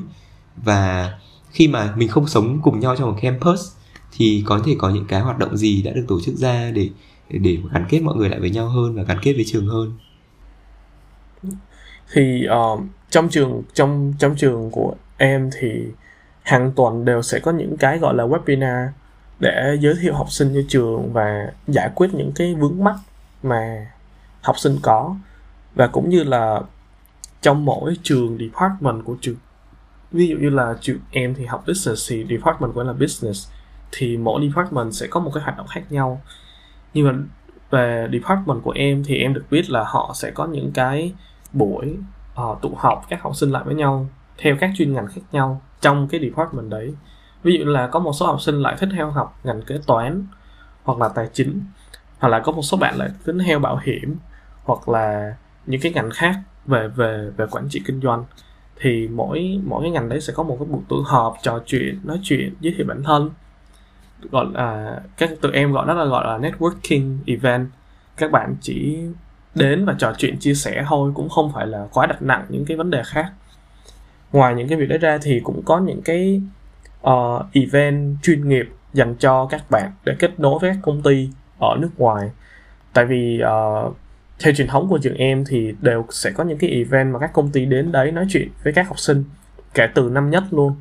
và 0.57 1.13
khi 1.51 1.69
mà 1.69 1.95
mình 1.97 2.09
không 2.09 2.27
sống 2.27 2.61
cùng 2.63 2.81
nhau 2.81 2.97
trong 2.97 3.11
một 3.11 3.19
campus 3.23 3.61
thì 4.21 4.43
có 4.47 4.61
thể 4.67 4.77
có 4.79 4.91
những 4.91 5.05
cái 5.09 5.21
hoạt 5.21 5.39
động 5.39 5.57
gì 5.57 5.83
đã 5.83 5.93
được 5.93 6.05
tổ 6.09 6.21
chức 6.21 6.35
ra 6.35 6.71
để 6.71 6.91
để 7.31 7.59
gắn 7.73 7.87
kết 7.89 8.01
mọi 8.01 8.17
người 8.17 8.29
lại 8.29 8.41
với 8.41 8.51
nhau 8.51 8.69
hơn 8.69 8.95
và 8.95 9.03
gắn 9.03 9.19
kết 9.23 9.33
với 9.33 9.45
trường 9.47 9.67
hơn? 9.67 9.93
Thì 12.13 12.47
uh, 12.73 12.81
trong 13.11 13.29
trường 13.29 13.63
trong 13.75 14.15
trong 14.19 14.37
trường 14.37 14.71
của 14.71 14.95
em 15.17 15.51
thì 15.61 15.69
hàng 16.43 16.73
tuần 16.77 17.05
đều 17.05 17.23
sẽ 17.23 17.39
có 17.39 17.53
những 17.53 17.77
cái 17.77 17.99
gọi 17.99 18.15
là 18.15 18.25
webinar 18.25 18.89
để 19.39 19.77
giới 19.81 19.95
thiệu 20.03 20.15
học 20.15 20.31
sinh 20.31 20.53
cho 20.55 20.61
trường 20.69 21.13
và 21.13 21.53
giải 21.69 21.91
quyết 21.95 22.15
những 22.15 22.33
cái 22.35 22.55
vướng 22.55 22.85
mắc 22.85 22.97
mà 23.43 23.91
học 24.43 24.59
sinh 24.59 24.79
có. 24.83 25.17
Và 25.75 25.87
cũng 25.87 26.11
như 26.11 26.25
là 26.25 26.61
trong 27.41 27.65
mỗi 27.65 27.97
trường 28.03 28.39
department 28.39 29.05
của 29.05 29.17
trường 29.21 29.37
ví 30.13 30.27
dụ 30.27 30.37
như 30.37 30.51
là 30.51 30.75
trường 30.81 30.99
em 31.11 31.35
thì 31.35 31.45
học 31.45 31.65
business 31.67 32.11
thì 32.11 32.25
department 32.29 32.75
của 32.75 32.81
em 32.81 32.87
là 32.87 32.93
business 32.93 33.49
thì 33.93 34.17
mỗi 34.17 34.49
department 34.49 34.95
sẽ 34.95 35.07
có 35.07 35.21
một 35.21 35.31
cái 35.35 35.43
hoạt 35.43 35.57
động 35.57 35.67
khác 35.67 35.83
nhau. 35.91 36.21
Nhưng 36.95 37.07
mà 37.07 37.13
về 37.71 38.09
department 38.13 38.63
của 38.63 38.71
em 38.71 39.05
thì 39.07 39.19
em 39.19 39.35
được 39.35 39.45
biết 39.51 39.71
là 39.71 39.85
họ 39.87 40.13
sẽ 40.15 40.31
có 40.31 40.47
những 40.47 40.73
cái 40.73 41.13
buổi 41.53 41.97
uh, 42.41 42.63
tụ 42.63 42.75
họp 42.77 43.07
các 43.09 43.23
học 43.23 43.37
sinh 43.37 43.51
lại 43.51 43.63
với 43.67 43.75
nhau 43.75 44.07
theo 44.39 44.57
các 44.61 44.71
chuyên 44.77 44.93
ngành 44.93 45.07
khác 45.07 45.21
nhau 45.33 45.63
trong 45.81 46.09
cái 46.09 46.21
department 46.21 46.71
đấy. 46.71 46.95
Ví 47.43 47.59
dụ 47.59 47.65
là 47.65 47.87
có 47.87 47.99
một 47.99 48.13
số 48.13 48.27
học 48.27 48.41
sinh 48.41 48.63
lại 48.63 48.77
thích 48.79 48.89
theo 48.93 49.11
học 49.11 49.39
ngành 49.45 49.63
kế 49.63 49.79
toán 49.87 50.27
hoặc 50.83 50.99
là 50.99 51.09
tài 51.09 51.29
chính 51.33 51.61
hoặc 52.19 52.29
là 52.29 52.41
có 52.41 52.53
một 52.53 52.63
số 52.63 52.77
bạn 52.77 52.97
lại 52.97 53.09
tính 53.25 53.39
theo 53.39 53.59
bảo 53.59 53.81
hiểm 53.85 54.17
hoặc 54.65 54.89
là 54.89 55.37
những 55.67 55.81
cái 55.81 55.93
ngành 55.93 56.11
khác 56.11 56.35
về 56.67 56.89
về 56.89 57.31
về 57.37 57.47
quản 57.51 57.69
trị 57.71 57.83
kinh 57.87 58.01
doanh. 58.01 58.25
Thì 58.77 59.09
mỗi 59.09 59.61
mỗi 59.67 59.83
cái 59.83 59.91
ngành 59.91 60.09
đấy 60.09 60.21
sẽ 60.21 60.33
có 60.33 60.43
một 60.43 60.57
cái 60.61 60.69
buổi 60.69 60.81
tụ 60.89 61.03
họp 61.07 61.37
trò 61.43 61.61
chuyện 61.67 62.01
nói 62.05 62.21
chuyện 62.23 62.55
giới 62.61 62.75
thiệu 62.77 62.87
bản 62.89 63.03
thân 63.03 63.31
gọi 64.31 64.47
là 64.55 65.01
các 65.17 65.31
tụi 65.41 65.53
em 65.53 65.73
gọi 65.73 65.87
đó 65.87 65.95
là 65.95 66.05
gọi 66.05 66.25
là 66.27 66.49
networking 66.49 67.17
event. 67.27 67.69
Các 68.17 68.31
bạn 68.31 68.55
chỉ 68.61 68.99
đến 69.55 69.85
và 69.85 69.95
trò 69.99 70.13
chuyện 70.19 70.39
chia 70.39 70.55
sẻ 70.55 70.85
thôi 70.89 71.13
cũng 71.15 71.29
không 71.29 71.53
phải 71.55 71.67
là 71.67 71.87
quá 71.93 72.07
đặt 72.07 72.23
nặng 72.23 72.47
những 72.49 72.65
cái 72.65 72.77
vấn 72.77 72.91
đề 72.91 73.03
khác. 73.07 73.33
Ngoài 74.33 74.55
những 74.55 74.69
cái 74.69 74.79
việc 74.79 74.89
đấy 74.89 74.99
ra 74.99 75.19
thì 75.23 75.41
cũng 75.45 75.63
có 75.65 75.79
những 75.79 76.03
cái 76.03 76.43
uh, 77.07 77.47
event 77.53 78.17
chuyên 78.23 78.49
nghiệp 78.49 78.69
dành 78.93 79.15
cho 79.15 79.47
các 79.47 79.71
bạn 79.71 79.93
để 80.05 80.15
kết 80.19 80.41
nối 80.41 80.59
với 80.59 80.71
các 80.71 80.79
công 80.83 81.03
ty 81.03 81.29
ở 81.59 81.77
nước 81.79 81.91
ngoài. 81.97 82.31
Tại 82.93 83.05
vì 83.05 83.41
uh, 83.43 83.97
theo 84.41 84.55
truyền 84.55 84.69
thống 84.69 84.89
của 84.89 84.99
trường 84.99 85.15
em 85.15 85.45
thì 85.49 85.75
đều 85.81 86.05
sẽ 86.11 86.31
có 86.31 86.45
những 86.45 86.59
cái 86.59 86.71
event 86.71 87.13
mà 87.13 87.19
các 87.19 87.33
công 87.33 87.51
ty 87.51 87.65
đến 87.65 87.93
đấy 87.93 88.13
nói 88.13 88.27
chuyện 88.29 88.49
với 88.65 88.73
các 88.73 88.89
học 88.89 88.99
sinh 88.99 89.25
kể 89.75 89.87
từ 89.95 90.11
năm 90.13 90.31
nhất 90.31 90.45
luôn 90.51 90.75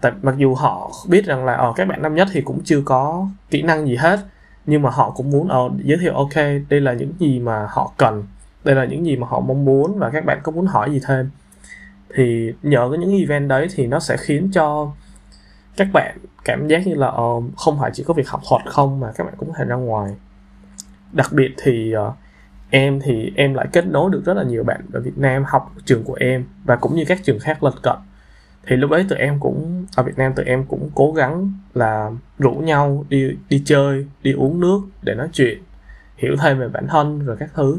tại 0.00 0.12
mặc 0.22 0.34
dù 0.38 0.54
họ 0.54 0.90
biết 1.08 1.24
rằng 1.24 1.44
là 1.44 1.54
ở 1.54 1.72
các 1.76 1.88
bạn 1.88 2.02
năm 2.02 2.14
nhất 2.14 2.28
thì 2.32 2.40
cũng 2.40 2.60
chưa 2.64 2.82
có 2.84 3.28
kỹ 3.50 3.62
năng 3.62 3.86
gì 3.86 3.96
hết 3.96 4.20
nhưng 4.66 4.82
mà 4.82 4.90
họ 4.90 5.10
cũng 5.10 5.30
muốn 5.30 5.48
uh, 5.66 5.72
giới 5.84 5.98
thiệu 5.98 6.14
ok 6.14 6.34
đây 6.68 6.80
là 6.80 6.92
những 6.92 7.12
gì 7.18 7.40
mà 7.40 7.66
họ 7.70 7.92
cần 7.96 8.24
đây 8.64 8.74
là 8.74 8.84
những 8.84 9.06
gì 9.06 9.16
mà 9.16 9.26
họ 9.26 9.40
mong 9.40 9.64
muốn 9.64 9.98
và 9.98 10.10
các 10.10 10.24
bạn 10.24 10.40
có 10.42 10.52
muốn 10.52 10.66
hỏi 10.66 10.90
gì 10.90 11.00
thêm. 11.06 11.30
Thì 12.14 12.52
nhờ 12.62 12.88
cái 12.90 12.98
những 12.98 13.18
event 13.18 13.48
đấy 13.48 13.66
thì 13.74 13.86
nó 13.86 14.00
sẽ 14.00 14.16
khiến 14.16 14.50
cho 14.52 14.92
các 15.76 15.88
bạn 15.92 16.18
cảm 16.44 16.68
giác 16.68 16.86
như 16.86 16.94
là 16.94 17.08
uh, 17.08 17.44
không 17.56 17.78
phải 17.80 17.90
chỉ 17.94 18.04
có 18.06 18.14
việc 18.14 18.28
học 18.28 18.40
thuật 18.48 18.62
không 18.66 19.00
mà 19.00 19.12
các 19.16 19.24
bạn 19.24 19.34
cũng 19.36 19.48
có 19.48 19.54
thể 19.58 19.64
ra 19.64 19.76
ngoài. 19.76 20.14
Đặc 21.12 21.32
biệt 21.32 21.54
thì 21.62 21.94
uh, 22.08 22.14
em 22.70 23.00
thì 23.00 23.32
em 23.36 23.54
lại 23.54 23.66
kết 23.72 23.86
nối 23.86 24.10
được 24.10 24.22
rất 24.24 24.34
là 24.34 24.42
nhiều 24.42 24.64
bạn 24.64 24.80
ở 24.92 25.00
Việt 25.00 25.18
Nam 25.18 25.44
học 25.46 25.72
trường 25.84 26.04
của 26.04 26.16
em 26.20 26.44
và 26.64 26.76
cũng 26.76 26.94
như 26.94 27.04
các 27.08 27.24
trường 27.24 27.38
khác 27.38 27.62
lân 27.62 27.74
cận 27.82 27.96
thì 28.66 28.76
lúc 28.76 28.90
đấy 28.90 29.06
tụi 29.08 29.18
em 29.18 29.40
cũng 29.40 29.86
ở 29.96 30.02
Việt 30.02 30.12
Nam 30.16 30.32
tụi 30.34 30.44
em 30.44 30.64
cũng 30.64 30.90
cố 30.94 31.12
gắng 31.12 31.52
là 31.74 32.10
rủ 32.38 32.50
nhau 32.50 33.04
đi 33.08 33.36
đi 33.48 33.62
chơi 33.64 34.06
đi 34.22 34.32
uống 34.32 34.60
nước 34.60 34.80
để 35.02 35.14
nói 35.14 35.28
chuyện 35.32 35.62
hiểu 36.16 36.36
thêm 36.42 36.58
về 36.58 36.68
bản 36.68 36.86
thân 36.88 37.26
rồi 37.26 37.36
các 37.40 37.50
thứ 37.54 37.78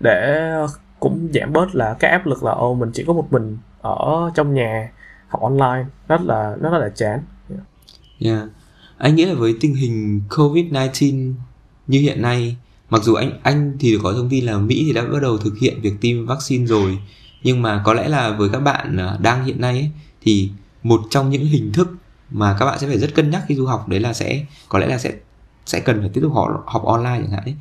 để 0.00 0.50
cũng 1.00 1.28
giảm 1.34 1.52
bớt 1.52 1.74
là 1.74 1.96
cái 1.98 2.10
áp 2.10 2.26
lực 2.26 2.44
là 2.44 2.52
ô 2.52 2.74
mình 2.74 2.90
chỉ 2.94 3.04
có 3.06 3.12
một 3.12 3.32
mình 3.32 3.58
ở 3.80 4.30
trong 4.34 4.54
nhà 4.54 4.90
học 5.28 5.42
online 5.42 5.84
rất 6.08 6.20
là 6.20 6.56
rất 6.60 6.70
là 6.72 6.88
chán 6.88 7.20
yeah. 7.50 7.62
yeah. 8.20 8.48
anh 8.98 9.14
nghĩ 9.14 9.24
là 9.24 9.34
với 9.34 9.54
tình 9.60 9.74
hình 9.74 10.20
covid 10.36 10.72
19 10.72 11.34
như 11.86 12.00
hiện 12.00 12.22
nay 12.22 12.56
mặc 12.90 13.02
dù 13.02 13.14
anh 13.14 13.30
anh 13.42 13.76
thì 13.80 13.98
có 14.02 14.12
thông 14.12 14.28
tin 14.30 14.44
là 14.44 14.58
mỹ 14.58 14.82
thì 14.86 14.92
đã 14.92 15.02
bắt 15.02 15.22
đầu 15.22 15.38
thực 15.38 15.58
hiện 15.58 15.80
việc 15.80 15.94
tiêm 16.00 16.26
vaccine 16.26 16.66
rồi 16.66 16.98
nhưng 17.42 17.62
mà 17.62 17.82
có 17.84 17.94
lẽ 17.94 18.08
là 18.08 18.30
với 18.30 18.48
các 18.52 18.60
bạn 18.60 18.96
ờ, 18.96 19.18
đang 19.22 19.44
hiện 19.44 19.60
nay 19.60 19.72
ấy, 19.72 19.90
thì 20.22 20.50
một 20.82 21.00
trong 21.10 21.30
những 21.30 21.46
hình 21.46 21.72
thức 21.72 21.88
mà 22.30 22.56
các 22.58 22.66
bạn 22.66 22.78
sẽ 22.78 22.86
phải 22.86 22.98
rất 22.98 23.14
cân 23.14 23.30
nhắc 23.30 23.42
khi 23.48 23.54
du 23.54 23.66
học 23.66 23.88
đấy 23.88 24.00
là 24.00 24.12
sẽ 24.12 24.44
có 24.68 24.78
lẽ 24.78 24.86
là 24.86 24.98
sẽ 24.98 25.12
sẽ 25.66 25.80
cần 25.80 26.00
phải 26.00 26.08
tiếp 26.08 26.20
tục 26.22 26.32
học 26.34 26.64
học 26.66 26.84
online 26.84 27.18
chẳng 27.18 27.30
hạn 27.30 27.44
ấy. 27.44 27.54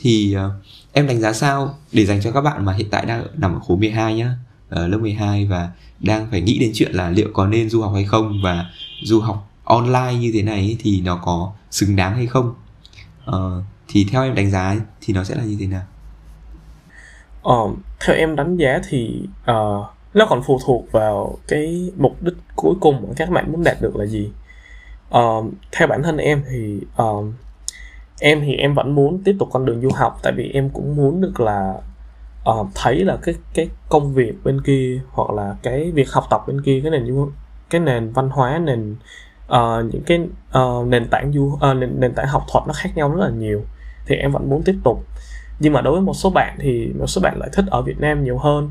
Thì 0.00 0.36
uh, 0.36 0.52
em 0.92 1.06
đánh 1.06 1.20
giá 1.20 1.32
sao 1.32 1.78
để 1.92 2.06
dành 2.06 2.20
cho 2.22 2.32
các 2.32 2.40
bạn 2.40 2.64
mà 2.64 2.72
hiện 2.72 2.86
tại 2.90 3.06
đang 3.06 3.26
nằm 3.36 3.54
ở 3.54 3.60
khối 3.60 3.76
12 3.76 4.14
nhá 4.14 4.36
ở 4.68 4.86
lớp 4.86 4.98
12 4.98 5.46
và 5.46 5.70
đang 6.00 6.30
phải 6.30 6.40
nghĩ 6.40 6.58
đến 6.58 6.70
chuyện 6.74 6.92
là 6.92 7.10
liệu 7.10 7.28
có 7.32 7.46
nên 7.46 7.70
du 7.70 7.82
học 7.82 7.92
hay 7.94 8.04
không 8.04 8.40
và 8.44 8.70
du 9.02 9.20
học 9.20 9.50
online 9.64 10.14
như 10.14 10.30
thế 10.34 10.42
này 10.42 10.76
thì 10.80 11.00
nó 11.00 11.16
có 11.16 11.52
xứng 11.70 11.96
đáng 11.96 12.16
hay 12.16 12.26
không? 12.26 12.54
Uh, 13.30 13.34
thì 13.88 14.06
theo 14.10 14.22
em 14.22 14.34
đánh 14.34 14.50
giá 14.50 14.76
thì 15.00 15.14
nó 15.14 15.24
sẽ 15.24 15.34
là 15.34 15.44
như 15.44 15.56
thế 15.60 15.66
nào? 15.66 15.82
Ờ, 17.42 17.56
theo 18.06 18.16
em 18.16 18.36
đánh 18.36 18.56
giá 18.56 18.80
thì 18.88 19.22
uh, 19.50 19.86
nó 20.14 20.26
còn 20.26 20.42
phụ 20.42 20.58
thuộc 20.66 20.92
vào 20.92 21.38
cái 21.48 21.90
mục 21.96 22.22
đích 22.22 22.34
cuối 22.56 22.74
cùng 22.80 23.02
mà 23.02 23.08
các 23.16 23.30
bạn 23.30 23.52
muốn 23.52 23.64
đạt 23.64 23.76
được 23.80 23.96
là 23.96 24.06
gì. 24.06 24.30
Uh, 25.18 25.44
theo 25.72 25.88
bản 25.88 26.02
thân 26.02 26.16
em 26.16 26.42
thì 26.50 26.80
uh, 27.02 27.24
em 28.20 28.40
thì 28.40 28.56
em 28.56 28.74
vẫn 28.74 28.94
muốn 28.94 29.22
tiếp 29.24 29.36
tục 29.38 29.48
con 29.52 29.66
đường 29.66 29.80
du 29.80 29.90
học 29.94 30.18
tại 30.22 30.32
vì 30.36 30.50
em 30.54 30.70
cũng 30.70 30.96
muốn 30.96 31.20
được 31.20 31.40
là 31.40 31.74
uh, 32.50 32.68
thấy 32.74 33.04
là 33.04 33.16
cái 33.22 33.34
cái 33.54 33.68
công 33.88 34.14
việc 34.14 34.34
bên 34.44 34.60
kia 34.62 35.00
hoặc 35.10 35.30
là 35.30 35.56
cái 35.62 35.90
việc 35.90 36.12
học 36.12 36.24
tập 36.30 36.44
bên 36.46 36.62
kia 36.62 36.80
cái 36.82 36.90
nền 36.90 37.06
du 37.06 37.28
cái 37.70 37.80
nền 37.80 38.12
văn 38.12 38.28
hóa 38.30 38.58
nền 38.58 38.96
uh, 39.46 39.92
những 39.92 40.02
cái 40.06 40.20
uh, 40.58 40.86
nền 40.86 41.08
tảng 41.08 41.32
du 41.32 41.44
uh, 41.44 41.76
nền, 41.76 42.00
nền 42.00 42.14
tảng 42.14 42.26
học 42.26 42.44
thuật 42.52 42.66
nó 42.66 42.72
khác 42.72 42.90
nhau 42.94 43.10
rất 43.10 43.24
là 43.24 43.30
nhiều 43.30 43.62
thì 44.06 44.16
em 44.16 44.32
vẫn 44.32 44.50
muốn 44.50 44.62
tiếp 44.62 44.76
tục. 44.84 45.04
Nhưng 45.60 45.72
mà 45.72 45.80
đối 45.80 45.92
với 45.92 46.02
một 46.02 46.14
số 46.14 46.30
bạn 46.30 46.56
thì 46.60 46.92
một 46.98 47.06
số 47.06 47.20
bạn 47.20 47.38
lại 47.38 47.48
thích 47.52 47.64
ở 47.70 47.82
Việt 47.82 48.00
Nam 48.00 48.24
nhiều 48.24 48.38
hơn 48.38 48.70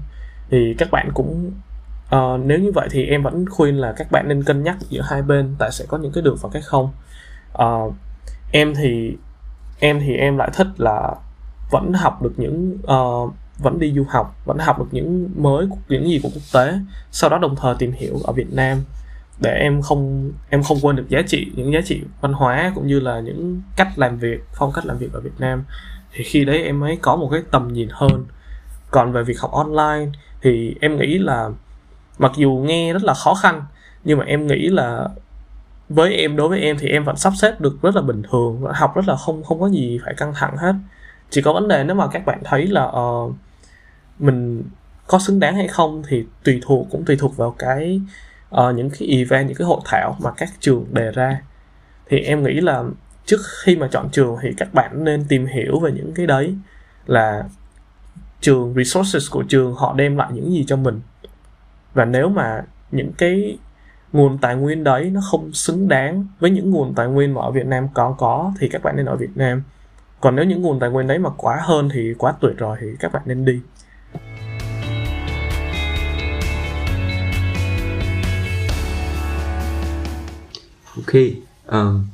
thì 0.54 0.76
các 0.78 0.92
bạn 0.92 1.10
cũng 1.14 1.52
uh, 2.16 2.40
nếu 2.46 2.60
như 2.60 2.72
vậy 2.72 2.88
thì 2.92 3.06
em 3.06 3.24
vẫn 3.24 3.46
khuyên 3.50 3.76
là 3.76 3.94
các 3.98 4.12
bạn 4.12 4.28
nên 4.28 4.44
cân 4.44 4.64
nhắc 4.64 4.78
giữa 4.90 5.02
hai 5.02 5.22
bên 5.22 5.56
tại 5.60 5.72
sẽ 5.72 5.86
có 5.88 5.98
những 5.98 6.12
cái 6.12 6.22
được 6.22 6.42
và 6.42 6.50
cái 6.54 6.62
không. 6.62 6.90
Uh, 7.64 7.94
em 8.52 8.74
thì 8.76 9.18
em 9.80 10.00
thì 10.00 10.16
em 10.16 10.38
lại 10.38 10.50
thích 10.54 10.68
là 10.78 11.16
vẫn 11.72 11.94
học 11.94 12.22
được 12.22 12.34
những 12.38 12.78
uh, 12.84 13.34
vẫn 13.60 13.80
đi 13.80 13.94
du 13.94 14.06
học 14.10 14.36
vẫn 14.46 14.58
học 14.58 14.80
được 14.80 14.88
những 14.92 15.30
mới 15.36 15.68
những 15.90 16.08
gì 16.08 16.20
của 16.24 16.30
quốc 16.34 16.44
tế 16.54 16.74
sau 17.12 17.30
đó 17.30 17.38
đồng 17.38 17.56
thời 17.56 17.76
tìm 17.80 17.92
hiểu 17.92 18.20
ở 18.24 18.34
Việt 18.34 18.54
Nam 18.54 18.78
để 19.40 19.58
em 19.60 19.82
không 19.82 20.32
em 20.50 20.64
không 20.64 20.78
quên 20.82 20.96
được 20.96 21.10
giá 21.10 21.22
trị 21.28 21.52
những 21.56 21.74
giá 21.74 21.80
trị 21.86 22.02
văn 22.22 22.34
hóa 22.34 22.72
cũng 22.76 22.88
như 22.88 23.00
là 23.00 23.20
những 23.20 23.62
cách 23.76 23.88
làm 23.96 24.18
việc 24.18 24.44
phong 24.54 24.72
cách 24.72 24.86
làm 24.86 24.98
việc 24.98 25.14
ở 25.14 25.20
Việt 25.20 25.40
Nam. 25.40 25.64
Thì 26.12 26.24
khi 26.24 26.46
đấy 26.46 26.64
em 26.64 26.80
mới 26.80 26.98
có 27.02 27.16
một 27.16 27.30
cái 27.32 27.42
tầm 27.52 27.74
nhìn 27.74 27.88
hơn. 27.92 28.26
Còn 28.92 29.12
về 29.12 29.24
việc 29.24 29.40
học 29.40 29.52
online 29.52 30.12
thì 30.44 30.76
em 30.82 30.98
nghĩ 30.98 31.18
là 31.18 31.50
mặc 32.18 32.32
dù 32.36 32.64
nghe 32.68 32.94
rất 32.94 33.04
là 33.04 33.14
khó 33.14 33.34
khăn 33.34 33.64
nhưng 34.04 34.18
mà 34.18 34.26
em 34.26 34.48
nghĩ 34.48 34.68
là 34.68 35.08
với 35.90 36.16
em 36.16 36.36
đối 36.36 36.50
với 36.50 36.60
em 36.60 36.78
thì 36.80 36.90
em 36.90 37.04
vẫn 37.04 37.16
sắp 37.16 37.34
xếp 37.42 37.62
được 37.62 37.82
rất 37.82 37.96
là 37.96 38.02
bình 38.02 38.22
thường 38.32 38.58
và 38.62 38.74
học 38.76 38.96
rất 38.96 39.08
là 39.08 39.16
không 39.16 39.44
không 39.44 39.60
có 39.60 39.70
gì 39.70 40.00
phải 40.06 40.14
căng 40.14 40.34
thẳng 40.34 40.58
hết. 40.58 40.74
Chỉ 41.30 41.42
có 41.42 41.54
vấn 41.54 41.68
đề 41.68 41.84
nếu 41.84 41.96
mà 41.96 42.08
các 42.08 42.26
bạn 42.26 42.40
thấy 42.44 42.68
là 42.68 42.86
uh, 42.86 43.34
mình 44.20 44.64
có 45.08 45.20
xứng 45.20 45.40
đáng 45.40 45.56
hay 45.56 45.68
không 45.68 46.04
thì 46.08 46.26
tùy 46.44 46.60
thuộc 46.64 46.88
cũng 46.92 47.06
tùy 47.06 47.16
thuộc 47.16 47.38
vào 47.38 47.56
cái 47.60 48.02
uh, 48.56 48.76
những 48.76 48.90
cái 48.90 49.08
event 49.08 49.48
những 49.48 49.58
cái 49.58 49.68
hội 49.68 49.80
thảo 49.86 50.18
mà 50.20 50.32
các 50.38 50.50
trường 50.60 50.86
đề 50.92 51.12
ra. 51.12 51.42
Thì 52.10 52.20
em 52.20 52.44
nghĩ 52.44 52.54
là 52.54 52.84
trước 53.26 53.40
khi 53.64 53.76
mà 53.76 53.88
chọn 53.92 54.10
trường 54.12 54.38
thì 54.42 54.50
các 54.58 54.74
bạn 54.74 55.04
nên 55.04 55.26
tìm 55.28 55.46
hiểu 55.46 55.80
về 55.80 55.92
những 55.92 56.14
cái 56.16 56.28
đấy 56.28 56.56
là 57.06 57.44
trường 58.44 58.74
resources 58.78 59.32
của 59.32 59.44
trường 59.44 59.74
họ 59.74 59.94
đem 59.94 60.18
lại 60.18 60.30
những 60.34 60.52
gì 60.52 60.64
cho 60.68 60.76
mình. 60.76 61.02
Và 61.94 62.06
nếu 62.06 62.30
mà 62.30 62.62
những 62.92 63.12
cái 63.18 63.58
nguồn 64.14 64.38
tài 64.38 64.56
nguyên 64.56 64.84
đấy 64.84 65.10
nó 65.10 65.22
không 65.32 65.54
xứng 65.54 65.88
đáng 65.88 66.28
với 66.40 66.52
những 66.52 66.72
nguồn 66.72 66.96
tài 66.96 67.08
nguyên 67.08 67.34
mà 67.34 67.42
ở 67.42 67.52
Việt 67.52 67.66
Nam 67.66 67.88
có 67.94 68.16
có 68.18 68.54
thì 68.60 68.70
các 68.70 68.84
bạn 68.84 68.96
nên 68.96 69.06
ở 69.06 69.16
Việt 69.16 69.38
Nam. 69.38 69.64
Còn 70.22 70.36
nếu 70.36 70.46
những 70.46 70.62
nguồn 70.62 70.80
tài 70.80 70.90
nguyên 70.90 71.08
đấy 71.08 71.20
mà 71.20 71.30
quá 71.38 71.60
hơn 71.62 71.90
thì 71.94 72.14
quá 72.18 72.34
tuyệt 72.42 72.58
rồi 72.58 72.78
thì 72.82 72.88
các 73.00 73.14
bạn 73.14 73.24
nên 73.26 73.46
đi. 73.46 73.60
Ok 80.96 81.14
um, 81.68 82.06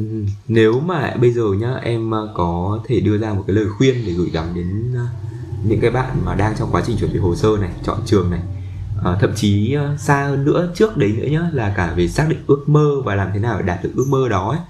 Ừ. 0.00 0.24
nếu 0.48 0.80
mà 0.80 1.14
bây 1.20 1.32
giờ 1.32 1.42
nhá 1.58 1.74
em 1.82 2.10
ờ, 2.10 2.32
có 2.34 2.80
thể 2.86 3.00
đưa 3.00 3.18
ra 3.18 3.32
một 3.32 3.44
cái 3.46 3.56
lời 3.56 3.66
khuyên 3.78 3.94
để 4.06 4.12
gửi 4.12 4.30
gắm 4.30 4.44
đến 4.54 4.92
ờ, 4.94 5.06
những 5.64 5.80
cái 5.80 5.90
bạn 5.90 6.16
mà 6.24 6.34
đang 6.34 6.54
trong 6.58 6.68
quá 6.72 6.82
trình 6.86 6.96
chuẩn 6.96 7.12
bị 7.12 7.18
hồ 7.18 7.34
sơ 7.34 7.48
này 7.60 7.70
chọn 7.84 7.98
trường 8.06 8.30
này 8.30 8.40
à, 9.04 9.16
thậm 9.20 9.30
chí 9.36 9.74
à, 9.74 9.96
xa 9.98 10.24
hơn 10.24 10.44
nữa 10.44 10.72
trước 10.74 10.96
đấy 10.96 11.12
nữa 11.18 11.28
nhá 11.30 11.50
là 11.52 11.72
cả 11.76 11.92
về 11.96 12.08
xác 12.08 12.26
định 12.28 12.38
ước 12.46 12.68
mơ 12.68 13.00
và 13.04 13.14
làm 13.14 13.30
thế 13.34 13.40
nào 13.40 13.58
để 13.58 13.66
đạt 13.66 13.82
được 13.82 13.90
ước 13.96 14.06
mơ 14.08 14.28
đó 14.28 14.50
ấy 14.50 14.60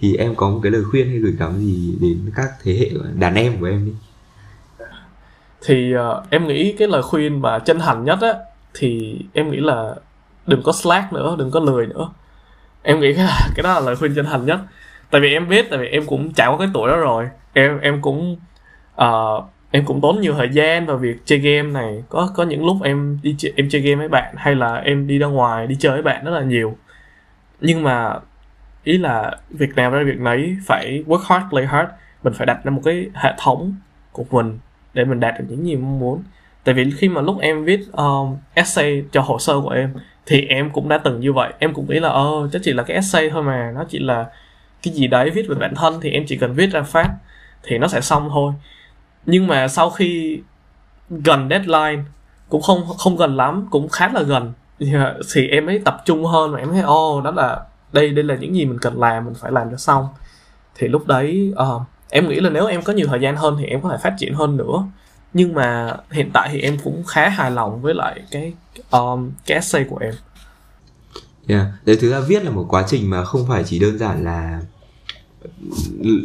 thì 0.00 0.16
em 0.16 0.34
có 0.34 0.50
một 0.50 0.60
cái 0.62 0.72
lời 0.72 0.84
khuyên 0.84 1.08
hay 1.08 1.18
gửi 1.18 1.32
gắm 1.38 1.58
gì 1.58 1.94
đến 2.00 2.30
các 2.34 2.50
thế 2.62 2.72
hệ 2.72 2.90
đàn 3.18 3.34
em 3.34 3.60
của 3.60 3.66
em 3.66 3.86
đi. 3.86 3.92
Thì 5.64 5.94
uh, 5.94 6.30
em 6.30 6.46
nghĩ 6.46 6.72
cái 6.78 6.88
lời 6.88 7.02
khuyên 7.02 7.42
mà 7.42 7.58
chân 7.58 7.78
thành 7.78 8.04
nhất 8.04 8.18
á 8.20 8.34
thì 8.74 9.18
em 9.32 9.50
nghĩ 9.50 9.56
là 9.56 9.94
đừng 10.46 10.62
có 10.62 10.72
slack 10.72 11.12
nữa 11.12 11.36
đừng 11.38 11.50
có 11.50 11.60
lười 11.60 11.86
nữa 11.86 12.10
em 12.86 13.00
nghĩ 13.00 13.14
cái, 13.14 13.26
cái 13.54 13.62
đó 13.62 13.74
là 13.74 13.80
lời 13.80 13.96
khuyên 13.96 14.14
chân 14.14 14.26
thành 14.26 14.46
nhất. 14.46 14.60
Tại 15.10 15.20
vì 15.20 15.32
em 15.32 15.48
biết 15.48 15.66
tại 15.70 15.78
vì 15.78 15.88
em 15.88 16.06
cũng 16.06 16.32
trải 16.32 16.48
qua 16.48 16.58
cái 16.58 16.68
tuổi 16.74 16.90
đó 16.90 16.96
rồi. 16.96 17.28
Em 17.52 17.78
em 17.80 18.02
cũng 18.02 18.36
uh, 19.02 19.44
em 19.70 19.84
cũng 19.84 20.00
tốn 20.00 20.20
nhiều 20.20 20.34
thời 20.34 20.48
gian 20.52 20.86
vào 20.86 20.96
việc 20.96 21.16
chơi 21.24 21.38
game 21.38 21.70
này. 21.70 22.02
Có 22.08 22.30
có 22.34 22.42
những 22.44 22.66
lúc 22.66 22.76
em 22.82 23.18
đi 23.22 23.34
chơi, 23.38 23.52
em 23.56 23.68
chơi 23.68 23.80
game 23.80 23.96
với 23.96 24.08
bạn 24.08 24.34
hay 24.36 24.54
là 24.54 24.74
em 24.74 25.06
đi 25.06 25.18
ra 25.18 25.26
ngoài 25.26 25.66
đi 25.66 25.76
chơi 25.78 25.92
với 25.92 26.02
bạn 26.02 26.24
rất 26.24 26.30
là 26.30 26.42
nhiều. 26.42 26.76
Nhưng 27.60 27.82
mà 27.82 28.14
ý 28.84 28.98
là 28.98 29.36
việc 29.50 29.76
nào 29.76 29.90
ra 29.90 30.02
việc 30.02 30.20
nấy 30.20 30.56
phải 30.66 31.04
work 31.06 31.22
hard 31.24 31.44
play 31.50 31.66
hard. 31.66 31.88
Mình 32.22 32.32
phải 32.32 32.46
đặt 32.46 32.58
ra 32.64 32.70
một 32.70 32.82
cái 32.84 33.06
hệ 33.14 33.32
thống 33.38 33.74
của 34.12 34.24
mình 34.30 34.58
để 34.94 35.04
mình 35.04 35.20
đạt 35.20 35.34
được 35.38 35.44
những 35.48 35.66
gì 35.66 35.76
mong 35.76 35.98
muốn. 35.98 36.22
Tại 36.64 36.74
vì 36.74 36.90
khi 36.98 37.08
mà 37.08 37.20
lúc 37.20 37.40
em 37.40 37.64
viết 37.64 37.80
um, 37.92 38.36
essay 38.54 39.04
cho 39.12 39.20
hồ 39.20 39.38
sơ 39.38 39.60
của 39.60 39.70
em 39.70 39.94
thì 40.26 40.46
em 40.46 40.70
cũng 40.70 40.88
đã 40.88 40.98
từng 40.98 41.20
như 41.20 41.32
vậy. 41.32 41.52
Em 41.58 41.74
cũng 41.74 41.86
nghĩ 41.88 42.00
là 42.00 42.08
ơ 42.08 42.48
chắc 42.52 42.62
chỉ 42.64 42.72
là 42.72 42.82
cái 42.82 42.94
essay 42.94 43.30
thôi 43.30 43.42
mà. 43.42 43.72
Nó 43.74 43.84
chỉ 43.88 43.98
là 43.98 44.26
cái 44.82 44.94
gì 44.94 45.06
đấy 45.06 45.30
viết 45.30 45.48
về 45.48 45.54
bản 45.54 45.74
thân 45.74 46.00
thì 46.02 46.10
em 46.10 46.24
chỉ 46.26 46.36
cần 46.36 46.52
viết 46.52 46.66
ra 46.72 46.82
phát 46.82 47.10
thì 47.62 47.78
nó 47.78 47.88
sẽ 47.88 48.00
xong 48.00 48.28
thôi. 48.32 48.52
Nhưng 49.26 49.46
mà 49.46 49.68
sau 49.68 49.90
khi 49.90 50.40
gần 51.10 51.48
deadline 51.50 52.02
cũng 52.48 52.62
không 52.62 52.86
không 52.98 53.16
gần 53.16 53.36
lắm 53.36 53.68
cũng 53.70 53.88
khá 53.88 54.08
là 54.08 54.22
gần 54.22 54.52
thì 55.34 55.48
em 55.48 55.66
mới 55.66 55.78
tập 55.84 56.02
trung 56.04 56.24
hơn 56.24 56.52
và 56.52 56.58
em 56.58 56.72
thấy 56.72 56.80
ô 56.80 57.20
đó 57.20 57.30
là 57.30 57.60
đây 57.92 58.10
đây 58.10 58.24
là 58.24 58.34
những 58.34 58.54
gì 58.54 58.64
mình 58.64 58.78
cần 58.78 59.00
làm 59.00 59.24
mình 59.24 59.34
phải 59.34 59.52
làm 59.52 59.70
cho 59.70 59.76
xong. 59.76 60.08
Thì 60.74 60.88
lúc 60.88 61.06
đấy 61.06 61.54
uh, 61.76 61.82
em 62.10 62.28
nghĩ 62.28 62.40
là 62.40 62.50
nếu 62.50 62.66
em 62.66 62.82
có 62.82 62.92
nhiều 62.92 63.06
thời 63.06 63.20
gian 63.20 63.36
hơn 63.36 63.56
thì 63.58 63.66
em 63.66 63.80
có 63.80 63.88
thể 63.88 63.96
phát 64.02 64.14
triển 64.18 64.34
hơn 64.34 64.56
nữa 64.56 64.86
nhưng 65.36 65.54
mà 65.54 65.96
hiện 66.10 66.30
tại 66.32 66.48
thì 66.52 66.60
em 66.60 66.78
cũng 66.84 67.04
khá 67.04 67.28
hài 67.28 67.50
lòng 67.50 67.82
với 67.82 67.94
lại 67.94 68.20
cái 68.30 68.52
um, 68.90 69.30
cái 69.46 69.54
essay 69.54 69.84
của 69.84 69.98
em. 69.98 70.14
Yeah. 71.48 71.66
Đấy, 71.84 71.96
thực 72.00 72.10
ra 72.10 72.20
viết 72.20 72.44
là 72.44 72.50
một 72.50 72.66
quá 72.68 72.84
trình 72.88 73.10
mà 73.10 73.24
không 73.24 73.44
phải 73.48 73.64
chỉ 73.64 73.78
đơn 73.78 73.98
giản 73.98 74.24
là 74.24 74.60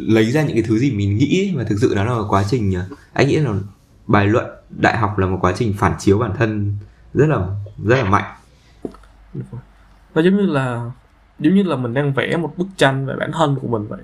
lấy 0.08 0.32
ra 0.32 0.44
những 0.44 0.54
cái 0.54 0.64
thứ 0.68 0.78
gì 0.78 0.92
mình 0.92 1.18
nghĩ 1.18 1.54
mà 1.56 1.64
thực 1.64 1.78
sự 1.82 1.94
nó 1.96 2.04
là 2.04 2.14
một 2.14 2.26
quá 2.30 2.44
trình 2.50 2.74
anh 3.14 3.28
nghĩ 3.28 3.36
là 3.36 3.54
bài 4.08 4.26
luận 4.28 4.46
đại 4.70 4.98
học 4.98 5.18
là 5.18 5.28
một 5.28 5.38
quá 5.42 5.54
trình 5.58 5.74
phản 5.78 5.94
chiếu 6.00 6.18
bản 6.18 6.32
thân 6.38 6.76
rất 7.14 7.26
là 7.30 7.48
rất 7.86 7.96
là 7.96 8.04
mạnh. 8.04 8.36
Nó 10.16 10.22
giống 10.22 10.38
như 10.38 10.46
là 10.46 10.92
giống 11.40 11.56
như 11.56 11.64
là 11.64 11.76
mình 11.76 11.94
đang 11.94 12.14
vẽ 12.14 12.38
một 12.38 12.54
bức 12.58 12.68
tranh 12.78 13.06
về 13.06 13.16
bản 13.20 13.32
thân 13.32 13.56
của 13.62 13.68
mình 13.68 13.88
vậy. 13.88 14.02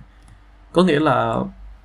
Có 0.73 0.83
nghĩa 0.83 0.99
là 0.99 1.35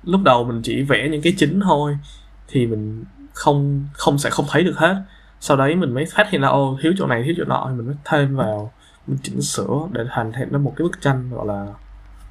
lúc 0.03 0.21
đầu 0.23 0.43
mình 0.43 0.61
chỉ 0.63 0.81
vẽ 0.81 1.09
những 1.09 1.21
cái 1.21 1.33
chính 1.37 1.59
thôi 1.59 1.97
thì 2.47 2.67
mình 2.67 3.03
không 3.33 3.87
không 3.93 4.19
sẽ 4.19 4.29
không 4.29 4.45
thấy 4.49 4.63
được 4.63 4.77
hết. 4.77 5.03
Sau 5.39 5.57
đấy 5.57 5.75
mình 5.75 5.93
mới 5.93 6.05
phát 6.05 6.29
hiện 6.29 6.41
ra 6.41 6.47
ô 6.47 6.77
thiếu 6.81 6.93
chỗ 6.97 7.07
này 7.07 7.23
thiếu 7.23 7.35
chỗ 7.37 7.43
nọ 7.43 7.65
thì 7.69 7.75
mình 7.75 7.85
mới 7.85 7.95
thêm 8.05 8.35
vào 8.35 8.71
mình 9.07 9.17
chỉnh 9.23 9.41
sửa 9.41 9.87
để 9.91 10.03
thành 10.09 10.31
thành 10.31 10.51
ra 10.51 10.57
một 10.57 10.73
cái 10.77 10.83
bức 10.83 11.01
tranh 11.01 11.29
gọi 11.31 11.47
là 11.47 11.67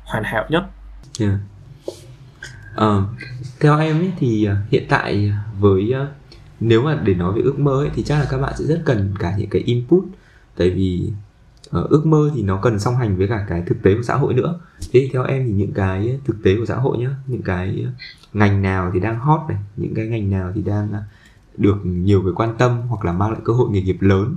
hoàn 0.04 0.24
hảo 0.24 0.46
nhất. 0.48 0.64
Yeah. 1.20 1.34
uh, 2.76 3.04
theo 3.60 3.78
em 3.78 4.00
ấy 4.00 4.12
thì 4.18 4.44
ờ, 4.44 4.56
hiện 4.70 4.86
tại 4.88 5.32
với 5.58 5.92
ờ, 5.92 6.06
nếu 6.60 6.82
mà 6.82 6.94
để 7.04 7.14
nói 7.14 7.32
về 7.32 7.42
ước 7.42 7.58
mơ 7.58 7.72
ấy, 7.72 7.90
thì 7.94 8.02
chắc 8.02 8.18
là 8.18 8.26
các 8.30 8.38
bạn 8.38 8.52
sẽ 8.58 8.64
rất 8.64 8.82
cần 8.84 9.14
cả 9.18 9.34
những 9.38 9.50
cái 9.50 9.62
input. 9.62 10.04
Tại 10.56 10.70
vì 10.70 11.12
uh, 11.78 11.90
ước 11.90 12.06
mơ 12.06 12.30
thì 12.34 12.42
nó 12.42 12.56
cần 12.62 12.78
song 12.78 12.96
hành 12.96 13.16
với 13.16 13.28
cả 13.28 13.46
cái 13.48 13.62
thực 13.66 13.82
tế 13.82 13.94
của 13.94 14.02
xã 14.02 14.14
hội 14.14 14.34
nữa. 14.34 14.60
Thế 14.80 15.00
thì 15.00 15.10
theo 15.12 15.24
em 15.24 15.44
thì 15.46 15.52
những 15.52 15.72
cái 15.72 16.18
thực 16.24 16.36
tế 16.42 16.56
của 16.56 16.66
xã 16.66 16.76
hội 16.76 16.98
nhá 16.98 17.10
những 17.26 17.42
cái 17.42 17.86
ngành 18.32 18.62
nào 18.62 18.90
thì 18.94 19.00
đang 19.00 19.18
hot 19.18 19.40
này 19.48 19.58
những 19.76 19.94
cái 19.94 20.06
ngành 20.06 20.30
nào 20.30 20.52
thì 20.54 20.62
đang 20.62 20.92
à, 20.92 21.02
được 21.56 21.76
nhiều 21.84 22.22
người 22.22 22.32
quan 22.36 22.56
tâm 22.58 22.82
hoặc 22.88 23.04
là 23.04 23.12
mang 23.12 23.30
lại 23.30 23.40
cơ 23.44 23.52
hội 23.52 23.70
nghề 23.70 23.82
nghiệp 23.82 23.96
lớn. 24.00 24.36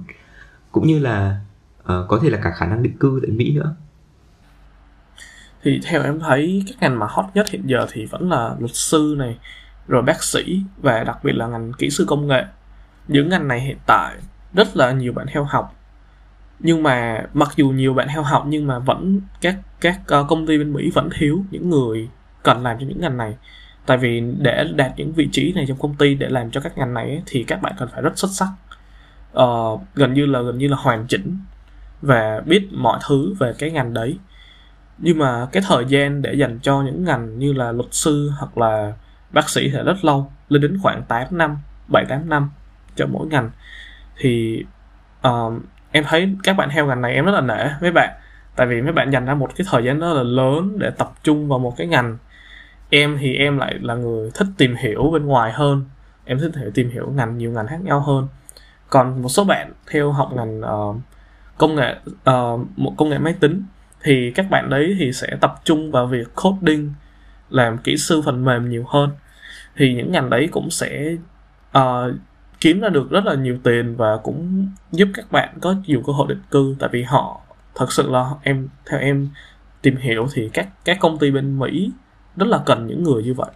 Cũng 0.72 0.88
như 0.88 1.00
là 1.00 1.40
uh, 1.82 1.88
có 2.08 2.20
thể 2.24 2.30
là 2.30 2.40
cả 2.44 2.52
khả 2.52 2.66
năng 2.66 2.84
định 2.84 2.98
cư 2.98 3.20
tại 3.24 3.32
Mỹ 3.32 3.56
nữa. 3.56 3.76
Thì 5.64 5.82
theo 5.84 6.04
em 6.04 6.20
thấy 6.20 6.64
các 6.68 6.76
ngành 6.82 7.00
mà 7.00 7.08
hot 7.10 7.26
nhất 7.34 7.50
hiện 7.50 7.62
giờ 7.66 7.88
thì 7.92 8.06
vẫn 8.06 8.30
là 8.30 8.56
luật 8.60 8.72
sư 8.74 9.16
này 9.18 9.38
rồi 9.88 10.02
bác 10.02 10.24
sĩ 10.24 10.62
và 10.82 11.04
đặc 11.04 11.24
biệt 11.24 11.32
là 11.32 11.48
ngành 11.48 11.72
kỹ 11.74 11.90
sư 11.90 12.06
công 12.08 12.28
nghệ. 12.28 12.46
Những 13.08 13.30
ngành 13.30 13.48
này 13.48 13.62
hiện 13.62 13.78
tại 13.86 14.16
rất 14.54 14.78
là 14.78 14.92
nhiều 14.92 15.14
bạn 15.14 15.26
theo 15.34 15.44
học. 15.44 15.76
Nhưng 16.60 16.84
mà 16.84 17.26
mặc 17.34 17.52
dù 17.56 17.70
nhiều 17.70 17.94
bạn 17.94 18.08
theo 18.14 18.24
học 18.24 18.44
nhưng 18.48 18.68
mà 18.68 18.80
vẫn 18.80 19.22
các 19.42 19.56
các 19.82 20.00
ờ, 20.08 20.26
công 20.30 20.48
ty 20.48 20.58
bên 20.58 20.74
Mỹ 20.74 20.92
vẫn 20.94 21.10
thiếu 21.20 21.44
những 21.52 21.70
người 21.70 22.10
cần 22.44 22.64
làm 22.64 22.78
cho 22.80 22.86
những 22.86 23.02
ngành 23.02 23.18
này 23.18 23.38
tại 23.86 23.98
vì 23.98 24.24
để 24.40 24.66
đạt 24.76 24.92
những 24.98 25.14
vị 25.14 25.30
trí 25.32 25.54
này 25.54 25.66
trong 25.68 25.78
công 25.78 25.96
ty 25.96 26.16
để 26.16 26.30
làm 26.30 26.52
cho 26.52 26.62
các 26.62 26.78
ngành 26.78 26.94
này 26.94 27.06
ấy, 27.06 27.22
thì 27.26 27.44
các 27.44 27.62
bạn 27.62 27.74
cần 27.80 27.90
phải 27.94 28.02
rất 28.02 28.18
xuất 28.18 28.32
sắc. 28.32 28.48
Uh, 29.44 29.82
gần 29.96 30.14
như 30.14 30.26
là 30.26 30.42
gần 30.42 30.58
như 30.58 30.68
là 30.68 30.78
hoàn 30.78 31.08
chỉnh 31.08 31.38
và 32.02 32.42
biết 32.46 32.68
mọi 32.72 33.00
thứ 33.08 33.36
về 33.40 33.54
cái 33.58 33.72
ngành 33.72 33.94
đấy. 33.94 34.18
Nhưng 34.98 35.18
mà 35.18 35.48
cái 35.52 35.64
thời 35.68 35.86
gian 35.86 36.22
để 36.22 36.34
dành 36.34 36.60
cho 36.60 36.82
những 36.82 37.04
ngành 37.04 37.40
như 37.40 37.54
là 37.54 37.72
luật 37.72 37.94
sư 37.94 38.32
hoặc 38.38 38.58
là 38.58 38.94
bác 39.32 39.50
sĩ 39.50 39.70
thì 39.70 39.78
rất 39.86 40.06
lâu 40.06 40.32
lên 40.50 40.62
đến 40.62 40.80
khoảng 40.82 41.04
8 41.04 41.28
năm 41.32 41.58
7 41.92 42.06
8 42.10 42.30
năm 42.30 42.50
cho 42.96 43.06
mỗi 43.06 43.28
ngành. 43.28 43.50
Thì 44.18 44.64
uh, 45.28 45.54
em 45.92 46.04
thấy 46.04 46.36
các 46.44 46.58
bạn 46.58 46.70
theo 46.70 46.86
ngành 46.86 47.02
này 47.02 47.14
em 47.14 47.26
rất 47.26 47.32
là 47.32 47.42
nể 47.42 47.70
mấy 47.82 47.92
bạn. 47.92 48.10
Tại 48.56 48.68
vì 48.68 48.82
mấy 48.82 48.92
bạn 48.92 49.12
dành 49.12 49.26
ra 49.26 49.34
một 49.34 49.50
cái 49.56 49.68
thời 49.72 49.84
gian 49.84 50.00
rất 50.00 50.14
là 50.14 50.24
lớn 50.24 50.80
để 50.80 50.90
tập 50.98 51.14
trung 51.24 51.48
vào 51.48 51.60
một 51.60 51.74
cái 51.78 51.88
ngành 51.88 52.18
em 52.90 53.18
thì 53.20 53.36
em 53.36 53.58
lại 53.58 53.76
là 53.82 53.96
người 53.96 54.32
thích 54.34 54.48
tìm 54.58 54.76
hiểu 54.76 55.10
bên 55.14 55.26
ngoài 55.26 55.52
hơn. 55.52 55.86
Em 56.26 56.40
thích 56.40 56.52
thể 56.54 56.70
tìm 56.74 56.90
hiểu 56.90 57.12
ngành 57.16 57.38
nhiều 57.38 57.52
ngành 57.52 57.68
khác 57.68 57.82
nhau 57.84 58.00
hơn. 58.00 58.28
Còn 58.90 59.22
một 59.22 59.30
số 59.30 59.44
bạn 59.44 59.72
theo 59.92 60.12
học 60.12 60.32
ngành 60.36 60.62
uh, 60.62 60.96
công 61.58 61.76
nghệ 61.76 61.96
uh, 62.30 62.60
một 62.76 62.94
công 62.98 63.10
nghệ 63.10 63.18
máy 63.18 63.36
tính 63.40 63.64
thì 64.04 64.32
các 64.32 64.50
bạn 64.50 64.70
đấy 64.70 64.96
thì 65.00 65.14
sẽ 65.14 65.28
tập 65.42 65.56
trung 65.64 65.92
vào 65.92 66.08
việc 66.08 66.28
coding 66.36 66.94
làm 67.50 67.78
kỹ 67.78 67.98
sư 67.98 68.22
phần 68.22 68.46
mềm 68.46 68.70
nhiều 68.70 68.86
hơn. 68.88 69.10
Thì 69.76 69.94
những 69.94 70.12
ngành 70.12 70.30
đấy 70.30 70.50
cũng 70.52 70.70
sẽ 70.70 71.16
uh, 71.78 71.82
kiếm 72.60 72.80
ra 72.80 72.90
được 72.90 73.10
rất 73.10 73.26
là 73.26 73.36
nhiều 73.36 73.58
tiền 73.64 73.96
và 73.96 74.18
cũng 74.18 74.68
giúp 74.92 75.08
các 75.14 75.32
bạn 75.32 75.58
có 75.62 75.76
nhiều 75.86 76.04
cơ 76.08 76.14
hội 76.14 76.28
định 76.30 76.42
cư. 76.52 76.76
Tại 76.80 76.90
vì 76.94 77.04
họ 77.04 77.42
thật 77.76 77.92
sự 77.92 78.10
là 78.10 78.30
em 78.44 78.68
theo 78.90 79.00
em 79.00 79.30
tìm 79.82 79.96
hiểu 79.98 80.28
thì 80.34 80.50
các 80.54 80.68
các 80.86 80.98
công 81.00 81.18
ty 81.18 81.32
bên 81.32 81.60
Mỹ 81.60 81.92
rất 82.36 82.48
là 82.48 82.64
cần 82.66 82.88
những 82.88 83.04
người 83.04 83.24
như 83.24 83.34
vậy. 83.34 83.52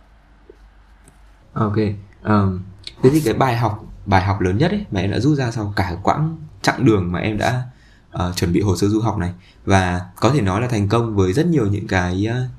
Ok, 1.53 1.75
um, 2.23 2.59
thế 3.03 3.09
thì 3.09 3.21
cái 3.25 3.33
bài 3.33 3.57
học 3.57 3.85
bài 4.05 4.23
học 4.23 4.41
lớn 4.41 4.57
nhất 4.57 4.71
ấy 4.71 4.85
mà 4.91 4.99
em 4.99 5.11
đã 5.11 5.19
rút 5.19 5.37
ra 5.37 5.51
sau 5.51 5.73
cả 5.75 5.97
quãng 6.03 6.37
chặng 6.61 6.85
đường 6.85 7.11
mà 7.11 7.19
em 7.19 7.37
đã 7.37 7.63
uh, 8.15 8.35
chuẩn 8.35 8.53
bị 8.53 8.61
hồ 8.61 8.75
sơ 8.75 8.87
du 8.87 9.01
học 9.01 9.17
này 9.17 9.33
và 9.65 10.01
có 10.15 10.29
thể 10.29 10.41
nói 10.41 10.61
là 10.61 10.67
thành 10.67 10.89
công 10.89 11.15
với 11.15 11.33
rất 11.33 11.45
nhiều 11.45 11.67
những 11.67 11.87
cái 11.87 12.27
uh, 12.29 12.49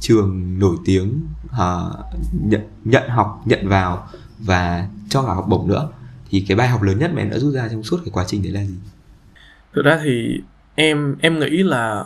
trường 0.00 0.58
nổi 0.58 0.76
tiếng 0.84 1.20
uh, 1.46 1.96
nhận 2.32 2.60
nhận 2.84 3.08
học 3.08 3.42
nhận 3.44 3.68
vào 3.68 4.08
và 4.38 4.88
cho 5.08 5.22
cả 5.22 5.34
học 5.34 5.46
bổng 5.48 5.68
nữa 5.68 5.88
thì 6.30 6.44
cái 6.48 6.56
bài 6.56 6.68
học 6.68 6.82
lớn 6.82 6.98
nhất 6.98 7.10
mà 7.14 7.22
em 7.22 7.30
đã 7.30 7.38
rút 7.38 7.54
ra 7.54 7.68
trong 7.68 7.82
suốt 7.82 7.96
cái 8.04 8.10
quá 8.12 8.24
trình 8.26 8.42
đấy 8.42 8.52
là 8.52 8.64
gì 8.64 8.74
thực 9.72 9.84
ra 9.84 10.00
thì 10.04 10.40
em 10.74 11.16
em 11.20 11.38
nghĩ 11.38 11.62
là 11.62 12.04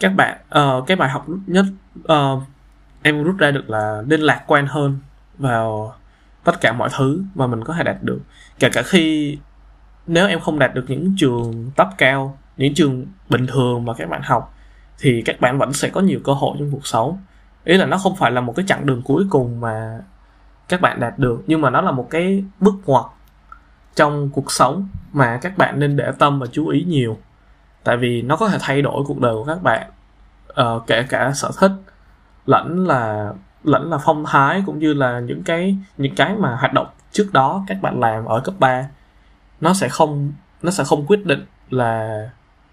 các 0.00 0.08
bạn 0.08 0.38
uh, 0.58 0.86
cái 0.86 0.96
bài 0.96 1.10
học 1.10 1.26
nhất 1.46 1.64
uh, 2.12 2.42
em 3.04 3.24
rút 3.24 3.38
ra 3.38 3.50
được 3.50 3.70
là 3.70 4.02
nên 4.06 4.20
lạc 4.20 4.44
quan 4.46 4.66
hơn 4.66 4.98
vào 5.38 5.94
tất 6.44 6.60
cả 6.60 6.72
mọi 6.72 6.88
thứ 6.96 7.22
mà 7.34 7.46
mình 7.46 7.64
có 7.64 7.74
thể 7.74 7.82
đạt 7.82 8.02
được. 8.02 8.20
Kể 8.58 8.68
cả 8.72 8.82
khi 8.82 9.38
nếu 10.06 10.28
em 10.28 10.40
không 10.40 10.58
đạt 10.58 10.74
được 10.74 10.84
những 10.88 11.14
trường 11.18 11.70
top 11.76 11.88
cao 11.98 12.38
những 12.56 12.74
trường 12.74 13.06
bình 13.28 13.46
thường 13.46 13.84
mà 13.84 13.94
các 13.94 14.08
bạn 14.08 14.22
học 14.24 14.54
thì 14.98 15.22
các 15.22 15.40
bạn 15.40 15.58
vẫn 15.58 15.72
sẽ 15.72 15.88
có 15.88 16.00
nhiều 16.00 16.20
cơ 16.24 16.32
hội 16.32 16.56
trong 16.58 16.70
cuộc 16.70 16.86
sống. 16.86 17.18
Ý 17.64 17.76
là 17.76 17.86
nó 17.86 17.98
không 17.98 18.16
phải 18.16 18.30
là 18.30 18.40
một 18.40 18.52
cái 18.56 18.64
chặng 18.68 18.86
đường 18.86 19.02
cuối 19.02 19.24
cùng 19.30 19.60
mà 19.60 19.98
các 20.68 20.80
bạn 20.80 21.00
đạt 21.00 21.18
được 21.18 21.42
nhưng 21.46 21.60
mà 21.60 21.70
nó 21.70 21.80
là 21.80 21.90
một 21.90 22.06
cái 22.10 22.44
bước 22.60 22.74
ngoặt 22.86 23.04
trong 23.94 24.30
cuộc 24.30 24.52
sống 24.52 24.88
mà 25.12 25.38
các 25.42 25.58
bạn 25.58 25.80
nên 25.80 25.96
để 25.96 26.12
tâm 26.18 26.40
và 26.40 26.46
chú 26.52 26.68
ý 26.68 26.84
nhiều. 26.84 27.18
Tại 27.84 27.96
vì 27.96 28.22
nó 28.22 28.36
có 28.36 28.48
thể 28.48 28.58
thay 28.60 28.82
đổi 28.82 29.04
cuộc 29.06 29.20
đời 29.20 29.34
của 29.34 29.44
các 29.44 29.62
bạn 29.62 29.90
uh, 30.60 30.86
kể 30.86 31.02
cả 31.08 31.32
sở 31.34 31.50
thích 31.60 31.72
lẫn 32.46 32.86
là 32.86 33.32
lẫn 33.64 33.90
là 33.90 33.98
phong 33.98 34.24
thái 34.26 34.62
cũng 34.66 34.78
như 34.78 34.94
là 34.94 35.20
những 35.20 35.42
cái 35.42 35.76
những 35.98 36.14
cái 36.14 36.34
mà 36.38 36.56
hoạt 36.56 36.72
động 36.72 36.86
trước 37.12 37.32
đó 37.32 37.64
các 37.66 37.82
bạn 37.82 38.00
làm 38.00 38.24
ở 38.24 38.40
cấp 38.40 38.54
3 38.58 38.88
nó 39.60 39.74
sẽ 39.74 39.88
không 39.88 40.32
nó 40.62 40.70
sẽ 40.70 40.84
không 40.84 41.06
quyết 41.06 41.26
định 41.26 41.44
là 41.70 42.20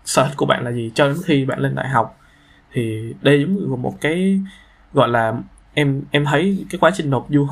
sở 0.06 0.24
thích 0.24 0.38
của 0.38 0.46
bạn 0.46 0.64
là 0.64 0.72
gì. 0.72 0.92
Cho 0.96 1.08
đến 1.08 1.18
khi 1.26 1.46
bạn 1.46 1.60
lên 1.60 1.76
đại 1.76 1.90
học 1.90 2.18
thì 2.72 3.14
đây 3.22 3.42
giống 3.42 3.56
như 3.56 3.76
một 3.76 4.02
cái 4.02 4.40
gọi 4.94 5.10
là 5.10 5.34
em 5.74 6.02
em 6.12 6.26
thấy 6.26 6.66
cái 6.70 6.80
quá 6.80 6.92
trình 6.94 7.10
nộp 7.10 7.28
du 7.30 7.42
uh, 7.42 7.50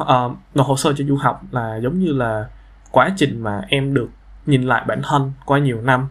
nộp 0.56 0.68
hồ 0.68 0.78
sơ 0.78 0.94
cho 0.94 1.06
du 1.06 1.16
học 1.16 1.42
là 1.52 1.78
giống 1.78 2.00
như 2.00 2.14
là 2.14 2.48
quá 2.92 3.10
trình 3.18 3.42
mà 3.42 3.62
em 3.68 3.94
được 3.94 4.10
nhìn 4.46 4.64
lại 4.64 4.84
bản 4.88 5.02
thân 5.04 5.32
qua 5.46 5.60
nhiều 5.60 5.82
năm. 5.82 6.08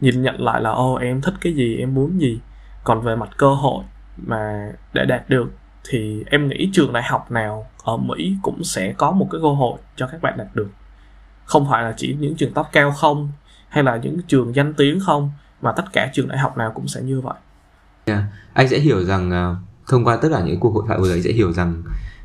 Nhìn 0.00 0.22
nhận 0.22 0.40
lại 0.40 0.60
là 0.60 0.70
ô 0.70 0.94
em 0.94 1.20
thích 1.20 1.34
cái 1.40 1.52
gì 1.52 1.76
em 1.76 1.94
muốn 1.94 2.20
gì? 2.20 2.40
Còn 2.84 3.00
về 3.00 3.16
mặt 3.16 3.28
cơ 3.36 3.54
hội 3.54 3.84
mà 4.26 4.72
để 4.92 5.04
đạt 5.04 5.28
được 5.28 5.52
thì 5.88 6.24
em 6.26 6.48
nghĩ 6.48 6.70
trường 6.72 6.92
đại 6.92 7.02
học 7.02 7.30
nào 7.30 7.66
ở 7.84 7.96
Mỹ 7.96 8.36
cũng 8.42 8.64
sẽ 8.64 8.92
có 8.92 9.10
một 9.10 9.28
cái 9.30 9.40
cơ 9.42 9.48
hội 9.48 9.78
cho 9.96 10.06
các 10.06 10.22
bạn 10.22 10.34
đạt 10.38 10.46
được 10.54 10.70
không 11.44 11.66
phải 11.70 11.82
là 11.82 11.94
chỉ 11.96 12.16
những 12.20 12.36
trường 12.36 12.52
top 12.52 12.66
cao 12.72 12.92
không 12.92 13.32
hay 13.68 13.84
là 13.84 13.96
những 13.96 14.20
trường 14.26 14.54
danh 14.54 14.74
tiếng 14.74 15.00
không 15.00 15.30
mà 15.62 15.72
tất 15.72 15.84
cả 15.92 16.10
trường 16.12 16.28
đại 16.28 16.38
học 16.38 16.56
nào 16.56 16.72
cũng 16.74 16.88
sẽ 16.88 17.00
như 17.00 17.20
vậy 17.20 17.34
yeah. 18.04 18.22
anh 18.52 18.68
sẽ 18.68 18.78
hiểu 18.78 19.04
rằng 19.04 19.52
uh, 19.52 19.56
thông 19.88 20.04
qua 20.04 20.16
tất 20.16 20.28
cả 20.32 20.40
những 20.40 20.60
cuộc 20.60 20.74
hội 20.74 20.84
thoại 20.86 20.98
vừa 20.98 21.08
rồi 21.08 21.22
sẽ 21.22 21.32
hiểu 21.32 21.52
rằng 21.52 21.82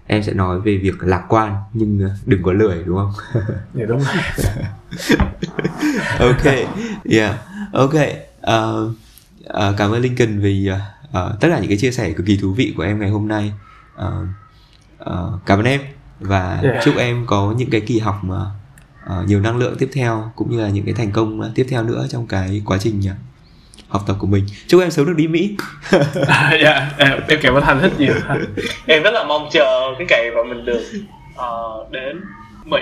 em 0.07 0.23
sẽ 0.23 0.33
nói 0.33 0.61
về 0.61 0.77
việc 0.77 0.93
lạc 0.99 1.25
quan 1.29 1.55
nhưng 1.73 2.05
uh, 2.05 2.11
đừng 2.25 2.43
có 2.43 2.53
lười 2.53 2.83
đúng 2.83 2.97
không? 2.97 3.11
Dạ 3.73 3.85
đúng 3.85 3.99
rồi. 3.99 4.15
ok, 6.29 6.45
yeah, 7.11 7.35
ok. 7.73 7.93
Uh, 7.93 8.91
uh, 9.49 9.77
cảm 9.77 9.91
ơn 9.91 10.01
Lincoln 10.01 10.39
vì 10.39 10.69
uh, 10.71 11.04
uh, 11.09 11.39
tất 11.39 11.47
cả 11.51 11.59
những 11.59 11.69
cái 11.69 11.77
chia 11.77 11.91
sẻ 11.91 12.11
cực 12.11 12.25
kỳ 12.25 12.37
thú 12.37 12.53
vị 12.53 12.73
của 12.77 12.83
em 12.83 12.99
ngày 12.99 13.09
hôm 13.09 13.27
nay. 13.27 13.51
Uh, 13.95 14.27
uh, 15.01 15.45
cảm 15.45 15.59
ơn 15.59 15.65
em. 15.65 15.81
Và 16.19 16.59
yeah. 16.63 16.83
chúc 16.83 16.97
em 16.97 17.25
có 17.27 17.53
những 17.57 17.69
cái 17.69 17.81
kỳ 17.81 17.99
học 17.99 18.23
mà 18.23 18.41
uh, 19.05 19.27
nhiều 19.27 19.39
năng 19.39 19.57
lượng 19.57 19.75
tiếp 19.79 19.89
theo 19.93 20.31
cũng 20.35 20.51
như 20.51 20.61
là 20.61 20.69
những 20.69 20.85
cái 20.85 20.93
thành 20.93 21.11
công 21.11 21.51
tiếp 21.55 21.65
theo 21.69 21.83
nữa 21.83 22.07
trong 22.09 22.27
cái 22.27 22.61
quá 22.65 22.77
trình 22.77 22.99
uh, 22.99 23.11
học 23.87 24.03
tập 24.07 24.15
của 24.19 24.27
mình. 24.27 24.45
Chúc 24.67 24.81
em 24.81 24.91
sớm 24.91 25.05
được 25.05 25.13
đi 25.17 25.27
mỹ. 25.27 25.55
À, 26.27 26.57
dạ 26.63 26.91
em, 26.97 27.11
em 27.27 27.39
cảm 27.41 27.53
ơn 27.53 27.63
thành 27.63 27.79
rất 27.79 27.99
nhiều. 27.99 28.13
Em 28.85 29.03
rất 29.03 29.11
là 29.11 29.23
mong 29.23 29.49
chờ 29.51 29.93
cái 29.97 30.07
ngày 30.09 30.31
mà 30.35 30.43
mình 30.53 30.65
được 30.65 30.83
uh, 31.33 31.91
đến 31.91 32.21
mỹ. 32.65 32.79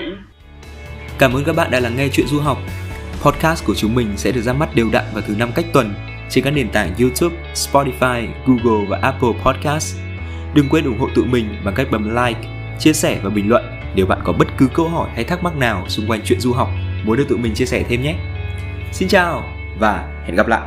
Cảm 1.20 1.34
ơn 1.34 1.44
các 1.44 1.56
bạn 1.56 1.72
đã 1.72 1.80
lắng 1.80 1.96
nghe 1.96 2.08
chuyện 2.08 2.28
du 2.28 2.40
học. 2.40 2.58
Podcast 3.22 3.66
của 3.66 3.76
chúng 3.76 3.96
mình 3.96 4.18
sẽ 4.18 4.32
được 4.32 4.42
ra 4.42 4.54
mắt 4.54 4.76
đều 4.76 4.90
đặn 4.92 5.04
vào 5.14 5.24
thứ 5.28 5.36
năm 5.36 5.52
cách 5.56 5.66
tuần 5.74 5.94
trên 6.30 6.44
các 6.44 6.52
nền 6.52 6.70
tảng 6.70 6.96
youtube, 7.00 7.36
spotify, 7.54 8.28
google 8.46 8.86
và 8.90 9.00
apple 9.02 9.30
podcast. 9.44 9.98
Đừng 10.54 10.70
quên 10.70 10.86
ủng 10.86 11.00
hộ 11.00 11.10
tụi 11.16 11.26
mình 11.26 11.56
bằng 11.66 11.74
cách 11.76 11.88
bấm 11.92 12.16
like, 12.16 12.40
chia 12.80 12.94
sẻ 12.94 13.20
và 13.24 13.30
bình 13.30 13.50
luận 13.50 13.64
nếu 13.96 14.06
bạn 14.06 14.20
có 14.24 14.34
bất 14.34 14.48
cứ 14.58 14.68
câu 14.74 14.90
hỏi 14.90 15.10
hay 15.16 15.24
thắc 15.24 15.44
mắc 15.44 15.56
nào 15.56 15.86
xung 15.88 16.08
quanh 16.08 16.22
chuyện 16.26 16.40
du 16.40 16.54
học. 16.54 16.70
Muốn 17.04 17.18
được 17.18 17.26
tụi 17.30 17.38
mình 17.38 17.54
chia 17.54 17.66
sẻ 17.66 17.84
thêm 17.90 18.02
nhé. 18.02 18.16
Xin 18.92 19.08
chào 19.08 19.44
và 19.80 20.08
hẹn 20.26 20.36
gặp 20.36 20.48
lại. 20.48 20.62